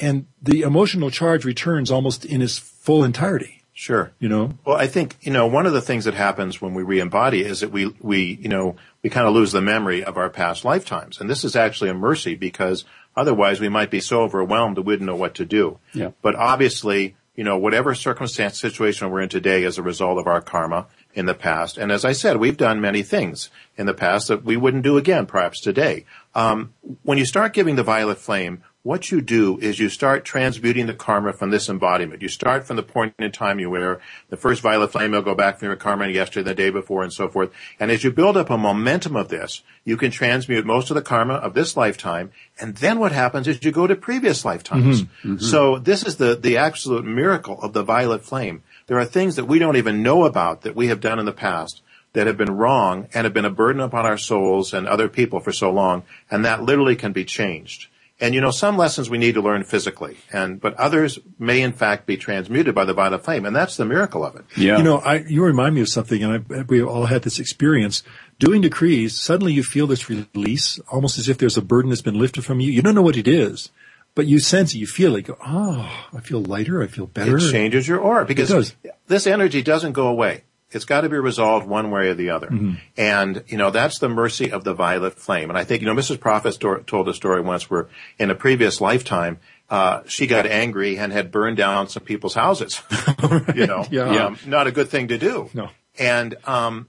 and 0.03 0.25
the 0.41 0.61
emotional 0.61 1.09
charge 1.09 1.45
returns 1.45 1.89
almost 1.89 2.25
in 2.25 2.41
its 2.41 2.57
full 2.57 3.03
entirety. 3.03 3.63
Sure. 3.71 4.11
You 4.19 4.29
know? 4.29 4.53
Well, 4.65 4.75
I 4.75 4.85
think, 4.85 5.17
you 5.21 5.31
know, 5.31 5.47
one 5.47 5.65
of 5.65 5.73
the 5.73 5.81
things 5.81 6.05
that 6.05 6.13
happens 6.13 6.61
when 6.61 6.73
we 6.73 6.83
re-embody 6.83 7.43
is 7.43 7.61
that 7.61 7.71
we, 7.71 7.87
we, 8.01 8.37
you 8.39 8.49
know, 8.49 8.75
we 9.01 9.09
kind 9.09 9.25
of 9.25 9.33
lose 9.33 9.51
the 9.51 9.61
memory 9.61 10.03
of 10.03 10.17
our 10.17 10.29
past 10.29 10.63
lifetimes. 10.63 11.19
And 11.19 11.29
this 11.29 11.43
is 11.43 11.55
actually 11.55 11.89
a 11.89 11.95
mercy 11.95 12.35
because 12.35 12.85
otherwise 13.15 13.59
we 13.59 13.69
might 13.69 13.89
be 13.89 13.99
so 13.99 14.21
overwhelmed 14.21 14.77
that 14.77 14.83
we 14.83 14.93
wouldn't 14.93 15.07
know 15.07 15.15
what 15.15 15.35
to 15.35 15.45
do. 15.45 15.79
Yeah. 15.93 16.11
But 16.21 16.35
obviously, 16.35 17.15
you 17.35 17.43
know, 17.43 17.57
whatever 17.57 17.95
circumstance, 17.95 18.59
situation 18.59 19.09
we're 19.09 19.21
in 19.21 19.29
today 19.29 19.63
is 19.63 19.79
a 19.79 19.83
result 19.83 20.19
of 20.19 20.27
our 20.27 20.41
karma 20.41 20.85
in 21.15 21.25
the 21.25 21.33
past. 21.33 21.77
And 21.77 21.91
as 21.91 22.05
I 22.05 22.11
said, 22.11 22.37
we've 22.37 22.57
done 22.57 22.79
many 22.79 23.01
things 23.01 23.49
in 23.75 23.87
the 23.87 23.93
past 23.93 24.27
that 24.27 24.43
we 24.43 24.55
wouldn't 24.57 24.83
do 24.83 24.97
again, 24.97 25.25
perhaps 25.25 25.59
today. 25.59 26.05
Um, 26.35 26.73
when 27.01 27.17
you 27.17 27.25
start 27.25 27.53
giving 27.53 27.75
the 27.75 27.83
violet 27.83 28.19
flame, 28.19 28.63
what 28.83 29.11
you 29.11 29.21
do 29.21 29.57
is 29.59 29.79
you 29.79 29.87
start 29.87 30.25
transmuting 30.25 30.87
the 30.87 30.93
karma 30.93 31.31
from 31.31 31.51
this 31.51 31.69
embodiment. 31.69 32.21
You 32.21 32.27
start 32.27 32.67
from 32.67 32.75
the 32.75 32.83
point 32.83 33.15
in 33.17 33.31
time 33.31 33.57
you 33.57 33.69
were 33.69 34.01
the 34.29 34.35
first 34.35 34.61
violet 34.61 34.91
flame 34.91 35.11
will 35.11 35.21
go 35.21 35.33
back 35.33 35.57
from 35.57 35.67
your 35.67 35.77
karma 35.77 36.09
yesterday, 36.09 36.49
the 36.49 36.53
day 36.53 36.69
before, 36.69 37.01
and 37.01 37.13
so 37.13 37.29
forth. 37.29 37.51
And 37.79 37.89
as 37.89 38.03
you 38.03 38.11
build 38.11 38.35
up 38.35 38.49
a 38.49 38.57
momentum 38.57 39.15
of 39.15 39.29
this, 39.29 39.63
you 39.85 39.95
can 39.95 40.11
transmute 40.11 40.65
most 40.65 40.91
of 40.91 40.95
the 40.95 41.01
karma 41.01 41.35
of 41.35 41.53
this 41.53 41.77
lifetime. 41.77 42.31
And 42.59 42.75
then 42.75 42.99
what 42.99 43.13
happens 43.13 43.47
is 43.47 43.63
you 43.63 43.71
go 43.71 43.87
to 43.87 43.95
previous 43.95 44.43
lifetimes. 44.43 45.03
Mm-hmm. 45.03 45.33
Mm-hmm. 45.35 45.45
So 45.45 45.79
this 45.79 46.03
is 46.03 46.17
the, 46.17 46.35
the 46.35 46.57
absolute 46.57 47.05
miracle 47.05 47.61
of 47.61 47.71
the 47.71 47.83
violet 47.83 48.25
flame. 48.25 48.63
There 48.87 48.99
are 48.99 49.05
things 49.05 49.37
that 49.37 49.45
we 49.45 49.59
don't 49.59 49.77
even 49.77 50.03
know 50.03 50.25
about 50.25 50.63
that 50.63 50.75
we 50.75 50.87
have 50.87 50.99
done 50.99 51.19
in 51.19 51.25
the 51.25 51.31
past 51.31 51.81
that 52.11 52.27
have 52.27 52.37
been 52.37 52.57
wrong 52.57 53.07
and 53.13 53.23
have 53.23 53.33
been 53.33 53.45
a 53.45 53.49
burden 53.49 53.81
upon 53.81 54.05
our 54.05 54.17
souls 54.17 54.73
and 54.73 54.87
other 54.87 55.07
people 55.07 55.39
for 55.39 55.53
so 55.53 55.71
long. 55.71 56.03
And 56.29 56.43
that 56.43 56.63
literally 56.63 56.97
can 56.97 57.13
be 57.13 57.23
changed. 57.23 57.87
And 58.19 58.35
you 58.35 58.41
know, 58.41 58.51
some 58.51 58.77
lessons 58.77 59.09
we 59.09 59.17
need 59.17 59.33
to 59.33 59.41
learn 59.41 59.63
physically, 59.63 60.17
and 60.31 60.61
but 60.61 60.75
others 60.75 61.19
may 61.39 61.61
in 61.61 61.73
fact 61.73 62.05
be 62.05 62.15
transmuted 62.15 62.75
by 62.75 62.85
the 62.85 62.93
violet 62.93 63.25
flame, 63.25 63.45
and 63.45 63.55
that's 63.55 63.75
the 63.75 63.85
miracle 63.85 64.23
of 64.23 64.35
it. 64.35 64.45
Yeah. 64.55 64.77
You 64.77 64.83
know, 64.83 64.99
I, 64.99 65.15
you 65.15 65.43
remind 65.43 65.75
me 65.75 65.81
of 65.81 65.89
something, 65.89 66.23
and 66.23 66.45
I, 66.49 66.61
we 66.61 66.81
all 66.81 67.07
had 67.07 67.23
this 67.23 67.39
experience. 67.39 68.03
Doing 68.39 68.61
decrees, 68.61 69.19
suddenly 69.19 69.53
you 69.53 69.63
feel 69.63 69.87
this 69.87 70.09
release, 70.09 70.79
almost 70.91 71.17
as 71.17 71.27
if 71.27 71.37
there's 71.37 71.57
a 71.57 71.61
burden 71.61 71.89
that's 71.89 72.01
been 72.01 72.19
lifted 72.19 72.45
from 72.45 72.59
you. 72.59 72.71
You 72.71 72.81
don't 72.81 72.95
know 72.95 73.01
what 73.01 73.17
it 73.17 73.27
is, 73.27 73.71
but 74.15 74.27
you 74.27 74.39
sense 74.39 74.73
it, 74.73 74.77
you 74.77 74.87
feel 74.87 75.15
it. 75.15 75.27
You 75.27 75.33
Go, 75.33 75.37
Oh, 75.45 76.07
I 76.13 76.19
feel 76.19 76.41
lighter, 76.41 76.83
I 76.83 76.87
feel 76.87 77.07
better. 77.07 77.37
It 77.37 77.51
changes 77.51 77.87
your 77.87 77.99
aura 77.99 78.25
because 78.25 78.75
this 79.07 79.27
energy 79.27 79.61
doesn't 79.63 79.93
go 79.93 80.07
away. 80.07 80.43
It's 80.75 80.85
got 80.85 81.01
to 81.01 81.09
be 81.09 81.17
resolved 81.17 81.67
one 81.67 81.91
way 81.91 82.07
or 82.07 82.13
the 82.13 82.29
other. 82.29 82.47
Mm-hmm. 82.47 82.73
And, 82.97 83.43
you 83.47 83.57
know, 83.57 83.69
that's 83.69 83.99
the 83.99 84.09
mercy 84.09 84.51
of 84.51 84.63
the 84.63 84.73
violet 84.73 85.19
flame. 85.19 85.49
And 85.49 85.57
I 85.57 85.63
think, 85.63 85.81
you 85.81 85.87
know, 85.87 85.93
Mrs. 85.93 86.19
Prophet 86.19 86.57
told 86.87 87.07
a 87.07 87.13
story 87.13 87.41
once 87.41 87.69
where 87.69 87.87
in 88.19 88.29
a 88.29 88.35
previous 88.35 88.81
lifetime, 88.81 89.39
uh, 89.69 90.01
she 90.05 90.27
got 90.27 90.45
angry 90.45 90.97
and 90.97 91.11
had 91.11 91.31
burned 91.31 91.57
down 91.57 91.89
some 91.89 92.03
people's 92.03 92.35
houses. 92.35 92.81
you 93.55 93.67
know, 93.67 93.85
yeah. 93.89 94.25
Um, 94.25 94.37
not 94.45 94.67
a 94.67 94.71
good 94.71 94.89
thing 94.89 95.07
to 95.09 95.17
do. 95.17 95.49
No. 95.53 95.69
And, 95.97 96.35
um, 96.45 96.87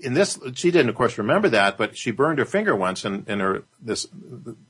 in 0.00 0.14
this, 0.14 0.38
she 0.54 0.70
didn't, 0.70 0.88
of 0.88 0.94
course, 0.94 1.18
remember 1.18 1.48
that, 1.48 1.76
but 1.76 1.96
she 1.96 2.10
burned 2.10 2.38
her 2.38 2.44
finger 2.44 2.76
once 2.76 3.04
in, 3.04 3.24
in 3.26 3.40
her 3.40 3.64
this 3.80 4.06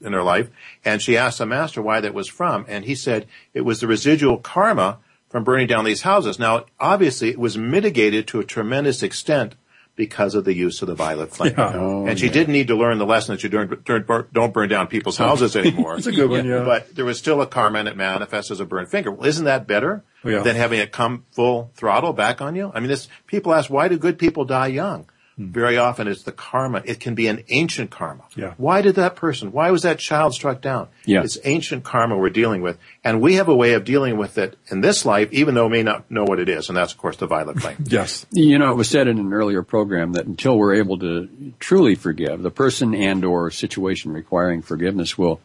in 0.01 0.13
her 0.13 0.23
life, 0.23 0.49
and 0.85 1.03
she 1.03 1.17
asked 1.17 1.39
the 1.39 1.47
master 1.47 1.83
why 1.83 2.01
that 2.01 2.15
was 2.15 2.29
from, 2.29 2.65
and 2.69 2.85
he 2.85 2.95
said 2.95 3.27
it 3.53 3.63
was 3.63 3.81
the 3.81 3.87
residual 3.87 4.39
karma 4.39 4.99
from 5.31 5.45
burning 5.45 5.67
down 5.67 5.85
these 5.85 6.03
houses. 6.03 6.39
Now, 6.39 6.67
obviously, 6.79 7.31
it 7.31 7.39
was 7.39 7.57
mitigated 7.57 8.29
to 8.29 8.41
a 8.41 8.45
tremendous 8.45 9.03
extent 9.03 9.55
because 9.97 10.35
of 10.35 10.45
the 10.45 10.55
use 10.55 10.83
of 10.83 10.89
the 10.89 10.95
violet 10.95 11.31
flame. 11.31 11.55
Yeah. 11.57 11.73
Oh, 11.75 12.07
and 12.07 12.19
she 12.19 12.27
yeah. 12.27 12.33
didn't 12.33 12.53
need 12.53 12.69
to 12.69 12.77
learn 12.77 12.99
the 12.99 13.07
lesson 13.07 13.35
that 13.35 13.43
you 13.43 13.49
don't, 13.49 14.33
don't 14.33 14.53
burn 14.55 14.69
down 14.69 14.87
people's 14.87 15.19
houses 15.19 15.57
anymore. 15.57 15.97
That's 15.97 16.07
a 16.07 16.13
good 16.13 16.31
one, 16.31 16.47
yeah. 16.47 16.65
But 16.65 16.95
there 16.95 17.05
was 17.05 17.19
still 17.19 17.43
a 17.43 17.47
karma 17.47 17.81
and 17.81 17.89
it 17.89 17.97
manifests 17.97 18.51
as 18.51 18.61
a 18.61 18.65
burned 18.65 18.89
finger. 18.89 19.11
Well, 19.11 19.29
isn't 19.29 19.45
that 19.45 19.67
better 19.67 20.03
yeah. 20.25 20.41
than 20.41 20.57
having 20.57 20.81
it 20.81 20.91
come 20.91 21.27
full 21.33 21.71
throttle 21.75 22.13
back 22.13 22.41
on 22.41 22.57
you? 22.57 22.73
I 22.75 22.81
mean, 22.81 22.89
this, 22.89 23.09
people 23.27 23.53
ask, 23.53 23.69
why 23.69 23.89
do 23.89 23.99
good 23.99 24.19
people 24.19 24.45
die 24.45 24.69
young? 24.69 25.09
Very 25.41 25.79
often 25.79 26.07
it's 26.07 26.23
the 26.23 26.33
karma. 26.33 26.83
It 26.85 27.01
can 27.01 27.15
be 27.15 27.27
an 27.27 27.45
ancient 27.49 27.91
karma. 27.91 28.25
Yeah. 28.37 28.53
Why 28.59 28.83
did 28.83 28.97
that 28.97 29.17
person, 29.17 29.53
why 29.53 29.71
was 29.71 29.83
that 29.83 29.99
child 29.99 30.35
struck 30.35 30.61
down? 30.61 30.89
Yeah. 31.07 31.23
It's 31.23 31.39
ancient 31.45 31.83
karma 31.83 32.19
we're 32.19 32.29
dealing 32.29 32.61
with. 32.61 32.79
And 33.03 33.23
we 33.23 33.37
have 33.37 33.49
a 33.49 33.55
way 33.55 33.73
of 33.73 33.85
dealing 33.85 34.19
with 34.19 34.37
it 34.37 34.59
in 34.71 34.83
this 34.83 35.07
life, 35.07 35.33
even 35.33 35.55
though 35.55 35.67
we 35.67 35.79
may 35.79 35.83
not 35.83 36.11
know 36.11 36.25
what 36.25 36.41
it 36.41 36.51
is. 36.51 36.69
And 36.69 36.77
that's, 36.77 36.93
of 36.93 36.99
course, 36.99 37.17
the 37.17 37.27
violet 37.27 37.59
flame. 37.59 37.79
yes. 37.87 38.27
You 38.31 38.59
know, 38.59 38.71
it 38.71 38.77
was 38.77 38.91
said 38.91 39.09
in 39.09 39.19
an 39.19 39.33
earlier 39.33 39.63
program 39.63 40.13
that 40.13 40.27
until 40.27 40.59
we're 40.59 40.75
able 40.75 40.99
to 40.99 41.55
truly 41.59 41.95
forgive, 41.95 42.43
the 42.43 42.51
person 42.51 42.95
and 42.95 43.25
or 43.25 43.51
situation 43.51 44.13
requiring 44.13 44.61
forgiveness 44.61 45.17
will 45.17 45.41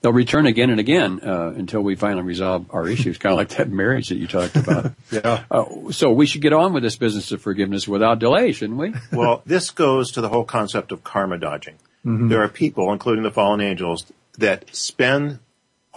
they'll 0.00 0.12
return 0.12 0.46
again 0.46 0.70
and 0.70 0.80
again 0.80 1.20
uh, 1.22 1.52
until 1.56 1.80
we 1.80 1.94
finally 1.94 2.22
resolve 2.22 2.66
our 2.70 2.88
issues, 2.88 3.18
kind 3.18 3.32
of 3.32 3.38
like 3.38 3.50
that 3.50 3.70
marriage 3.70 4.08
that 4.08 4.16
you 4.16 4.26
talked 4.26 4.56
about. 4.56 4.92
yeah. 5.10 5.44
Uh, 5.50 5.90
so 5.90 6.12
we 6.12 6.26
should 6.26 6.42
get 6.42 6.52
on 6.52 6.72
with 6.72 6.82
this 6.82 6.96
business 6.96 7.32
of 7.32 7.40
forgiveness 7.40 7.88
without 7.88 8.18
delay, 8.18 8.52
shouldn't 8.52 8.78
we? 8.78 8.94
well, 9.12 9.42
this 9.46 9.70
goes 9.70 10.12
to 10.12 10.20
the 10.20 10.28
whole 10.28 10.44
concept 10.44 10.92
of 10.92 11.04
karma 11.04 11.38
dodging. 11.38 11.76
Mm-hmm. 12.04 12.28
There 12.28 12.42
are 12.42 12.48
people, 12.48 12.92
including 12.92 13.24
the 13.24 13.30
fallen 13.30 13.60
angels, 13.60 14.06
that 14.38 14.64
spend 14.74 15.40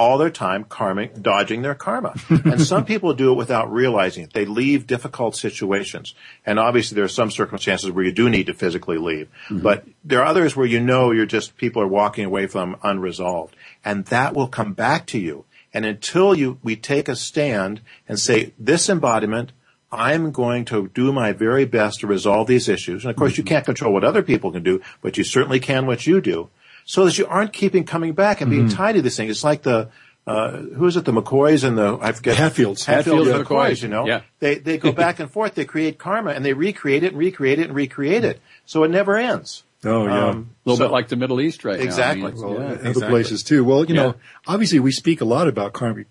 all 0.02 0.18
their 0.18 0.32
time 0.32 0.64
karmic, 0.64 1.22
dodging 1.22 1.62
their 1.62 1.76
karma. 1.76 2.16
and 2.28 2.60
some 2.74 2.84
people 2.84 3.14
do 3.14 3.32
it 3.32 3.36
without 3.36 3.72
realizing 3.72 4.24
it. 4.24 4.34
They 4.34 4.46
leave 4.46 4.88
difficult 4.88 5.36
situations. 5.36 6.16
And 6.44 6.58
obviously 6.58 6.96
there 6.96 7.06
are 7.06 7.20
some 7.20 7.30
circumstances 7.30 7.92
where 7.92 8.04
you 8.04 8.12
do 8.12 8.28
need 8.28 8.48
to 8.48 8.56
physically 8.56 8.98
leave. 8.98 9.30
Mm-hmm. 9.46 9.60
But 9.60 9.86
there 10.04 10.20
are 10.22 10.26
others 10.26 10.56
where 10.56 10.66
you 10.66 10.80
know 10.80 11.12
you're 11.12 11.28
just, 11.28 11.56
people 11.56 11.84
are 11.84 11.88
walking 11.88 12.26
away 12.26 12.48
from 12.48 12.78
unresolved. 12.82 13.56
And 13.86 14.06
that 14.06 14.34
will 14.34 14.48
come 14.48 14.74
back 14.74 15.06
to 15.08 15.20
you. 15.20 15.46
And 15.72 15.86
until 15.86 16.34
you, 16.34 16.58
we 16.64 16.76
take 16.76 17.08
a 17.08 17.16
stand 17.16 17.82
and 18.10 18.20
say, 18.20 18.54
this 18.58 18.90
embodiment, 18.90 19.52
I'm 19.92 20.32
going 20.32 20.66
to 20.66 20.88
do 20.88 21.14
my 21.14 21.32
very 21.32 21.66
best 21.66 22.00
to 22.00 22.08
resolve 22.08 22.48
these 22.48 22.68
issues. 22.68 23.04
And 23.04 23.12
of 23.12 23.18
course, 23.18 23.34
mm-hmm. 23.34 23.42
you 23.42 23.46
can't 23.46 23.66
control 23.66 23.94
what 23.94 24.04
other 24.04 24.24
people 24.24 24.52
can 24.52 24.64
do, 24.64 24.82
but 25.04 25.20
you 25.20 25.24
certainly 25.24 25.60
can 25.60 25.86
what 25.86 26.08
you 26.08 26.22
do 26.22 26.50
so 26.86 27.06
that 27.06 27.18
you 27.18 27.26
aren't 27.28 27.54
keeping 27.54 27.84
coming 27.84 28.14
back 28.14 28.42
and 28.42 28.50
being 28.50 28.68
mm-hmm. 28.68 28.76
tied 28.76 28.94
to 28.94 29.02
this 29.02 29.18
thing. 29.18 29.30
It's 29.30 29.44
like 29.44 29.64
the, 29.64 29.90
uh, 30.28 30.52
who 30.52 30.86
is 30.86 30.98
it? 30.98 31.06
The 31.06 31.12
McCoys 31.12 31.64
and 31.64 31.78
the 31.78 31.98
I 32.00 32.12
forget 32.12 32.38
Hatfields. 32.38 32.86
Hatfields, 32.86 33.28
Hatfields 33.28 33.50
McCoys. 33.50 33.82
You 33.82 33.90
know, 33.90 34.06
yeah. 34.06 34.22
they 34.40 34.56
they 34.56 34.78
go 34.78 34.92
back 35.06 35.20
and 35.20 35.32
forth. 35.32 35.56
They 35.56 35.66
create 35.66 35.98
karma 35.98 36.32
and 36.32 36.46
they 36.46 36.54
recreate 36.54 37.04
it 37.04 37.14
and 37.14 37.18
recreate 37.18 37.60
it 37.60 37.68
and 37.68 37.76
recreate 37.76 38.24
it. 38.24 38.40
So 38.66 38.84
it 38.84 38.90
never 38.90 39.18
ends. 39.18 39.64
Oh 39.84 40.06
yeah, 40.06 40.28
um, 40.28 40.52
a 40.66 40.70
little 40.70 40.78
so, 40.78 40.88
bit 40.88 40.92
like 40.92 41.08
the 41.08 41.16
Middle 41.16 41.42
East 41.42 41.66
right 41.66 41.80
exactly. 41.80 42.22
now. 42.22 42.28
I 42.28 42.32
mean, 42.32 42.42
well, 42.42 42.54
yeah, 42.54 42.66
other 42.66 42.90
exactly. 42.90 43.10
places 43.10 43.44
too. 43.44 43.64
Well, 43.64 43.84
you 43.86 43.96
yeah. 43.96 44.02
know, 44.02 44.16
obviously 44.46 44.80
we 44.80 44.92
speak 44.92 45.22
a 45.22 45.26
lot 45.26 45.48
about 45.48 45.74
karma 45.74 46.06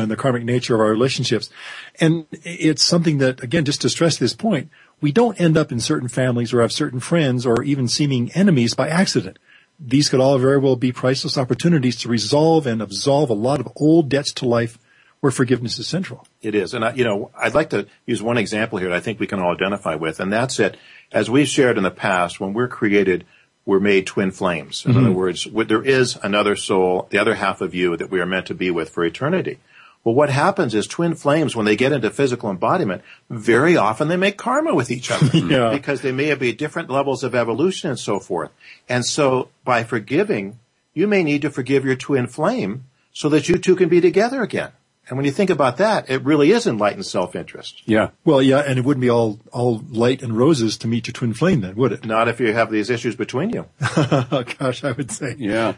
and 0.00 0.10
the 0.10 0.16
karmic 0.16 0.44
nature 0.44 0.74
of 0.74 0.80
our 0.80 0.90
relationships, 0.90 1.48
and 2.00 2.26
it's 2.32 2.82
something 2.82 3.18
that 3.18 3.44
again, 3.44 3.64
just 3.64 3.80
to 3.82 3.88
stress 3.88 4.16
this 4.16 4.34
point, 4.34 4.70
we 5.00 5.12
don't 5.12 5.40
end 5.40 5.56
up 5.56 5.70
in 5.70 5.78
certain 5.78 6.08
families 6.08 6.52
or 6.52 6.62
have 6.62 6.72
certain 6.72 6.98
friends 6.98 7.46
or 7.46 7.62
even 7.62 7.86
seeming 7.86 8.32
enemies 8.32 8.74
by 8.74 8.88
accident 8.88 9.38
these 9.78 10.08
could 10.08 10.20
all 10.20 10.38
very 10.38 10.58
well 10.58 10.76
be 10.76 10.92
priceless 10.92 11.36
opportunities 11.36 11.96
to 11.96 12.08
resolve 12.08 12.66
and 12.66 12.80
absolve 12.80 13.30
a 13.30 13.34
lot 13.34 13.60
of 13.60 13.68
old 13.76 14.08
debts 14.08 14.32
to 14.34 14.46
life 14.46 14.78
where 15.20 15.32
forgiveness 15.32 15.78
is 15.78 15.88
central. 15.88 16.26
It 16.42 16.54
is. 16.54 16.74
And, 16.74 16.84
I, 16.84 16.94
you 16.94 17.04
know, 17.04 17.30
I'd 17.36 17.54
like 17.54 17.70
to 17.70 17.86
use 18.04 18.22
one 18.22 18.38
example 18.38 18.78
here 18.78 18.88
that 18.88 18.96
I 18.96 19.00
think 19.00 19.18
we 19.18 19.26
can 19.26 19.40
all 19.40 19.54
identify 19.54 19.94
with, 19.94 20.20
and 20.20 20.32
that's 20.32 20.60
it. 20.60 20.76
As 21.10 21.30
we've 21.30 21.48
shared 21.48 21.78
in 21.78 21.84
the 21.84 21.90
past, 21.90 22.38
when 22.38 22.52
we're 22.52 22.68
created, 22.68 23.24
we're 23.64 23.80
made 23.80 24.06
twin 24.06 24.30
flames. 24.30 24.84
In 24.84 24.92
mm-hmm. 24.92 25.00
other 25.00 25.12
words, 25.12 25.46
there 25.52 25.82
is 25.82 26.16
another 26.22 26.54
soul, 26.54 27.08
the 27.10 27.18
other 27.18 27.34
half 27.34 27.60
of 27.60 27.74
you 27.74 27.96
that 27.96 28.10
we 28.10 28.20
are 28.20 28.26
meant 28.26 28.46
to 28.46 28.54
be 28.54 28.70
with 28.70 28.90
for 28.90 29.04
eternity. 29.04 29.58
Well, 30.06 30.14
what 30.14 30.30
happens 30.30 30.72
is 30.72 30.86
twin 30.86 31.16
flames, 31.16 31.56
when 31.56 31.66
they 31.66 31.74
get 31.74 31.90
into 31.90 32.10
physical 32.10 32.48
embodiment, 32.48 33.02
very 33.28 33.76
often 33.76 34.06
they 34.06 34.16
make 34.16 34.36
karma 34.38 34.72
with 34.72 34.88
each 34.88 35.10
other 35.10 35.26
yeah. 35.36 35.70
because 35.72 36.02
they 36.02 36.12
may 36.12 36.32
be 36.36 36.52
different 36.52 36.88
levels 36.88 37.24
of 37.24 37.34
evolution 37.34 37.90
and 37.90 37.98
so 37.98 38.20
forth. 38.20 38.52
And 38.88 39.04
so 39.04 39.48
by 39.64 39.82
forgiving, 39.82 40.60
you 40.94 41.08
may 41.08 41.24
need 41.24 41.42
to 41.42 41.50
forgive 41.50 41.84
your 41.84 41.96
twin 41.96 42.28
flame 42.28 42.84
so 43.12 43.28
that 43.30 43.48
you 43.48 43.58
two 43.58 43.74
can 43.74 43.88
be 43.88 44.00
together 44.00 44.42
again. 44.42 44.70
And 45.08 45.18
when 45.18 45.24
you 45.24 45.32
think 45.32 45.50
about 45.50 45.78
that, 45.78 46.08
it 46.08 46.22
really 46.22 46.52
is 46.52 46.68
enlightened 46.68 47.06
self-interest. 47.06 47.82
Yeah. 47.84 48.10
Well, 48.24 48.40
yeah, 48.40 48.58
and 48.58 48.78
it 48.78 48.84
wouldn't 48.84 49.02
be 49.02 49.10
all, 49.10 49.40
all 49.50 49.82
light 49.90 50.22
and 50.22 50.38
roses 50.38 50.78
to 50.78 50.86
meet 50.86 51.08
your 51.08 51.14
twin 51.14 51.34
flame 51.34 51.62
then, 51.62 51.74
would 51.74 51.90
it? 51.90 52.04
Not 52.04 52.28
if 52.28 52.38
you 52.38 52.52
have 52.52 52.70
these 52.70 52.90
issues 52.90 53.16
between 53.16 53.50
you. 53.50 53.66
oh, 53.80 54.44
gosh, 54.58 54.84
I 54.84 54.92
would 54.92 55.10
say. 55.10 55.34
Yeah. 55.36 55.74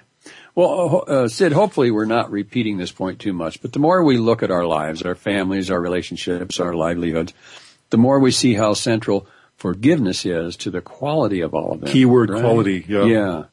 Well, 0.59 1.05
uh, 1.07 1.13
uh, 1.13 1.29
Sid, 1.29 1.53
hopefully 1.53 1.93
we're 1.93 2.05
not 2.05 2.33
repeating 2.33 2.79
this 2.79 2.91
point 2.91 3.21
too 3.21 3.33
much, 3.33 3.63
but 3.63 3.73
the 3.73 3.79
more 3.79 4.03
we 4.03 4.19
look 4.19 4.43
at 4.43 4.51
our 4.51 4.67
lives, 4.67 5.03
our 5.03 5.15
families, 5.15 5.71
our 5.71 5.81
relationships, 5.81 6.59
our 6.59 6.75
livelihoods, 6.75 7.33
the 7.91 7.97
more 7.97 8.19
we 8.19 8.33
see 8.33 8.55
how 8.55 8.75
central 8.75 9.29
forgiveness 9.55 10.27
is 10.27 10.57
to 10.57 10.73
the 10.73 10.81
quality 10.81 11.43
of 11.43 11.55
all 11.55 11.75
of 11.75 11.83
them. 11.83 11.89
Keyword 11.89 12.31
right? 12.31 12.41
quality. 12.41 12.85
Yeah. 12.89 13.05
Yeah. 13.05 13.45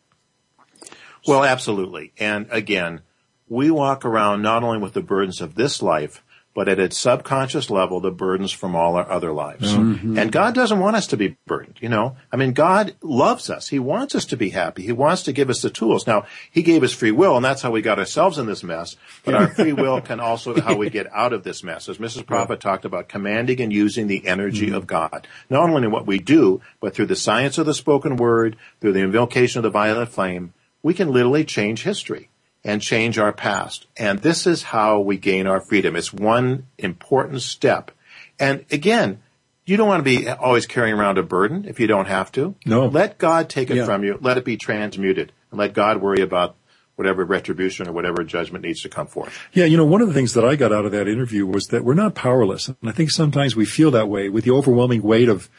Well, 1.28 1.44
absolutely. 1.44 2.12
And 2.18 2.48
again, 2.50 3.02
we 3.48 3.70
walk 3.70 4.04
around 4.04 4.42
not 4.42 4.64
only 4.64 4.80
with 4.80 4.94
the 4.94 5.04
burdens 5.04 5.42
of 5.42 5.54
this 5.54 5.84
life, 5.84 6.24
but 6.56 6.70
at 6.70 6.80
its 6.80 6.98
subconscious 6.98 7.70
level, 7.70 8.00
the 8.00 8.10
burdens 8.10 8.52
from 8.52 8.78
all 8.78 8.96
our 8.96 9.12
other 9.12 9.34
lives. 9.34 9.74
Mm-hmm. 9.74 10.18
And 10.18 10.32
God 10.32 10.56
doesn't 10.56 10.80
want 10.80 10.96
us 10.96 11.06
to 11.08 11.18
be 11.18 11.38
burdened, 11.46 11.80
you 11.82 11.90
know? 11.90 12.16
I 12.32 12.38
mean, 12.38 12.54
God 12.54 12.96
loves 13.02 13.50
us. 13.50 13.68
He 13.68 13.78
wants 13.78 14.16
us 14.16 14.24
to 14.28 14.38
be 14.38 14.52
happy. 14.52 14.84
He 14.84 14.94
wants 14.94 15.22
to 15.24 15.34
give 15.34 15.50
us 15.50 15.62
the 15.62 15.70
tools. 15.70 16.08
Now, 16.08 16.26
He 16.50 16.64
gave 16.64 16.82
us 16.82 16.94
free 16.94 17.12
will, 17.12 17.36
and 17.36 17.44
that's 17.44 17.62
how 17.62 17.72
we 17.72 17.82
got 17.82 18.00
ourselves 18.00 18.38
in 18.38 18.46
this 18.46 18.64
mess. 18.64 18.96
But 19.26 19.36
our 19.36 19.48
free 19.50 19.74
will 19.74 20.00
can 20.00 20.22
also 20.22 20.60
how 20.62 20.78
we 20.78 20.90
get 20.90 21.12
out 21.14 21.34
of 21.34 21.44
this 21.44 21.62
mess. 21.62 21.90
As 21.90 21.98
Mrs. 21.98 22.26
Prophet 22.26 22.62
talked 22.62 22.86
about, 22.86 23.10
commanding 23.10 23.60
and 23.60 23.74
using 23.74 24.08
the 24.08 24.26
energy 24.26 24.68
mm-hmm. 24.68 24.76
of 24.76 24.88
God. 24.88 25.28
Not 25.50 25.70
only 25.70 25.84
in 25.84 25.92
what 25.92 26.08
we 26.08 26.20
do, 26.20 26.62
but 26.80 26.96
through 26.96 27.08
the 27.08 27.18
science 27.18 27.58
of 27.58 27.66
the 27.66 27.74
spoken 27.74 28.16
word, 28.16 28.56
through 28.80 28.94
the 28.94 29.02
invocation 29.02 29.60
of 29.60 29.64
the 29.64 29.70
violet 29.70 30.08
flame, 30.08 30.54
we 30.82 30.94
can 30.94 31.12
literally 31.12 31.44
change 31.44 31.84
history 31.84 32.30
and 32.66 32.82
change 32.82 33.18
our 33.20 33.32
past. 33.32 33.86
And 33.96 34.20
this 34.20 34.48
is 34.48 34.64
how 34.64 35.00
we 35.00 35.18
gain 35.18 35.46
our 35.46 35.62
freedom. 35.62 35.96
It's 35.96 36.12
one 36.12 36.66
important 36.78 37.44
step. 37.44 37.92
And 38.40 38.66
again, 38.72 39.22
you 39.66 39.78
don't 39.78 39.88
want 39.88 40.04
to 40.04 40.04
be 40.04 40.28
always 40.28 40.66
carrying 40.66 40.96
around 40.96 41.18
a 41.18 41.24
burden 41.24 41.66
if 41.66 41.80
you 41.80 41.88
don't 41.88 42.08
have 42.08 42.32
to. 42.34 42.56
No. 42.66 42.88
Let 42.88 43.18
God 43.18 43.50
take 43.50 43.70
it 43.70 43.78
yeah. 43.78 43.86
from 43.86 44.04
you. 44.04 44.18
Let 44.20 44.38
it 44.38 44.46
be 44.46 44.58
transmuted 44.58 45.32
and 45.52 45.60
let 45.60 45.74
God 45.74 46.02
worry 46.02 46.22
about 46.22 46.56
whatever 46.96 47.24
retribution 47.24 47.88
or 47.88 47.92
whatever 47.92 48.24
judgment 48.24 48.64
needs 48.64 48.82
to 48.82 48.90
come 48.90 49.08
forth. 49.08 49.38
Yeah, 49.54 49.66
you 49.66 49.78
know, 49.78 49.86
one 49.86 50.02
of 50.02 50.08
the 50.08 50.14
things 50.14 50.34
that 50.34 50.46
I 50.46 50.56
got 50.56 50.72
out 50.72 50.86
of 50.86 50.92
that 50.94 51.08
interview 51.08 51.46
was 51.46 51.68
that 51.68 51.84
we're 51.84 51.94
not 51.94 52.16
powerless. 52.16 52.68
And 52.68 52.78
I 52.86 52.92
think 52.92 53.12
sometimes 53.12 53.56
we 53.56 53.66
feel 53.66 53.92
that 53.92 54.08
way 54.08 54.30
with 54.30 54.44
the 54.44 54.52
overwhelming 54.52 55.04
weight 55.04 55.30
of 55.30 55.50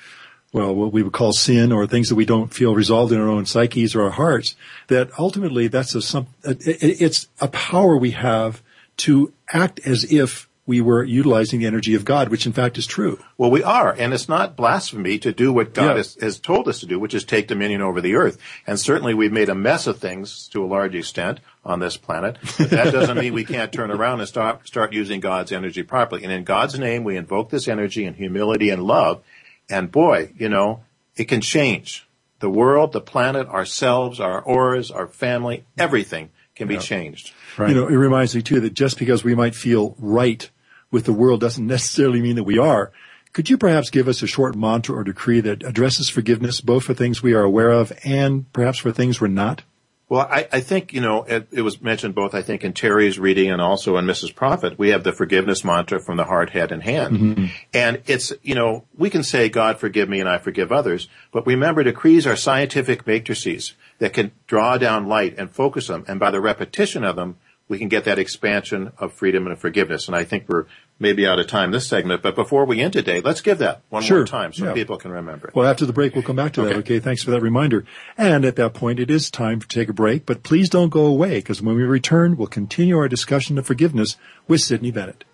well, 0.57 0.75
what 0.75 0.91
we 0.91 1.03
would 1.03 1.13
call 1.13 1.35
sin 1.35 1.71
or 1.71 1.87
things 1.87 2.09
that 2.09 2.15
we 2.15 2.25
don't 2.25 2.53
feel 2.53 2.75
resolved 2.75 3.13
in 3.13 3.21
our 3.21 3.29
own 3.29 3.45
psyches 3.45 3.95
or 3.95 4.05
our 4.05 4.11
hearts, 4.11 4.57
that 4.87 5.11
ultimately 5.19 5.69
that's 5.69 5.95
a, 5.95 6.01
some, 6.01 6.29
it's 6.45 7.29
a 7.43 7.49
power 7.49 7.99
we 7.99 8.13
have 8.13 8.63
to 8.97 9.35
act 9.53 9.81
as 9.87 10.11
if 10.11 10.49
we 10.67 10.81
were 10.81 11.05
utilizing 11.05 11.61
the 11.61 11.67
energy 11.67 11.95
of 11.95 12.05
God, 12.05 12.29
which 12.29 12.47
in 12.47 12.55
fact 12.55 12.77
is 12.77 12.87
true. 12.87 13.23
Well, 13.39 13.51
we 13.51 13.63
are, 13.63 13.93
and 13.93 14.13
it's 14.13 14.29
not 14.29 14.57
blasphemy 14.57 15.19
to 15.21 15.33
do 15.33 15.53
what 15.53 15.75
God 15.75 15.91
yeah. 15.91 15.97
has, 15.97 16.17
has, 16.21 16.39
told 16.41 16.69
us 16.69 16.81
to 16.81 16.87
do, 16.87 16.99
which 16.99 17.15
is 17.15 17.25
take 17.25 17.47
dominion 17.47 17.83
over 17.83 18.01
the 18.01 18.17
earth. 18.17 18.39
And 18.67 18.81
certainly 18.81 19.15
we've 19.15 19.33
made 19.33 19.49
a 19.49 19.55
mess 19.55 19.87
of 19.87 19.99
things 19.99 20.49
to 20.49 20.65
a 20.65 20.67
large 20.67 20.95
extent 20.95 21.41
on 21.65 21.81
this 21.81 21.97
planet. 21.97 22.39
But 22.59 22.71
that 22.71 22.93
doesn't 22.93 23.19
mean 23.19 23.33
we 23.35 23.45
can't 23.45 23.73
turn 23.73 23.91
around 23.91 24.21
and 24.21 24.29
start, 24.29 24.67
start 24.67 24.93
using 24.93 25.21
God's 25.21 25.53
energy 25.53 25.83
properly. 25.83 26.25
And 26.25 26.33
in 26.33 26.45
God's 26.45 26.79
name, 26.79 27.05
we 27.05 27.17
invoke 27.17 27.51
this 27.51 27.69
energy 27.69 28.05
in 28.05 28.15
humility 28.15 28.71
and 28.71 28.83
love, 28.83 29.23
and 29.69 29.91
boy, 29.91 30.33
you 30.37 30.49
know, 30.49 30.85
it 31.17 31.25
can 31.25 31.41
change. 31.41 32.07
The 32.39 32.51
world, 32.51 32.93
the 32.93 33.01
planet, 33.01 33.49
ourselves, 33.49 34.21
our 34.21 34.43
auras, 34.43 34.91
our 34.91 35.07
family, 35.07 35.65
everything 35.79 36.31
can 36.55 36.69
be 36.69 36.75
yeah. 36.75 36.81
changed. 36.81 37.33
Right. 37.57 37.71
You 37.71 37.75
know, 37.75 37.89
it 37.89 37.95
reminds 37.95 38.35
me 38.35 38.43
too 38.43 38.61
that 38.61 38.75
just 38.75 38.99
because 38.99 39.25
we 39.25 39.35
might 39.35 39.55
feel 39.55 39.95
right 39.99 40.49
with 40.91 41.05
the 41.05 41.13
world 41.13 41.41
doesn't 41.41 41.67
necessarily 41.67 42.21
mean 42.21 42.37
that 42.37 42.45
we 42.45 42.59
are. 42.59 42.93
Could 43.33 43.51
you 43.51 43.59
perhaps 43.59 43.91
give 43.91 44.09
us 44.09 44.23
a 44.23 44.27
short 44.27 44.57
mantra 44.57 44.95
or 44.95 45.05
decree 45.05 45.41
that 45.41 45.63
addresses 45.63 46.09
forgiveness 46.09 46.61
both 46.61 46.85
for 46.85 46.95
things 46.95 47.23
we 47.23 47.35
are 47.35 47.43
aware 47.43 47.71
of 47.71 47.93
and 48.03 48.51
perhaps 48.53 48.79
for 48.79 48.93
things 48.93 49.21
we're 49.21 49.29
not? 49.29 49.63
Well, 50.09 50.21
I, 50.31 50.47
I 50.53 50.61
think, 50.61 50.93
you 50.93 51.01
know, 51.01 51.25
it, 51.25 51.49
it, 51.51 51.63
was 51.63 51.83
mentioned 51.83 52.15
both, 52.15 52.33
I 52.33 52.43
think, 52.43 52.63
in 52.63 52.73
Terry's 52.73 53.19
reading 53.19 53.51
and 53.51 53.61
also 53.61 53.97
in 53.97 54.05
Mrs. 54.05 54.33
Prophet. 54.33 54.79
We 54.79 54.91
have 54.91 55.03
the 55.03 55.13
forgiveness 55.13 55.65
mantra 55.65 55.99
from 55.99 56.17
the 56.17 56.25
heart, 56.25 56.51
head, 56.51 56.71
and 56.71 56.81
hand. 56.81 57.17
Mm-hmm. 57.17 57.45
And 57.75 58.03
it's, 58.07 58.33
you 58.43 58.55
know, 58.55 58.85
we 58.97 59.11
can 59.11 59.25
say, 59.25 59.49
God 59.49 59.81
forgive 59.81 60.09
me 60.09 60.21
and 60.21 60.29
I 60.29 60.39
forgive 60.39 60.71
others, 60.71 61.09
but 61.33 61.45
remember, 61.45 61.83
decrees 61.83 62.25
are 62.25 62.37
scientific 62.37 63.05
matrices 63.05 63.75
that 63.99 64.13
can 64.13 64.31
draw 64.47 64.79
down 64.79 65.09
light 65.09 65.39
and 65.39 65.51
focus 65.51 65.89
them. 65.89 66.05
And 66.07 66.21
by 66.21 66.31
the 66.31 66.41
repetition 66.41 67.03
of 67.03 67.17
them, 67.17 67.39
we 67.69 67.79
can 67.79 67.89
get 67.89 68.05
that 68.05 68.21
expansion 68.21 68.93
of 68.99 69.13
freedom 69.13 69.49
and 69.49 69.59
forgiveness. 69.59 70.07
And 70.07 70.15
I 70.15 70.23
think 70.23 70.45
we're 70.49 70.67
maybe 70.99 71.27
out 71.27 71.39
of 71.39 71.47
time 71.47 71.71
this 71.71 71.87
segment, 71.87 72.23
but 72.23 72.35
before 72.35 72.65
we 72.65 72.81
end 72.81 72.93
today, 72.93 73.21
let's 73.21 73.41
give 73.41 73.59
that 73.59 73.83
one 73.89 74.03
sure. 74.03 74.19
more 74.19 74.27
time 74.27 74.53
so 74.53 74.67
yeah. 74.67 74.73
people 74.73 74.97
can 74.97 75.11
remember 75.11 75.49
it. 75.49 75.55
Well, 75.55 75.67
after 75.69 75.87
the 75.87 75.93
break, 75.93 76.15
we'll 76.15 76.25
come 76.25 76.37
back 76.37 76.53
to 76.55 76.63
that. 76.63 76.69
Okay. 76.69 76.79
okay. 76.79 77.01
Thanks 77.01 77.23
for 77.23 77.31
that 77.33 77.43
reminder. 77.43 77.85
And 78.17 78.45
at 78.45 78.57
that 78.57 78.75
point, 78.75 79.01
it 79.01 79.11
is 79.11 79.31
time 79.31 79.61
to 79.61 79.69
take 79.69 79.89
a 79.89 79.93
break, 79.93 80.27
but 80.27 80.43
please 80.43 80.69
don't 80.69 80.91
go 80.91 81.07
away 81.07 81.39
because 81.39 81.63
when 81.63 81.77
we 81.77 81.83
return, 81.83 82.37
we'll 82.37 82.49
continue 82.49 82.97
our 82.97 83.09
discussion 83.09 83.59
of 83.59 83.67
forgiveness 83.67 84.17
with 84.49 84.61
Sydney 84.61 84.91
Bennett. 84.91 85.25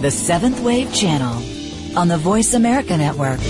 The 0.00 0.12
Seventh 0.12 0.60
Wave 0.60 0.94
Channel 0.94 1.42
on 1.98 2.06
the 2.06 2.16
Voice 2.16 2.54
America 2.54 2.96
Network. 2.96 3.40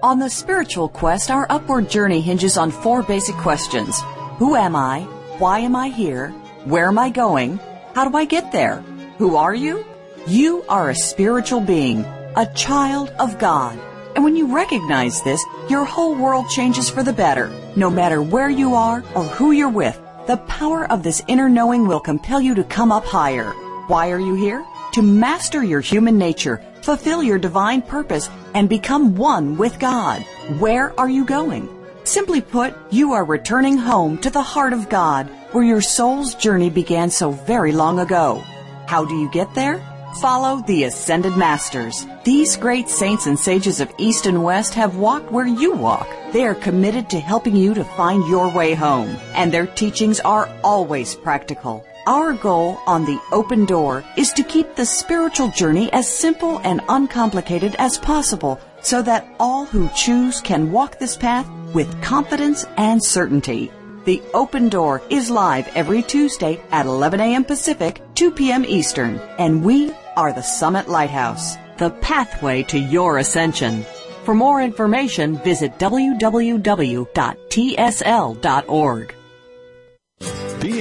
On 0.00 0.20
the 0.20 0.30
spiritual 0.30 0.88
quest, 0.88 1.28
our 1.28 1.44
upward 1.50 1.90
journey 1.90 2.20
hinges 2.20 2.56
on 2.56 2.70
four 2.70 3.02
basic 3.02 3.34
questions. 3.34 4.00
Who 4.38 4.54
am 4.54 4.76
I? 4.76 5.00
Why 5.40 5.58
am 5.58 5.74
I 5.74 5.88
here? 5.88 6.28
Where 6.66 6.86
am 6.86 7.00
I 7.00 7.10
going? 7.10 7.58
How 7.96 8.08
do 8.08 8.16
I 8.16 8.24
get 8.24 8.52
there? 8.52 8.76
Who 9.18 9.34
are 9.34 9.52
you? 9.52 9.84
You 10.28 10.62
are 10.68 10.90
a 10.90 10.94
spiritual 10.94 11.62
being, 11.62 12.04
a 12.36 12.48
child 12.54 13.08
of 13.18 13.40
God. 13.40 13.76
And 14.14 14.22
when 14.22 14.36
you 14.36 14.54
recognize 14.54 15.20
this, 15.24 15.44
your 15.68 15.84
whole 15.84 16.14
world 16.14 16.48
changes 16.48 16.88
for 16.88 17.02
the 17.02 17.12
better. 17.12 17.50
No 17.74 17.90
matter 17.90 18.22
where 18.22 18.50
you 18.50 18.76
are 18.76 19.02
or 19.16 19.24
who 19.24 19.50
you're 19.50 19.68
with, 19.68 20.00
the 20.28 20.36
power 20.46 20.88
of 20.92 21.02
this 21.02 21.24
inner 21.26 21.48
knowing 21.48 21.88
will 21.88 21.98
compel 21.98 22.40
you 22.40 22.54
to 22.54 22.62
come 22.62 22.92
up 22.92 23.04
higher. 23.04 23.50
Why 23.88 24.12
are 24.12 24.20
you 24.20 24.34
here? 24.34 24.64
To 24.92 25.00
master 25.00 25.64
your 25.64 25.80
human 25.80 26.18
nature, 26.18 26.62
fulfill 26.82 27.22
your 27.22 27.38
divine 27.38 27.80
purpose, 27.80 28.28
and 28.52 28.68
become 28.68 29.16
one 29.16 29.56
with 29.56 29.78
God. 29.78 30.20
Where 30.58 30.98
are 31.00 31.08
you 31.08 31.24
going? 31.24 31.66
Simply 32.04 32.42
put, 32.42 32.74
you 32.90 33.12
are 33.12 33.24
returning 33.24 33.78
home 33.78 34.18
to 34.18 34.28
the 34.28 34.42
heart 34.42 34.74
of 34.74 34.90
God, 34.90 35.30
where 35.52 35.64
your 35.64 35.80
soul's 35.80 36.34
journey 36.34 36.68
began 36.68 37.10
so 37.10 37.30
very 37.30 37.72
long 37.72 38.00
ago. 38.00 38.42
How 38.86 39.06
do 39.06 39.14
you 39.14 39.30
get 39.30 39.54
there? 39.54 39.78
Follow 40.20 40.62
the 40.66 40.84
Ascended 40.84 41.38
Masters. 41.38 42.06
These 42.24 42.58
great 42.58 42.90
saints 42.90 43.26
and 43.26 43.38
sages 43.38 43.80
of 43.80 43.90
East 43.96 44.26
and 44.26 44.44
West 44.44 44.74
have 44.74 44.96
walked 44.96 45.32
where 45.32 45.46
you 45.46 45.72
walk. 45.72 46.06
They 46.34 46.44
are 46.44 46.54
committed 46.54 47.08
to 47.10 47.18
helping 47.18 47.56
you 47.56 47.72
to 47.72 47.84
find 47.84 48.28
your 48.28 48.50
way 48.50 48.74
home, 48.74 49.16
and 49.32 49.50
their 49.50 49.66
teachings 49.66 50.20
are 50.20 50.50
always 50.62 51.14
practical. 51.14 51.82
Our 52.06 52.32
goal 52.32 52.80
on 52.84 53.04
the 53.04 53.20
open 53.30 53.64
door 53.64 54.02
is 54.16 54.32
to 54.32 54.42
keep 54.42 54.74
the 54.74 54.84
spiritual 54.84 55.48
journey 55.48 55.88
as 55.92 56.08
simple 56.08 56.58
and 56.64 56.80
uncomplicated 56.88 57.76
as 57.78 57.96
possible 57.96 58.58
so 58.80 59.02
that 59.02 59.28
all 59.38 59.66
who 59.66 59.88
choose 59.94 60.40
can 60.40 60.72
walk 60.72 60.98
this 60.98 61.16
path 61.16 61.48
with 61.72 62.02
confidence 62.02 62.64
and 62.76 63.00
certainty. 63.02 63.70
The 64.04 64.20
Open 64.34 64.68
Door 64.68 65.02
is 65.10 65.30
live 65.30 65.68
every 65.76 66.02
Tuesday 66.02 66.60
at 66.72 66.86
11 66.86 67.20
a.m. 67.20 67.44
Pacific, 67.44 68.02
2 68.16 68.32
p.m. 68.32 68.64
Eastern, 68.64 69.20
and 69.38 69.64
we 69.64 69.92
are 70.16 70.32
the 70.32 70.42
Summit 70.42 70.88
Lighthouse, 70.88 71.54
the 71.78 71.90
pathway 71.90 72.64
to 72.64 72.80
your 72.80 73.18
ascension. 73.18 73.84
For 74.24 74.34
more 74.34 74.60
information, 74.60 75.38
visit 75.38 75.78
www.tsl.org. 75.78 76.24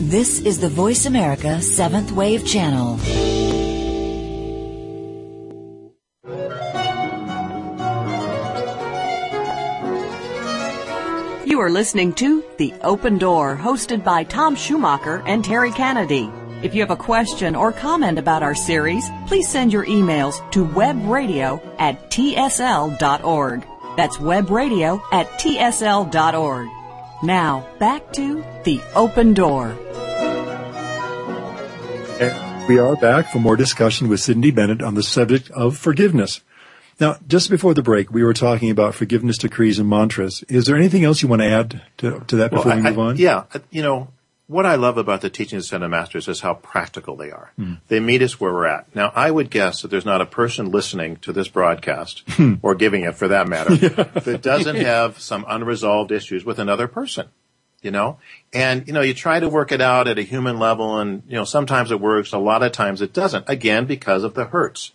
This 0.00 0.38
is 0.38 0.60
the 0.60 0.68
Voice 0.68 1.06
America 1.06 1.60
Seventh 1.60 2.12
Wave 2.12 2.46
Channel. 2.46 3.00
You 11.44 11.58
are 11.58 11.68
listening 11.68 12.12
to 12.12 12.44
The 12.58 12.72
Open 12.82 13.18
Door, 13.18 13.56
hosted 13.56 14.04
by 14.04 14.22
Tom 14.22 14.54
Schumacher 14.54 15.24
and 15.26 15.44
Terry 15.44 15.72
Kennedy. 15.72 16.30
If 16.62 16.76
you 16.76 16.80
have 16.80 16.92
a 16.92 16.96
question 16.96 17.56
or 17.56 17.72
comment 17.72 18.20
about 18.20 18.44
our 18.44 18.54
series, 18.54 19.04
please 19.26 19.48
send 19.48 19.72
your 19.72 19.84
emails 19.86 20.48
to 20.52 20.64
webradio 20.64 21.60
at 21.80 22.08
tsl.org. 22.12 23.66
That's 23.96 24.16
webradio 24.18 25.02
at 25.10 25.26
tsl.org. 25.40 26.77
Now, 27.22 27.66
back 27.80 28.12
to 28.12 28.44
The 28.62 28.80
Open 28.94 29.34
Door. 29.34 29.76
And 32.20 32.68
we 32.68 32.78
are 32.78 32.94
back 32.94 33.32
for 33.32 33.40
more 33.40 33.56
discussion 33.56 34.08
with 34.08 34.20
Sidney 34.20 34.52
Bennett 34.52 34.82
on 34.82 34.94
the 34.94 35.02
subject 35.02 35.50
of 35.50 35.76
forgiveness. 35.76 36.42
Now, 37.00 37.16
just 37.26 37.50
before 37.50 37.74
the 37.74 37.82
break, 37.82 38.12
we 38.12 38.22
were 38.22 38.34
talking 38.34 38.70
about 38.70 38.94
forgiveness 38.94 39.36
decrees 39.38 39.80
and 39.80 39.88
mantras. 39.88 40.44
Is 40.48 40.66
there 40.66 40.76
anything 40.76 41.04
else 41.04 41.20
you 41.20 41.28
want 41.28 41.42
to 41.42 41.48
add 41.48 41.82
to, 41.98 42.20
to 42.28 42.36
that 42.36 42.50
before 42.52 42.66
Well, 42.66 42.76
we 42.76 42.82
move 42.82 42.98
on? 42.98 43.16
Yeah, 43.16 43.44
you 43.70 43.82
know, 43.82 44.08
what 44.48 44.66
I 44.66 44.74
love 44.74 44.98
about 44.98 45.20
the 45.20 45.30
teachings 45.30 45.64
of 45.64 45.66
Ascended 45.68 45.88
Masters 45.90 46.26
is 46.26 46.40
how 46.40 46.54
practical 46.54 47.14
they 47.16 47.30
are. 47.30 47.52
Hmm. 47.56 47.74
They 47.88 48.00
meet 48.00 48.22
us 48.22 48.40
where 48.40 48.52
we're 48.52 48.66
at. 48.66 48.92
Now, 48.94 49.12
I 49.14 49.30
would 49.30 49.50
guess 49.50 49.82
that 49.82 49.88
there's 49.88 50.04
not 50.06 50.20
a 50.20 50.26
person 50.26 50.70
listening 50.72 51.16
to 51.18 51.32
this 51.32 51.48
broadcast, 51.48 52.24
Hmm. 52.30 52.54
or 52.62 52.74
giving 52.74 53.02
it 53.04 53.14
for 53.14 53.28
that 53.28 53.46
matter, 53.46 53.76
that 53.76 54.42
doesn't 54.42 54.76
have 54.76 55.20
some 55.20 55.44
unresolved 55.46 56.10
issues 56.10 56.44
with 56.44 56.58
another 56.58 56.88
person. 56.88 57.28
You 57.80 57.92
know, 57.92 58.18
and 58.52 58.88
you 58.88 58.92
know, 58.92 59.02
you 59.02 59.14
try 59.14 59.38
to 59.38 59.48
work 59.48 59.70
it 59.70 59.80
out 59.80 60.08
at 60.08 60.18
a 60.18 60.22
human 60.22 60.58
level, 60.58 60.98
and 60.98 61.22
you 61.28 61.36
know, 61.36 61.44
sometimes 61.44 61.92
it 61.92 62.00
works, 62.00 62.32
a 62.32 62.38
lot 62.38 62.64
of 62.64 62.72
times 62.72 63.00
it 63.02 63.12
doesn't. 63.12 63.44
Again, 63.48 63.84
because 63.84 64.24
of 64.24 64.34
the 64.34 64.46
hurts. 64.46 64.90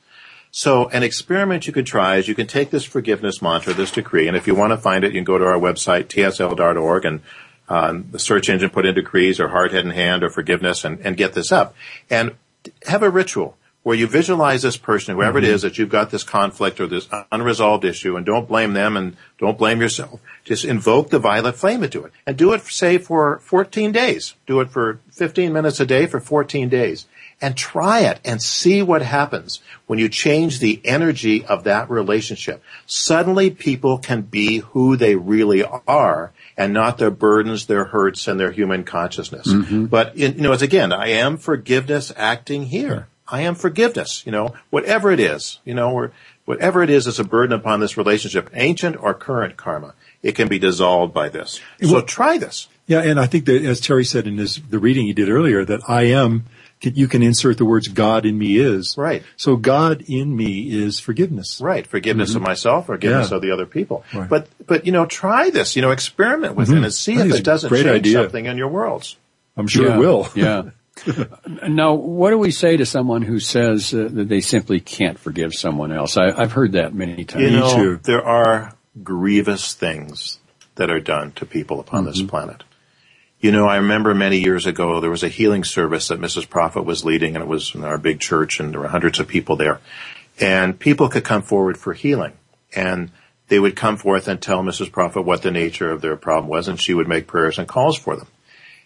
So 0.51 0.89
an 0.89 1.01
experiment 1.01 1.65
you 1.65 1.71
could 1.71 1.85
try 1.85 2.17
is 2.17 2.27
you 2.27 2.35
can 2.35 2.45
take 2.45 2.71
this 2.71 2.83
forgiveness 2.83 3.41
mantra, 3.41 3.73
this 3.73 3.89
decree, 3.89 4.27
and 4.27 4.35
if 4.35 4.47
you 4.47 4.53
want 4.53 4.71
to 4.71 4.77
find 4.77 5.05
it, 5.05 5.13
you 5.13 5.17
can 5.17 5.23
go 5.23 5.37
to 5.37 5.45
our 5.45 5.57
website, 5.57 6.07
tsl.org, 6.07 7.05
and 7.05 7.21
um, 7.69 8.07
the 8.11 8.19
search 8.19 8.49
engine 8.49 8.69
put 8.69 8.85
in 8.85 8.95
decrees 8.95 9.39
or 9.39 9.49
heart, 9.49 9.71
head, 9.71 9.85
and 9.85 9.93
hand 9.93 10.23
or 10.23 10.29
forgiveness 10.29 10.83
and, 10.83 10.99
and 10.99 11.17
get 11.17 11.33
this 11.33 11.51
up. 11.51 11.75
And 12.09 12.35
have 12.85 13.03
a 13.03 13.09
ritual 13.09 13.57
where 13.83 13.97
you 13.97 14.07
visualize 14.07 14.61
this 14.61 14.77
person, 14.77 15.15
whoever 15.15 15.37
it 15.37 15.43
is 15.43 15.61
that 15.61 15.77
you've 15.77 15.89
got 15.89 16.09
this 16.09 16.23
conflict 16.23 16.79
or 16.79 16.87
this 16.87 17.07
unresolved 17.31 17.83
issue, 17.83 18.15
and 18.15 18.25
don't 18.25 18.47
blame 18.47 18.71
them 18.71 18.95
and 18.95 19.17
don't 19.37 19.57
blame 19.57 19.81
yourself. 19.81 20.21
Just 20.45 20.63
invoke 20.63 21.09
the 21.09 21.19
violet 21.19 21.57
flame 21.57 21.83
into 21.83 22.05
it. 22.05 22.13
And 22.25 22.37
do 22.37 22.53
it, 22.53 22.61
say, 22.61 22.97
for 22.97 23.39
14 23.39 23.91
days. 23.91 24.35
Do 24.47 24.61
it 24.61 24.69
for 24.69 25.01
15 25.11 25.51
minutes 25.51 25.81
a 25.81 25.85
day 25.85 26.05
for 26.05 26.21
14 26.21 26.69
days 26.69 27.07
and 27.41 27.57
try 27.57 27.99
it 27.99 28.21
and 28.23 28.41
see 28.41 28.81
what 28.81 29.01
happens 29.01 29.59
when 29.85 29.99
you 29.99 30.07
change 30.07 30.59
the 30.59 30.79
energy 30.85 31.43
of 31.43 31.65
that 31.65 31.89
relationship. 31.89 32.63
Suddenly 32.85 33.51
people 33.51 33.97
can 33.97 34.21
be 34.21 34.59
who 34.59 34.95
they 34.95 35.15
really 35.15 35.61
are 35.63 36.31
and 36.57 36.73
not 36.73 36.97
their 36.97 37.11
burdens, 37.11 37.65
their 37.65 37.85
hurts, 37.85 38.27
and 38.27 38.39
their 38.39 38.51
human 38.51 38.83
consciousness. 38.83 39.47
Mm-hmm. 39.47 39.85
But, 39.85 40.15
in, 40.15 40.35
you 40.35 40.41
know, 40.41 40.53
it's 40.53 40.61
again, 40.61 40.91
I 40.91 41.07
am 41.07 41.37
forgiveness 41.37 42.11
acting 42.15 42.65
here. 42.67 43.07
I 43.27 43.41
am 43.41 43.55
forgiveness, 43.55 44.23
you 44.25 44.31
know, 44.31 44.53
whatever 44.69 45.11
it 45.11 45.19
is, 45.19 45.59
you 45.63 45.73
know, 45.73 45.91
or 45.91 46.11
whatever 46.45 46.83
it 46.83 46.89
is 46.89 47.05
that's 47.05 47.19
a 47.19 47.23
burden 47.23 47.57
upon 47.57 47.79
this 47.79 47.97
relationship, 47.97 48.49
ancient 48.53 48.97
or 49.01 49.13
current 49.13 49.55
karma, 49.57 49.93
it 50.21 50.33
can 50.33 50.47
be 50.47 50.59
dissolved 50.59 51.13
by 51.13 51.29
this. 51.29 51.61
So 51.81 52.01
try 52.01 52.37
this. 52.37 52.67
Yeah, 52.85 53.01
and 53.01 53.19
I 53.19 53.27
think 53.27 53.45
that 53.45 53.63
as 53.63 53.79
Terry 53.79 54.03
said 54.03 54.27
in 54.27 54.37
his 54.37 54.61
the 54.69 54.77
reading 54.77 55.05
he 55.05 55.13
did 55.13 55.29
earlier, 55.29 55.63
that 55.63 55.81
I 55.87 56.03
am 56.03 56.45
you 56.83 57.07
can 57.07 57.23
insert 57.23 57.57
the 57.57 57.65
words 57.65 57.87
God 57.87 58.25
in 58.25 58.37
me 58.37 58.57
is. 58.57 58.95
Right. 58.97 59.23
So 59.37 59.55
God 59.55 60.03
in 60.07 60.35
me 60.35 60.69
is 60.71 60.99
forgiveness. 60.99 61.59
Right, 61.61 61.87
forgiveness 61.87 62.35
of 62.35 62.41
myself, 62.41 62.85
forgiveness 62.87 63.27
Mm-hmm. 63.27 63.33
Yeah. 63.33 63.35
of 63.37 63.41
the 63.41 63.51
other 63.51 63.65
people. 63.65 64.03
Right. 64.13 64.29
But 64.29 64.47
but 64.67 64.85
you 64.85 64.91
know, 64.91 65.05
try 65.05 65.49
this. 65.49 65.75
You 65.75 65.81
know, 65.81 65.91
experiment 65.91 66.55
with 66.55 66.69
it 66.71 66.77
and 66.83 66.93
see 66.93 67.13
I 67.13 67.17
think 67.19 67.31
if 67.33 67.39
it 67.39 67.43
doesn't 67.43 67.69
change 67.69 67.85
idea. 67.87 68.13
something 68.23 68.45
in 68.45 68.57
your 68.57 68.67
worlds. 68.69 69.17
I'm 69.55 69.67
sure 69.67 69.87
yeah, 69.87 69.95
it 69.95 69.99
will. 69.99 70.27
yeah. 70.35 70.63
now, 71.67 71.93
what 71.93 72.29
do 72.29 72.37
we 72.37 72.51
say 72.51 72.77
to 72.77 72.85
someone 72.85 73.21
who 73.23 73.39
says 73.39 73.93
uh, 73.93 74.09
that 74.11 74.29
they 74.29 74.41
simply 74.41 74.79
can't 74.79 75.17
forgive 75.19 75.53
someone 75.53 75.91
else? 75.91 76.17
I, 76.17 76.29
I've 76.31 76.51
heard 76.51 76.73
that 76.73 76.93
many 76.93 77.25
times. 77.25 77.43
You 77.43 77.51
know, 77.51 77.95
there 77.95 78.23
are 78.23 78.73
grievous 79.03 79.73
things 79.73 80.39
that 80.75 80.89
are 80.89 80.99
done 80.99 81.31
to 81.33 81.45
people 81.45 81.79
upon 81.79 82.03
Mm-hmm. 82.03 82.11
this 82.11 82.21
planet. 82.23 82.63
You 83.43 83.51
know, 83.51 83.67
I 83.67 83.75
remember 83.75 84.15
many 84.15 84.39
years 84.39 84.65
ago 84.65 85.01
there 85.01 85.09
was 85.09 85.23
a 85.23 85.27
healing 85.27 85.65
service 85.65 86.07
that 86.07 86.21
Mrs. 86.21 86.49
Prophet 86.49 86.83
was 86.83 87.03
leading, 87.03 87.35
and 87.35 87.43
it 87.43 87.47
was 87.49 87.75
in 87.75 87.83
our 87.83 87.97
big 87.97 88.21
church, 88.21 88.61
and 88.61 88.71
there 88.71 88.79
were 88.79 88.87
hundreds 88.87 89.19
of 89.19 89.27
people 89.27 89.57
there. 89.57 89.81
And 90.39 90.79
people 90.79 91.09
could 91.09 91.25
come 91.25 91.41
forward 91.41 91.77
for 91.77 91.91
healing, 91.91 92.31
and 92.73 93.11
they 93.49 93.59
would 93.59 93.75
come 93.75 93.97
forth 93.97 94.29
and 94.29 94.41
tell 94.41 94.63
Mrs. 94.63 94.93
Prophet 94.93 95.23
what 95.23 95.41
the 95.41 95.51
nature 95.51 95.91
of 95.91 95.99
their 95.99 96.15
problem 96.15 96.47
was, 96.47 96.69
and 96.69 96.79
she 96.79 96.93
would 96.93 97.09
make 97.09 97.27
prayers 97.27 97.59
and 97.59 97.67
calls 97.67 97.97
for 97.97 98.15
them. 98.15 98.27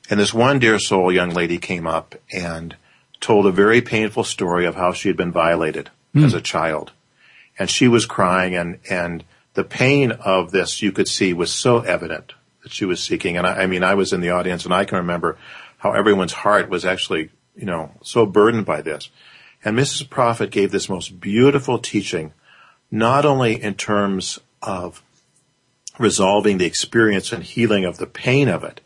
And 0.10 0.20
this 0.20 0.34
one 0.34 0.58
dear 0.58 0.80
soul 0.80 1.12
young 1.12 1.30
lady 1.30 1.60
came 1.60 1.86
up 1.86 2.16
and 2.34 2.76
told 3.22 3.46
a 3.46 3.52
very 3.52 3.82
painful 3.82 4.24
story 4.24 4.66
of 4.66 4.74
how 4.74 4.92
she 4.92 5.08
had 5.08 5.18
been 5.18 5.32
violated 5.32 5.92
hmm. 6.14 6.24
as 6.24 6.34
a 6.34 6.42
child. 6.42 6.94
And 7.60 7.70
she 7.70 7.88
was 7.88 8.08
crying 8.08 8.56
and, 8.56 8.80
and 8.90 9.24
the 9.54 9.64
pain 9.64 10.14
of 10.14 10.50
this 10.50 10.82
you 10.82 10.92
could 10.92 11.08
see 11.08 11.32
was 11.32 11.54
so 11.54 11.82
evident 11.82 12.34
that 12.68 12.74
she 12.74 12.84
was 12.84 13.02
seeking. 13.02 13.38
And 13.38 13.48
I, 13.48 13.64
I 13.64 13.68
mean, 13.68 13.82
I 13.82 13.94
was 13.94 14.12
in 14.12 14.20
the 14.20 14.32
audience 14.32 14.66
and 14.66 14.74
I 14.74 14.84
can 14.84 14.98
remember 14.98 15.38
how 15.78 15.94
everyone's 15.94 16.34
heart 16.34 16.70
was 16.70 16.84
actually, 16.84 17.30
you 17.56 17.66
know, 17.66 17.92
so 18.04 18.26
burdened 18.26 18.66
by 18.66 18.82
this. 18.82 19.10
And 19.64 19.78
Mrs. 19.78 20.10
Prophet 20.10 20.52
gave 20.52 20.72
this 20.72 20.90
most 20.90 21.22
beautiful 21.22 21.80
teaching, 21.80 22.34
not 22.92 23.26
only 23.26 23.62
in 23.62 23.76
terms 23.76 24.40
of 24.62 25.02
resolving 25.98 26.58
the 26.58 26.66
experience 26.66 27.32
and 27.32 27.42
healing 27.42 27.86
of 27.86 27.98
the 27.98 28.06
pain 28.06 28.50
of 28.50 28.66
it, 28.66 28.82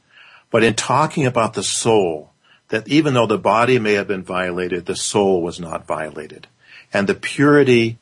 but 0.52 0.64
in 0.64 0.76
talking 0.76 1.26
about 1.26 1.54
the 1.54 1.64
soul, 1.64 2.32
that 2.70 2.88
even 2.88 3.16
though 3.16 3.26
the 3.26 3.38
body 3.38 3.80
may 3.80 3.94
have 3.94 4.08
been 4.08 4.24
violated, 4.24 4.86
the 4.86 4.96
soul 4.96 5.42
was 5.42 5.60
not 5.60 5.88
violated. 5.88 6.48
And 6.94 7.08
the 7.08 7.16
purity 7.16 7.98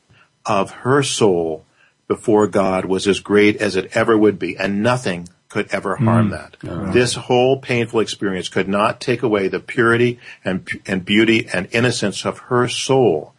of 0.46 0.72
her 0.72 1.04
soul 1.04 1.66
before 2.08 2.48
God 2.48 2.86
was 2.86 3.08
as 3.08 3.20
great 3.20 3.56
as 3.58 3.76
it 3.76 3.96
ever 3.96 4.18
would 4.18 4.38
be, 4.40 4.58
and 4.58 4.84
nothing 4.84 5.30
could 5.50 5.68
ever 5.72 5.96
harm 5.96 6.30
mm. 6.30 6.32
that. 6.32 6.94
This 6.94 7.16
whole 7.16 7.60
painful 7.60 8.00
experience 8.00 8.50
could 8.50 8.70
not 8.70 9.02
take 9.02 9.24
away 9.24 9.48
the 9.48 9.60
purity 9.60 10.20
and, 10.46 10.68
and 10.86 11.04
beauty 11.04 11.50
and 11.52 11.68
innocence 11.72 12.24
of 12.24 12.38
her 12.38 12.68
soul. 12.68 13.34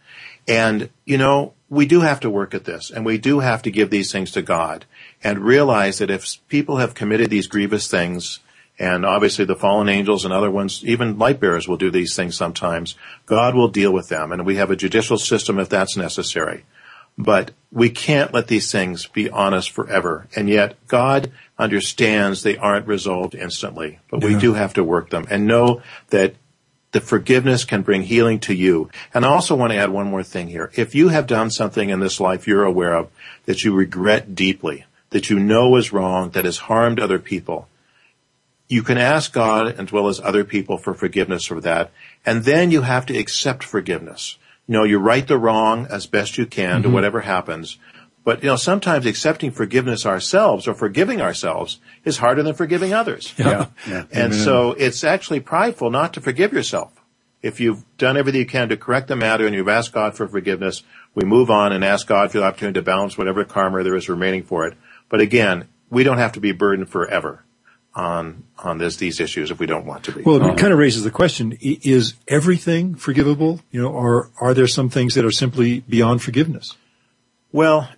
And, 0.47 0.91
you 1.05 1.17
know, 1.17 1.55
we 1.69 1.87
do 1.87 2.01
have 2.01 2.19
to 2.21 2.31
work 2.31 2.53
at 2.53 2.65
this 2.65 2.91
and 2.91 3.07
we 3.07 3.17
do 3.17 3.39
have 3.39 3.63
to 3.63 3.71
give 3.71 3.91
these 3.91 4.11
things 4.11 4.33
to 4.33 4.43
God 4.43 4.85
and 5.23 5.39
realize 5.39 5.99
that 5.99 6.11
if 6.11 6.37
people 6.49 6.79
have 6.79 6.95
committed 6.95 7.31
these 7.31 7.47
grievous 7.47 7.87
things, 7.89 8.41
and 8.77 9.07
obviously 9.07 9.45
the 9.45 9.55
fallen 9.55 9.89
angels 9.89 10.25
and 10.25 10.35
other 10.35 10.51
ones, 10.51 10.83
even 10.85 11.19
light 11.19 11.39
bearers 11.39 11.69
will 11.69 11.77
do 11.77 11.91
these 11.91 12.17
things 12.17 12.37
sometimes, 12.37 12.97
God 13.27 13.55
will 13.55 13.69
deal 13.69 13.93
with 13.93 14.09
them 14.09 14.33
and 14.33 14.45
we 14.45 14.57
have 14.57 14.71
a 14.71 14.77
judicial 14.77 15.19
system 15.19 15.61
if 15.61 15.69
that's 15.69 15.97
necessary. 15.97 16.65
But 17.17 17.53
we 17.71 17.91
can't 17.91 18.33
let 18.33 18.49
these 18.49 18.73
things 18.73 19.07
be 19.07 19.29
on 19.29 19.53
us 19.53 19.67
forever. 19.67 20.27
And 20.35 20.49
yet 20.49 20.75
God 20.87 21.31
understands 21.61 22.43
they 22.43 22.57
aren't 22.57 22.87
resolved 22.87 23.35
instantly, 23.35 23.99
but 24.11 24.25
we 24.25 24.35
do 24.37 24.55
have 24.55 24.75
to 24.75 24.85
work 24.85 25.11
them 25.11 25.27
and 25.31 25.47
know 25.47 25.83
that 26.09 26.35
the 26.93 27.01
forgiveness 27.01 27.65
can 27.65 27.83
bring 27.83 28.03
healing 28.03 28.41
to 28.41 28.55
you. 28.55 28.91
And 29.15 29.25
I 29.25 29.29
also 29.29 29.55
want 29.55 29.73
to 29.73 29.79
add 29.79 29.91
one 29.91 30.09
more 30.09 30.23
thing 30.23 30.49
here. 30.49 30.73
If 30.75 30.95
you 30.95 31.09
have 31.09 31.27
done 31.27 31.51
something 31.51 31.91
in 31.91 32.01
this 32.01 32.19
life 32.19 32.47
you're 32.47 32.65
aware 32.65 32.95
of 32.95 33.11
that 33.45 33.63
you 33.63 33.75
regret 33.75 34.35
deeply, 34.35 34.87
that 35.11 35.31
you 35.31 35.39
know 35.39 35.77
is 35.77 35.93
wrong, 35.93 36.31
that 36.31 36.45
has 36.45 36.59
harmed 36.59 36.99
other 36.99 37.19
people, 37.19 37.69
you 38.69 38.83
can 38.83 38.99
ask 38.99 39.33
God 39.33 39.79
as 39.79 39.93
well 39.93 40.09
as 40.09 40.21
other 40.21 40.45
people 40.45 40.79
for 40.79 40.95
forgiveness 40.95 41.45
for 41.45 41.61
that. 41.61 41.91
And 42.25 42.45
then 42.45 42.71
you 42.71 42.83
have 42.83 43.07
to 43.07 43.19
accept 43.19 43.65
forgiveness. 43.65 44.39
You 44.67 44.75
know, 44.75 44.85
you 44.85 44.99
right 44.99 45.27
the 45.27 45.39
wrong 45.39 45.87
as 45.91 46.07
best 46.07 46.39
you 46.39 46.47
can 46.47 46.83
to 46.83 46.87
mm-hmm. 46.87 46.95
whatever 46.95 47.21
happens. 47.21 47.79
But, 48.23 48.43
you 48.43 48.49
know, 48.49 48.57
sometimes 48.57 49.07
accepting 49.07 49.51
forgiveness 49.51 50.05
ourselves 50.05 50.69
or 50.69 50.75
forgiving 50.75 51.21
ourselves 51.23 51.81
is 52.05 52.19
harder 52.19 52.43
than 52.43 52.55
forgiving 52.55 52.93
others. 52.93 53.33
Yeah. 53.39 53.69
yeah. 53.89 54.05
And 54.13 54.35
so 54.35 54.73
it's 54.73 55.05
actually 55.05 55.41
prideful 55.41 55.91
not 55.91 56.15
to 56.15 56.21
forgive 56.21 56.53
yourself. 56.53 56.93
If 57.43 57.59
you've 57.59 57.83
done 57.97 58.19
everything 58.19 58.41
you 58.41 58.47
can 58.47 58.69
to 58.69 58.77
correct 58.77 59.09
the 59.09 59.17
matter 59.17 59.47
and 59.47 59.55
you've 59.55 59.69
asked 59.69 59.93
God 59.93 60.15
for 60.15 60.29
forgiveness, 60.29 60.83
we 61.15 61.25
move 61.25 61.51
on 61.51 61.73
and 61.73 61.83
ask 61.83 62.07
God 62.07 62.31
for 62.31 62.39
the 62.39 62.45
opportunity 62.45 62.79
to 62.79 62.85
balance 62.85 63.17
whatever 63.17 63.45
karma 63.45 63.83
there 63.83 63.97
is 63.97 64.11
remaining 64.11 64.43
for 64.43 64.67
it. 64.67 64.77
But 65.09 65.23
again, 65.23 65.69
we 65.89 66.05
don't 66.05 66.19
have 66.19 66.33
to 66.33 66.41
be 66.41 66.53
burdened 66.53 66.91
forever 66.91 67.45
on 67.95 68.45
on 68.59 68.79
this 68.79 68.97
these 68.97 69.21
issues 69.21 69.51
if 69.51 69.59
we 69.59 69.67
don't 69.67 69.85
want 69.85 70.05
to 70.05 70.13
be. 70.13 70.23
Well, 70.23 70.51
it 70.51 70.59
kind 70.59 70.73
of 70.73 70.79
raises 70.79 71.03
the 71.03 71.11
question: 71.11 71.57
Is 71.61 72.15
everything 72.29 72.95
forgivable? 72.95 73.61
You 73.71 73.83
know, 73.83 73.89
or 73.89 74.31
are 74.41 74.55
there 74.55 74.69
some 74.69 74.91
things 74.91 75.15
that 75.15 75.25
are 75.25 75.33
simply 75.33 75.81
beyond 75.81 76.23
forgiveness? 76.23 76.77
Well, 77.53 77.89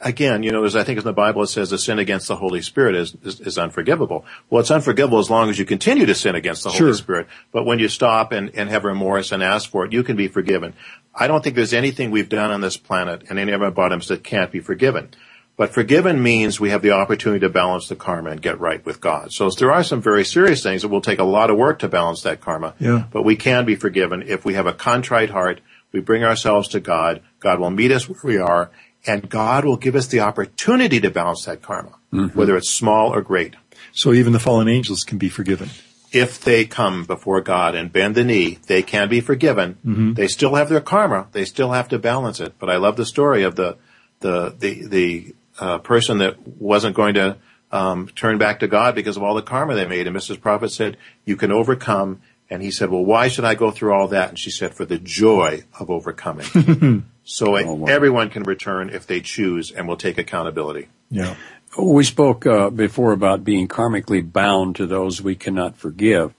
again, 0.00 0.42
you 0.42 0.52
know, 0.52 0.64
as 0.64 0.76
I 0.76 0.84
think 0.84 0.98
in 0.98 1.04
the 1.04 1.12
Bible 1.12 1.42
it 1.42 1.48
says, 1.48 1.70
the 1.70 1.78
sin 1.78 1.98
against 1.98 2.28
the 2.28 2.36
Holy 2.36 2.62
Spirit 2.62 2.94
is, 2.94 3.16
is, 3.22 3.40
is 3.40 3.58
unforgivable. 3.58 4.24
Well, 4.48 4.60
it's 4.60 4.70
unforgivable 4.70 5.18
as 5.18 5.30
long 5.30 5.50
as 5.50 5.58
you 5.58 5.64
continue 5.64 6.06
to 6.06 6.14
sin 6.14 6.34
against 6.34 6.64
the 6.64 6.70
Sure. 6.70 6.88
Holy 6.88 6.98
Spirit. 6.98 7.26
But 7.52 7.64
when 7.64 7.78
you 7.78 7.88
stop 7.88 8.32
and, 8.32 8.50
and 8.54 8.68
have 8.70 8.84
remorse 8.84 9.32
and 9.32 9.42
ask 9.42 9.70
for 9.70 9.84
it, 9.84 9.92
you 9.92 10.02
can 10.02 10.16
be 10.16 10.28
forgiven. 10.28 10.74
I 11.14 11.26
don't 11.26 11.42
think 11.42 11.56
there's 11.56 11.74
anything 11.74 12.10
we've 12.10 12.28
done 12.28 12.50
on 12.50 12.60
this 12.60 12.76
planet 12.76 13.24
and 13.28 13.38
any 13.38 13.52
of 13.52 13.62
our 13.62 13.70
bottoms 13.70 14.08
that 14.08 14.24
can't 14.24 14.52
be 14.52 14.60
forgiven. 14.60 15.10
But 15.56 15.74
forgiven 15.74 16.22
means 16.22 16.58
we 16.58 16.70
have 16.70 16.80
the 16.80 16.92
opportunity 16.92 17.40
to 17.40 17.50
balance 17.50 17.88
the 17.88 17.96
karma 17.96 18.30
and 18.30 18.40
get 18.40 18.60
right 18.60 18.82
with 18.86 18.98
God. 19.00 19.30
So 19.30 19.50
there 19.50 19.72
are 19.72 19.84
some 19.84 20.00
very 20.00 20.24
serious 20.24 20.62
things 20.62 20.80
that 20.82 20.88
will 20.88 21.02
take 21.02 21.18
a 21.18 21.24
lot 21.24 21.50
of 21.50 21.58
work 21.58 21.80
to 21.80 21.88
balance 21.88 22.22
that 22.22 22.40
karma. 22.40 22.74
Yeah. 22.78 23.04
But 23.10 23.24
we 23.24 23.36
can 23.36 23.66
be 23.66 23.74
forgiven 23.74 24.22
if 24.22 24.44
we 24.44 24.54
have 24.54 24.66
a 24.66 24.72
contrite 24.72 25.28
heart. 25.28 25.60
We 25.92 26.00
bring 26.00 26.24
ourselves 26.24 26.68
to 26.68 26.80
God. 26.80 27.20
God 27.40 27.58
will 27.58 27.70
meet 27.70 27.92
us 27.92 28.08
where 28.08 28.20
we 28.24 28.38
are 28.38 28.70
and 29.06 29.28
God 29.28 29.64
will 29.64 29.76
give 29.76 29.94
us 29.96 30.06
the 30.08 30.20
opportunity 30.20 31.00
to 31.00 31.10
balance 31.10 31.44
that 31.46 31.62
karma, 31.62 31.92
whether 32.34 32.56
it's 32.56 32.70
small 32.70 33.14
or 33.14 33.22
great. 33.22 33.54
So 33.92 34.12
even 34.12 34.32
the 34.32 34.38
fallen 34.38 34.68
angels 34.68 35.04
can 35.04 35.18
be 35.18 35.28
forgiven. 35.28 35.70
If 36.12 36.40
they 36.40 36.64
come 36.64 37.04
before 37.04 37.40
God 37.40 37.74
and 37.74 37.92
bend 37.92 38.14
the 38.16 38.24
knee, 38.24 38.58
they 38.66 38.82
can 38.82 39.08
be 39.08 39.20
forgiven. 39.20 39.78
They 40.14 40.26
still 40.28 40.54
have 40.56 40.68
their 40.68 40.80
karma. 40.80 41.28
They 41.32 41.44
still 41.44 41.70
have 41.72 41.88
to 41.90 41.98
balance 41.98 42.40
it. 42.40 42.54
But 42.58 42.68
I 42.68 42.76
love 42.76 42.96
the 42.96 43.06
story 43.06 43.44
of 43.44 43.54
the 43.56 43.76
the 44.20 44.54
the 44.58 44.86
the 44.86 45.34
uh, 45.58 45.78
person 45.78 46.18
that 46.18 46.46
wasn't 46.46 46.96
going 46.96 47.14
to 47.14 47.36
um, 47.72 48.08
turn 48.08 48.38
back 48.38 48.60
to 48.60 48.66
God 48.66 48.94
because 48.94 49.16
of 49.16 49.22
all 49.22 49.34
the 49.34 49.42
karma 49.42 49.74
they 49.74 49.86
made. 49.86 50.06
And 50.06 50.16
Mrs. 50.16 50.40
Prophet 50.40 50.70
said, 50.72 50.96
"You 51.24 51.36
can 51.36 51.52
overcome." 51.52 52.20
And 52.50 52.60
he 52.62 52.72
said, 52.72 52.90
"Well, 52.90 53.04
why 53.04 53.28
should 53.28 53.44
I 53.44 53.54
go 53.54 53.70
through 53.70 53.92
all 53.92 54.08
that?" 54.08 54.30
And 54.30 54.38
she 54.38 54.50
said, 54.50 54.74
"For 54.74 54.84
the 54.84 54.98
joy 54.98 55.62
of 55.78 55.90
overcoming." 55.90 57.06
so 57.24 57.52
wow. 57.52 57.86
everyone 57.86 58.30
can 58.30 58.42
return 58.42 58.90
if 58.90 59.06
they 59.06 59.20
choose, 59.20 59.70
and 59.70 59.86
will 59.86 59.96
take 59.96 60.18
accountability. 60.18 60.88
Yeah. 61.10 61.36
We 61.78 62.02
spoke 62.04 62.46
uh, 62.46 62.70
before 62.70 63.12
about 63.12 63.44
being 63.44 63.68
karmically 63.68 64.20
bound 64.30 64.76
to 64.76 64.86
those 64.86 65.22
we 65.22 65.36
cannot 65.36 65.76
forgive. 65.76 66.34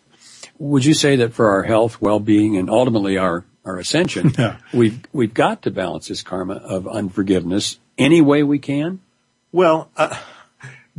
Would 0.60 0.84
you 0.84 0.94
say 0.94 1.16
that 1.18 1.34
for 1.34 1.50
our 1.52 1.64
health, 1.64 2.02
well-being, 2.02 2.58
and 2.58 2.70
ultimately 2.70 3.18
our 3.18 3.46
our 3.64 3.78
ascension, 3.78 4.34
Yeah. 4.38 4.58
we've 4.74 5.00
we've 5.14 5.34
got 5.34 5.62
to 5.64 5.72
balance 5.72 6.08
this 6.08 6.24
karma 6.24 6.56
of 6.56 6.88
unforgiveness 6.88 7.80
any 7.98 8.22
way 8.22 8.44
we 8.44 8.60
can? 8.60 9.00
Well, 9.52 9.90
uh, 9.96 10.18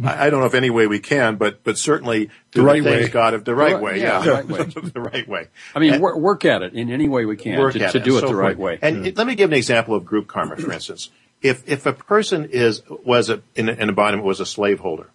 I 0.03 0.27
I 0.27 0.31
don't 0.31 0.41
know 0.41 0.47
if 0.47 0.55
any 0.55 0.71
way 0.71 0.87
we 0.87 0.99
can, 1.01 1.37
but 1.37 1.63
but 1.65 1.77
certainly 1.79 2.31
The 2.53 2.63
right 2.63 2.83
things 2.83 3.05
way. 3.07 3.09
God 3.11 3.35
of 3.35 3.45
the 3.45 3.55
right 3.55 3.75
right- 3.75 3.83
way, 3.83 4.01
yeah, 4.01 4.25
yeah, 4.25 4.25
the 4.25 4.33
right 4.49 4.49
way. 4.49 4.91
the 4.95 5.01
right 5.01 5.29
way. 5.29 5.49
I 5.75 5.79
mean, 5.81 5.95
And- 5.95 6.03
work, 6.03 6.17
work 6.17 6.45
at 6.45 6.63
it 6.63 6.73
in 6.75 6.91
any 6.91 7.09
way 7.09 7.25
we 7.25 7.37
can 7.37 7.59
work 7.59 7.75
to, 7.75 7.79
to 7.79 7.99
it 7.99 8.05
do 8.05 8.17
it 8.17 8.21
so 8.21 8.29
the 8.29 8.35
right 8.35 8.57
way. 8.59 8.79
And 8.81 9.07
it- 9.07 9.17
let 9.19 9.27
me 9.27 9.35
give 9.35 9.51
an 9.51 9.57
example 9.57 9.95
of 9.95 10.05
group 10.05 10.29
karma, 10.29 10.57
for 10.57 10.73
instance. 10.73 11.11
If 11.43 11.69
if 11.69 11.87
a 11.87 11.93
person 11.93 12.47
is 12.53 12.83
was 13.05 13.29
a, 13.29 13.43
in 13.57 13.69
an 13.69 13.89
embodiment 13.89 14.25
was 14.25 14.41
a 14.41 14.47
slaveholder, 14.47 15.11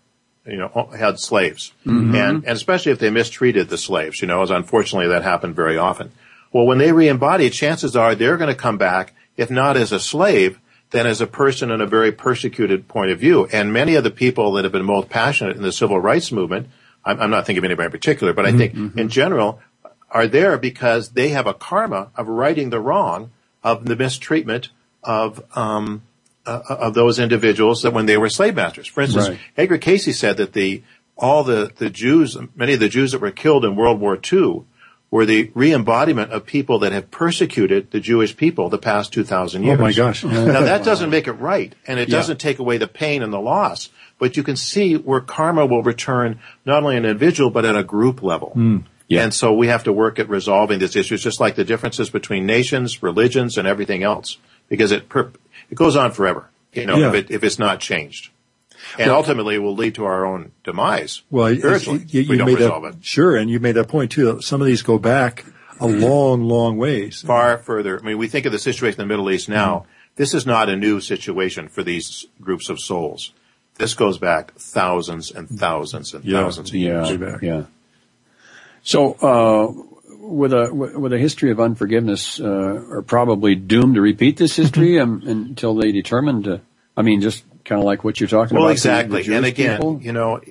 you 0.46 0.58
know, 0.58 0.90
had 0.98 1.20
slaves, 1.20 1.74
Mm-hmm. 1.86 2.16
and 2.16 2.36
and 2.44 2.46
especially 2.56 2.92
if 2.92 3.00
they 3.00 3.10
mistreated 3.10 3.70
the 3.70 3.78
slaves, 3.78 4.22
you 4.22 4.28
know, 4.28 4.42
as 4.44 4.52
unfortunately 4.52 5.08
that 5.10 5.24
happened 5.24 5.56
very 5.56 5.78
often. 5.78 6.12
Well, 6.54 6.66
when 6.66 6.78
they 6.78 6.92
re-embody, 6.92 7.50
chances 7.50 7.96
are 7.96 8.14
they're 8.16 8.38
going 8.38 8.50
to 8.54 8.56
come 8.62 8.78
back, 8.78 9.14
if 9.38 9.50
not 9.50 9.76
as 9.76 9.92
a 9.92 10.00
slave, 10.00 10.60
then 10.92 11.06
as 11.06 11.22
a 11.22 11.28
person 11.28 11.72
in 11.72 11.82
a 11.82 11.88
very 11.88 12.12
persecuted 12.12 12.88
point 12.88 13.12
of 13.12 13.20
view. 13.20 13.46
And 13.52 13.74
many 13.74 13.96
of 13.96 14.04
the 14.04 14.12
people 14.12 14.54
that 14.54 14.64
have 14.64 14.72
been 14.72 14.86
most 14.86 15.10
passionate 15.10 15.58
in 15.58 15.64
the 15.64 15.72
civil 15.72 16.00
rights 16.00 16.32
movement, 16.32 16.68
I'm, 17.04 17.20
I'm 17.20 17.30
not 17.30 17.46
thinking 17.46 17.60
of 17.60 17.66
anybody 17.66 17.86
in 17.86 17.92
particular, 17.92 18.34
but 18.34 18.46
I 18.46 18.52
think 18.54 18.74
in 18.98 19.10
general, 19.10 19.60
are 20.10 20.28
there 20.28 20.58
because 20.58 21.10
they 21.10 21.30
have 21.30 21.48
a 21.48 21.54
karma 21.54 22.10
of 22.16 22.28
righting 22.28 22.70
the 22.70 22.80
wrong 22.80 23.32
of 23.64 23.86
the 23.86 23.96
mistreatment 23.96 24.70
of 25.04 25.44
um, 25.58 26.04
uh, 26.46 26.62
of 26.70 26.94
those 26.94 27.20
individuals 27.20 27.82
that 27.82 27.92
when 27.92 28.06
they 28.06 28.18
were 28.18 28.30
slave 28.30 28.56
masters. 28.56 28.88
For 28.88 29.02
instance, 29.02 29.30
Right. 29.30 29.40
Edgar 29.58 29.78
Cayce 29.78 30.18
said 30.18 30.38
that 30.38 30.54
the 30.54 30.82
all 31.18 31.44
the 31.44 31.72
the 31.76 31.90
Jews, 31.90 32.38
many 32.56 32.74
of 32.74 32.80
the 32.80 32.90
Jews 32.90 33.12
that 33.12 33.20
were 33.20 33.32
killed 33.32 33.66
in 33.66 33.76
World 33.76 34.00
War 34.00 34.18
II, 34.18 34.64
were 35.10 35.26
the 35.26 35.52
re-embodiment 35.54 36.32
of 36.32 36.46
people 36.46 36.80
that 36.80 36.92
have 36.92 37.10
persecuted 37.12 37.92
the 37.92 38.00
Jewish 38.00 38.36
people 38.36 38.70
the 38.70 38.78
past 38.78 39.14
two 39.14 39.24
thousand 39.24 39.64
years. 39.64 39.80
Oh 39.80 39.82
my 39.82 39.94
gosh. 39.94 40.24
Now 40.24 40.62
that 40.62 40.84
doesn't 40.92 41.10
make 41.10 41.28
it 41.28 41.34
right, 41.34 41.74
and 41.88 42.00
it 42.00 42.10
Yeah. 42.10 42.18
doesn't 42.18 42.40
take 42.40 42.60
away 42.60 42.78
the 42.78 42.88
pain 42.88 43.24
and 43.24 43.32
the 43.32 43.40
loss. 43.40 43.90
But 44.20 44.36
you 44.36 44.44
can 44.44 44.56
see 44.56 44.96
where 44.96 45.22
karma 45.22 45.66
will 45.66 45.84
return 45.84 46.40
not 46.66 46.84
only 46.84 46.98
an 46.98 47.06
individual 47.06 47.50
but 47.52 47.66
at 47.66 47.76
a 47.76 47.84
group 47.84 48.22
level. 48.24 48.50
Hmm. 48.52 48.78
Yeah. 49.08 49.24
And 49.24 49.34
so 49.34 49.54
we 49.54 49.68
have 49.68 49.86
to 49.86 49.94
work 49.94 50.20
at 50.20 50.28
resolving 50.28 50.80
these 50.80 50.96
issues, 50.98 51.22
just 51.24 51.40
like 51.40 51.56
the 51.56 51.64
differences 51.64 52.10
between 52.10 52.46
nations, 52.46 53.02
religions, 53.02 53.58
and 53.58 53.66
everything 53.66 54.04
else, 54.04 54.38
because 54.68 54.92
it 54.92 55.08
per- 55.08 55.32
it 55.70 55.76
goes 55.76 55.96
on 55.96 56.12
forever. 56.12 56.50
You 56.74 56.86
know, 56.86 56.98
Yeah. 56.98 57.08
if 57.10 57.14
it 57.14 57.32
if 57.32 57.44
it's 57.46 57.58
not 57.60 57.80
changed, 57.80 58.30
and 59.00 59.10
ultimately 59.12 59.56
it 59.56 59.60
will 59.60 59.76
lead 59.76 59.96
to 59.96 60.06
our 60.06 60.26
own 60.26 60.52
demise. 60.64 61.22
Well, 61.30 61.56
spiritually, 61.56 62.06
you, 62.10 62.22
if 62.22 62.28
we 62.30 62.36
you 62.36 62.38
don't 62.46 62.54
resolve 62.56 62.84
that 62.84 62.96
it 62.96 63.06
sure, 63.06 63.36
and 63.36 63.50
you 63.50 63.60
made 63.60 63.74
that 63.74 63.88
point 63.88 64.12
too. 64.12 64.34
that 64.34 64.44
Some 64.44 64.62
of 64.62 64.68
these 64.68 64.82
go 64.82 64.98
back 64.98 65.46
a 65.80 65.88
long, 65.88 66.44
long 66.44 66.78
ways. 66.78 67.22
far 67.22 67.58
further. 67.58 68.00
I 68.00 68.04
mean, 68.04 68.18
we 68.18 68.28
think 68.28 68.46
of 68.46 68.52
the 68.52 68.60
situation 68.60 69.00
in 69.02 69.08
the 69.08 69.12
Middle 69.14 69.30
East 69.30 69.48
now. 69.50 69.86
This 70.16 70.34
is 70.34 70.46
not 70.48 70.68
a 70.70 70.76
new 70.76 71.00
situation 71.00 71.68
for 71.68 71.84
these 71.84 72.26
groups 72.42 72.70
of 72.70 72.80
souls. 72.80 73.32
This 73.76 73.94
goes 73.94 74.18
back 74.18 74.54
thousands 74.56 75.30
and 75.30 75.48
thousands 75.48 76.16
and 76.16 76.26
Yeah. 76.26 76.42
thousands 76.42 76.70
of 76.70 76.76
Yeah, 76.76 77.06
years. 77.08 77.18
back. 77.20 77.42
yeah. 77.44 77.64
So, 78.84 79.14
uh, 79.14 79.84
with 80.20 80.54
a 80.54 80.74
with 80.74 81.14
a 81.14 81.18
history 81.20 81.52
of 81.52 81.60
unforgiveness, 81.60 82.40
uh, 82.40 82.46
are 82.48 83.02
probably 83.02 83.56
doomed 83.56 83.96
to 83.96 84.02
repeat 84.02 84.38
this 84.38 84.56
history 84.56 85.00
um, 85.00 85.22
until 85.26 85.76
they 85.76 85.92
determine 85.92 86.44
to. 86.44 86.62
I 86.96 87.02
mean, 87.04 87.22
just 87.22 87.44
kind 87.68 87.80
of 87.80 87.86
like 87.86 88.04
what 88.04 88.20
you're 88.20 88.28
talking 88.30 88.56
Well, 88.56 88.64
about. 88.66 88.70
the- 88.70 88.74
exactly. 88.74 89.34
and 89.36 89.46
again, 89.46 89.78
people. 89.78 90.00
you 90.02 90.12
know, 90.14 90.42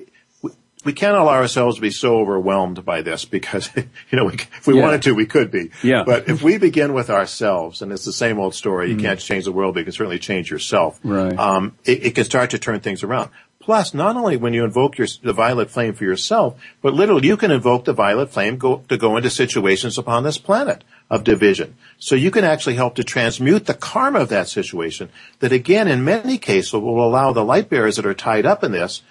we, 0.41 0.51
we 0.85 0.93
can't 0.93 1.17
allow 1.17 1.33
ourselves 1.33 1.75
to 1.75 1.81
be 1.81 1.89
so 1.89 2.17
overwhelmed 2.19 2.85
by 2.85 3.01
this 3.01 3.25
because, 3.25 3.69
you 3.75 3.83
know, 4.17 4.25
we, 4.25 4.33
if 4.35 4.67
we 4.67 4.75
Yeah. 4.77 4.83
wanted 4.83 5.01
to, 5.03 5.11
we 5.13 5.25
could 5.25 5.51
be. 5.51 5.71
Yeah. 5.83 6.03
But 6.05 6.29
if 6.29 6.41
we 6.43 6.57
begin 6.57 6.93
with 6.93 7.09
ourselves, 7.09 7.81
and 7.81 7.91
it's 7.91 8.05
the 8.05 8.13
same 8.13 8.39
old 8.39 8.55
story, 8.55 8.89
you 8.91 8.97
can't 8.97 9.19
change 9.19 9.45
the 9.45 9.51
world, 9.51 9.73
but 9.73 9.79
you 9.81 9.85
can 9.85 9.93
certainly 9.93 10.19
change 10.19 10.49
yourself. 10.51 10.99
Right. 11.03 11.37
Um, 11.37 11.75
it, 11.83 12.05
it 12.05 12.15
can 12.15 12.23
start 12.23 12.51
to 12.51 12.59
turn 12.59 12.79
things 12.79 13.03
around. 13.03 13.31
Plus, 13.67 13.93
not 13.93 14.15
only 14.15 14.37
when 14.37 14.53
you 14.53 14.63
invoke 14.63 14.97
your, 14.97 15.07
the 15.23 15.33
violet 15.33 15.69
flame 15.69 15.93
for 15.93 16.05
yourself, 16.05 16.57
but 16.81 16.93
literally 16.93 17.27
you 17.27 17.35
can 17.35 17.51
invoke 17.51 17.83
the 17.83 17.91
violet 17.91 18.31
flame 18.31 18.55
go, 18.55 18.77
to 18.87 18.95
go 18.95 19.17
into 19.17 19.29
situations 19.29 19.97
upon 19.97 20.23
this 20.23 20.37
planet 20.37 20.85
of 21.09 21.25
division. 21.25 21.75
So 21.99 22.15
you 22.15 22.31
can 22.31 22.45
actually 22.45 22.75
help 22.75 22.95
to 22.95 23.03
transmute 23.03 23.65
the 23.65 23.73
karma 23.73 24.19
of 24.21 24.29
that 24.29 24.47
situation 24.47 25.09
that 25.39 25.51
again, 25.51 25.89
in 25.89 26.05
many 26.05 26.37
cases, 26.37 26.71
will 26.71 27.05
allow 27.05 27.33
the 27.33 27.43
light 27.43 27.69
bearers 27.69 27.97
that 27.97 28.05
are 28.05 28.13
tied 28.13 28.45
up 28.45 28.63
in 28.63 28.71
this 28.71 29.01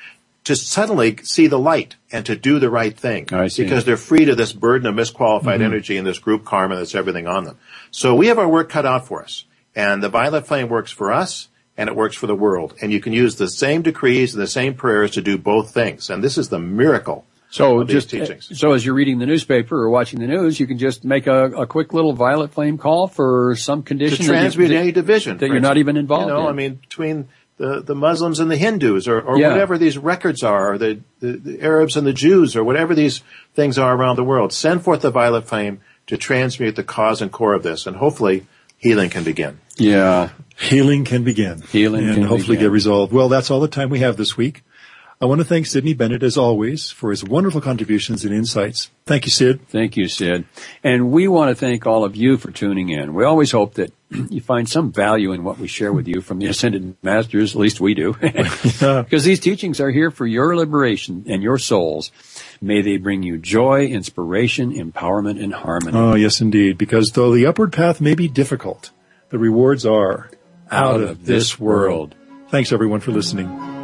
to 0.44 0.56
suddenly 0.56 1.18
see 1.18 1.48
the 1.48 1.58
light 1.58 1.96
and 2.10 2.24
to 2.24 2.34
do 2.34 2.58
the 2.58 2.70
right 2.70 2.96
thing 2.96 3.28
see. 3.50 3.62
because 3.62 3.84
they're 3.84 3.98
free 3.98 4.26
of 4.30 4.38
this 4.38 4.54
burden 4.54 4.86
of 4.86 4.94
misqualified 4.94 5.42
mm-hmm. 5.42 5.64
energy 5.64 5.98
and 5.98 6.06
this 6.06 6.18
group 6.18 6.46
karma 6.46 6.76
that's 6.76 6.94
everything 6.94 7.26
on 7.26 7.44
them. 7.44 7.58
So 7.90 8.14
we 8.14 8.28
have 8.28 8.38
our 8.38 8.48
work 8.48 8.70
cut 8.70 8.86
out 8.86 9.06
for 9.06 9.22
us. 9.22 9.44
And 9.74 10.02
the 10.02 10.08
violet 10.08 10.46
flame 10.46 10.70
works 10.70 10.92
for 10.92 11.12
us 11.12 11.48
and 11.76 11.88
it 11.88 11.96
works 11.96 12.16
for 12.16 12.26
the 12.26 12.34
world. 12.34 12.74
And 12.80 12.92
you 12.92 13.00
can 13.00 13.12
use 13.12 13.36
the 13.36 13.48
same 13.48 13.82
decrees 13.82 14.34
and 14.34 14.42
the 14.42 14.46
same 14.46 14.74
prayers 14.74 15.12
to 15.12 15.22
do 15.22 15.36
both 15.38 15.72
things. 15.74 16.10
And 16.10 16.22
this 16.24 16.38
is 16.38 16.48
the 16.48 16.58
miracle 16.58 17.24
So 17.50 17.80
of 17.80 17.88
these 17.88 17.94
just 18.06 18.10
teachings. 18.10 18.58
so 18.58 18.72
as 18.72 18.84
you're 18.84 18.94
reading 18.94 19.18
the 19.18 19.26
newspaper 19.26 19.76
or 19.76 19.90
watching 19.90 20.20
the 20.20 20.26
news, 20.26 20.58
you 20.58 20.66
can 20.66 20.78
just 20.78 21.04
make 21.04 21.26
a, 21.26 21.44
a 21.52 21.66
quick 21.66 21.92
little 21.92 22.12
violet 22.12 22.52
flame 22.52 22.78
call 22.78 23.08
for 23.08 23.54
some 23.56 23.82
condition 23.82 24.24
you- 24.24 24.30
transmute 24.32 24.70
any 24.70 24.92
division 24.92 25.38
that 25.38 25.48
you're 25.48 25.60
not 25.60 25.76
even 25.76 25.96
involved 25.96 26.28
You 26.28 26.34
know, 26.34 26.40
in. 26.42 26.46
I 26.48 26.52
mean, 26.52 26.74
between 26.76 27.28
the, 27.58 27.80
the 27.80 27.94
Muslims 27.94 28.38
and 28.40 28.50
the 28.50 28.56
Hindus, 28.58 29.08
or, 29.08 29.18
or 29.20 29.38
Yeah. 29.38 29.50
whatever 29.52 29.78
these 29.78 29.96
records 29.96 30.42
are, 30.42 30.72
or 30.74 30.78
the, 30.78 31.00
the, 31.20 31.32
the 31.32 31.60
Arabs 31.62 31.96
and 31.96 32.06
the 32.06 32.12
Jews, 32.12 32.54
or 32.54 32.62
whatever 32.62 32.94
these 32.94 33.22
things 33.54 33.78
are 33.78 33.94
around 33.96 34.16
the 34.16 34.24
world. 34.24 34.52
Send 34.52 34.82
forth 34.82 35.00
the 35.00 35.10
violet 35.10 35.46
flame 35.48 35.80
to 36.06 36.18
transmute 36.18 36.76
the 36.76 36.82
cause 36.84 37.22
and 37.22 37.32
core 37.32 37.54
of 37.54 37.62
this, 37.62 37.86
and 37.86 37.96
hopefully 37.96 38.46
healing 38.78 39.10
can 39.10 39.24
begin. 39.24 39.60
Yeah. 39.76 40.30
Healing 40.58 41.04
can 41.04 41.24
begin. 41.24 41.62
Healing 41.62 42.04
and 42.06 42.14
can 42.14 42.22
hopefully 42.22 42.56
begin. 42.56 42.66
get 42.68 42.72
resolved. 42.72 43.12
Well, 43.12 43.28
that's 43.28 43.50
all 43.50 43.60
the 43.60 43.68
time 43.68 43.90
we 43.90 44.00
have 44.00 44.16
this 44.16 44.36
week. 44.36 44.62
I 45.20 45.24
want 45.24 45.40
to 45.40 45.46
thank 45.46 45.64
Sidney 45.66 45.94
Bennett 45.94 46.22
as 46.22 46.36
always 46.36 46.90
for 46.90 47.10
his 47.10 47.24
wonderful 47.24 47.62
contributions 47.62 48.24
and 48.24 48.34
insights. 48.34 48.90
Thank 49.06 49.24
you, 49.24 49.30
Sid. 49.30 49.66
Thank 49.68 49.96
you, 49.96 50.08
Sid. 50.08 50.44
And 50.84 51.10
we 51.10 51.26
want 51.26 51.48
to 51.48 51.54
thank 51.54 51.86
all 51.86 52.04
of 52.04 52.16
you 52.16 52.36
for 52.36 52.50
tuning 52.50 52.90
in. 52.90 53.14
We 53.14 53.24
always 53.24 53.50
hope 53.50 53.74
that 53.74 53.92
you 54.30 54.40
find 54.40 54.68
some 54.68 54.92
value 54.92 55.32
in 55.32 55.44
what 55.44 55.58
we 55.58 55.66
share 55.66 55.92
with 55.92 56.06
you 56.06 56.20
from 56.20 56.38
the 56.38 56.46
Ascended 56.46 56.96
Masters, 57.02 57.54
at 57.54 57.60
least 57.60 57.80
we 57.80 57.94
do. 57.94 58.14
Because 58.76 59.24
these 59.24 59.40
teachings 59.40 59.80
are 59.80 59.90
here 59.90 60.10
for 60.10 60.26
your 60.26 60.56
liberation 60.56 61.24
and 61.28 61.42
your 61.42 61.58
souls. 61.58 62.10
May 62.60 62.82
they 62.82 62.98
bring 62.98 63.22
you 63.22 63.38
joy, 63.38 63.86
inspiration, 63.86 64.72
empowerment, 64.72 65.42
and 65.42 65.52
harmony. 65.52 65.96
Oh, 65.96 66.14
yes, 66.14 66.40
indeed. 66.40 66.78
Because 66.78 67.10
though 67.14 67.32
the 67.32 67.46
upward 67.46 67.72
path 67.72 68.00
may 68.00 68.14
be 68.14 68.28
difficult, 68.28 68.90
the 69.30 69.38
rewards 69.38 69.86
are 69.86 70.30
out, 70.70 71.00
of 71.00 71.24
this 71.24 71.58
world. 71.58 72.14
Thanks 72.48 72.72
everyone 72.72 73.00
for 73.00 73.12
listening. 73.12 73.75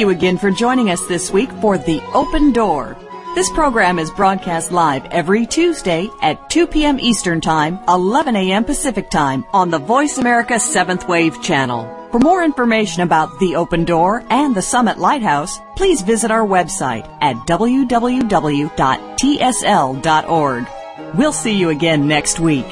You 0.00 0.08
again 0.08 0.38
for 0.38 0.50
joining 0.50 0.90
us 0.90 1.06
this 1.06 1.30
week 1.30 1.50
for 1.60 1.76
The 1.76 2.00
Open 2.14 2.52
Door. 2.52 2.96
This 3.34 3.50
program 3.50 3.98
is 3.98 4.10
broadcast 4.10 4.72
live 4.72 5.04
every 5.06 5.44
Tuesday 5.46 6.08
at 6.22 6.48
2 6.48 6.66
p.m. 6.66 6.98
Eastern 6.98 7.42
Time, 7.42 7.78
11 7.86 8.34
a.m. 8.34 8.64
Pacific 8.64 9.10
Time 9.10 9.44
on 9.52 9.70
the 9.70 9.78
Voice 9.78 10.16
America 10.16 10.54
7th 10.54 11.06
Wave 11.06 11.42
channel. 11.42 12.08
For 12.10 12.18
more 12.18 12.42
information 12.42 13.02
about 13.02 13.38
The 13.38 13.56
Open 13.56 13.84
Door 13.84 14.24
and 14.30 14.54
the 14.54 14.62
Summit 14.62 14.98
Lighthouse, 14.98 15.60
please 15.76 16.00
visit 16.00 16.30
our 16.30 16.46
website 16.46 17.06
at 17.20 17.36
www.tsl.org. 17.46 17.86
We'll 21.14 21.32
see 21.32 21.54
you 21.54 21.68
again 21.68 22.08
next 22.08 22.40
week. 22.40 22.66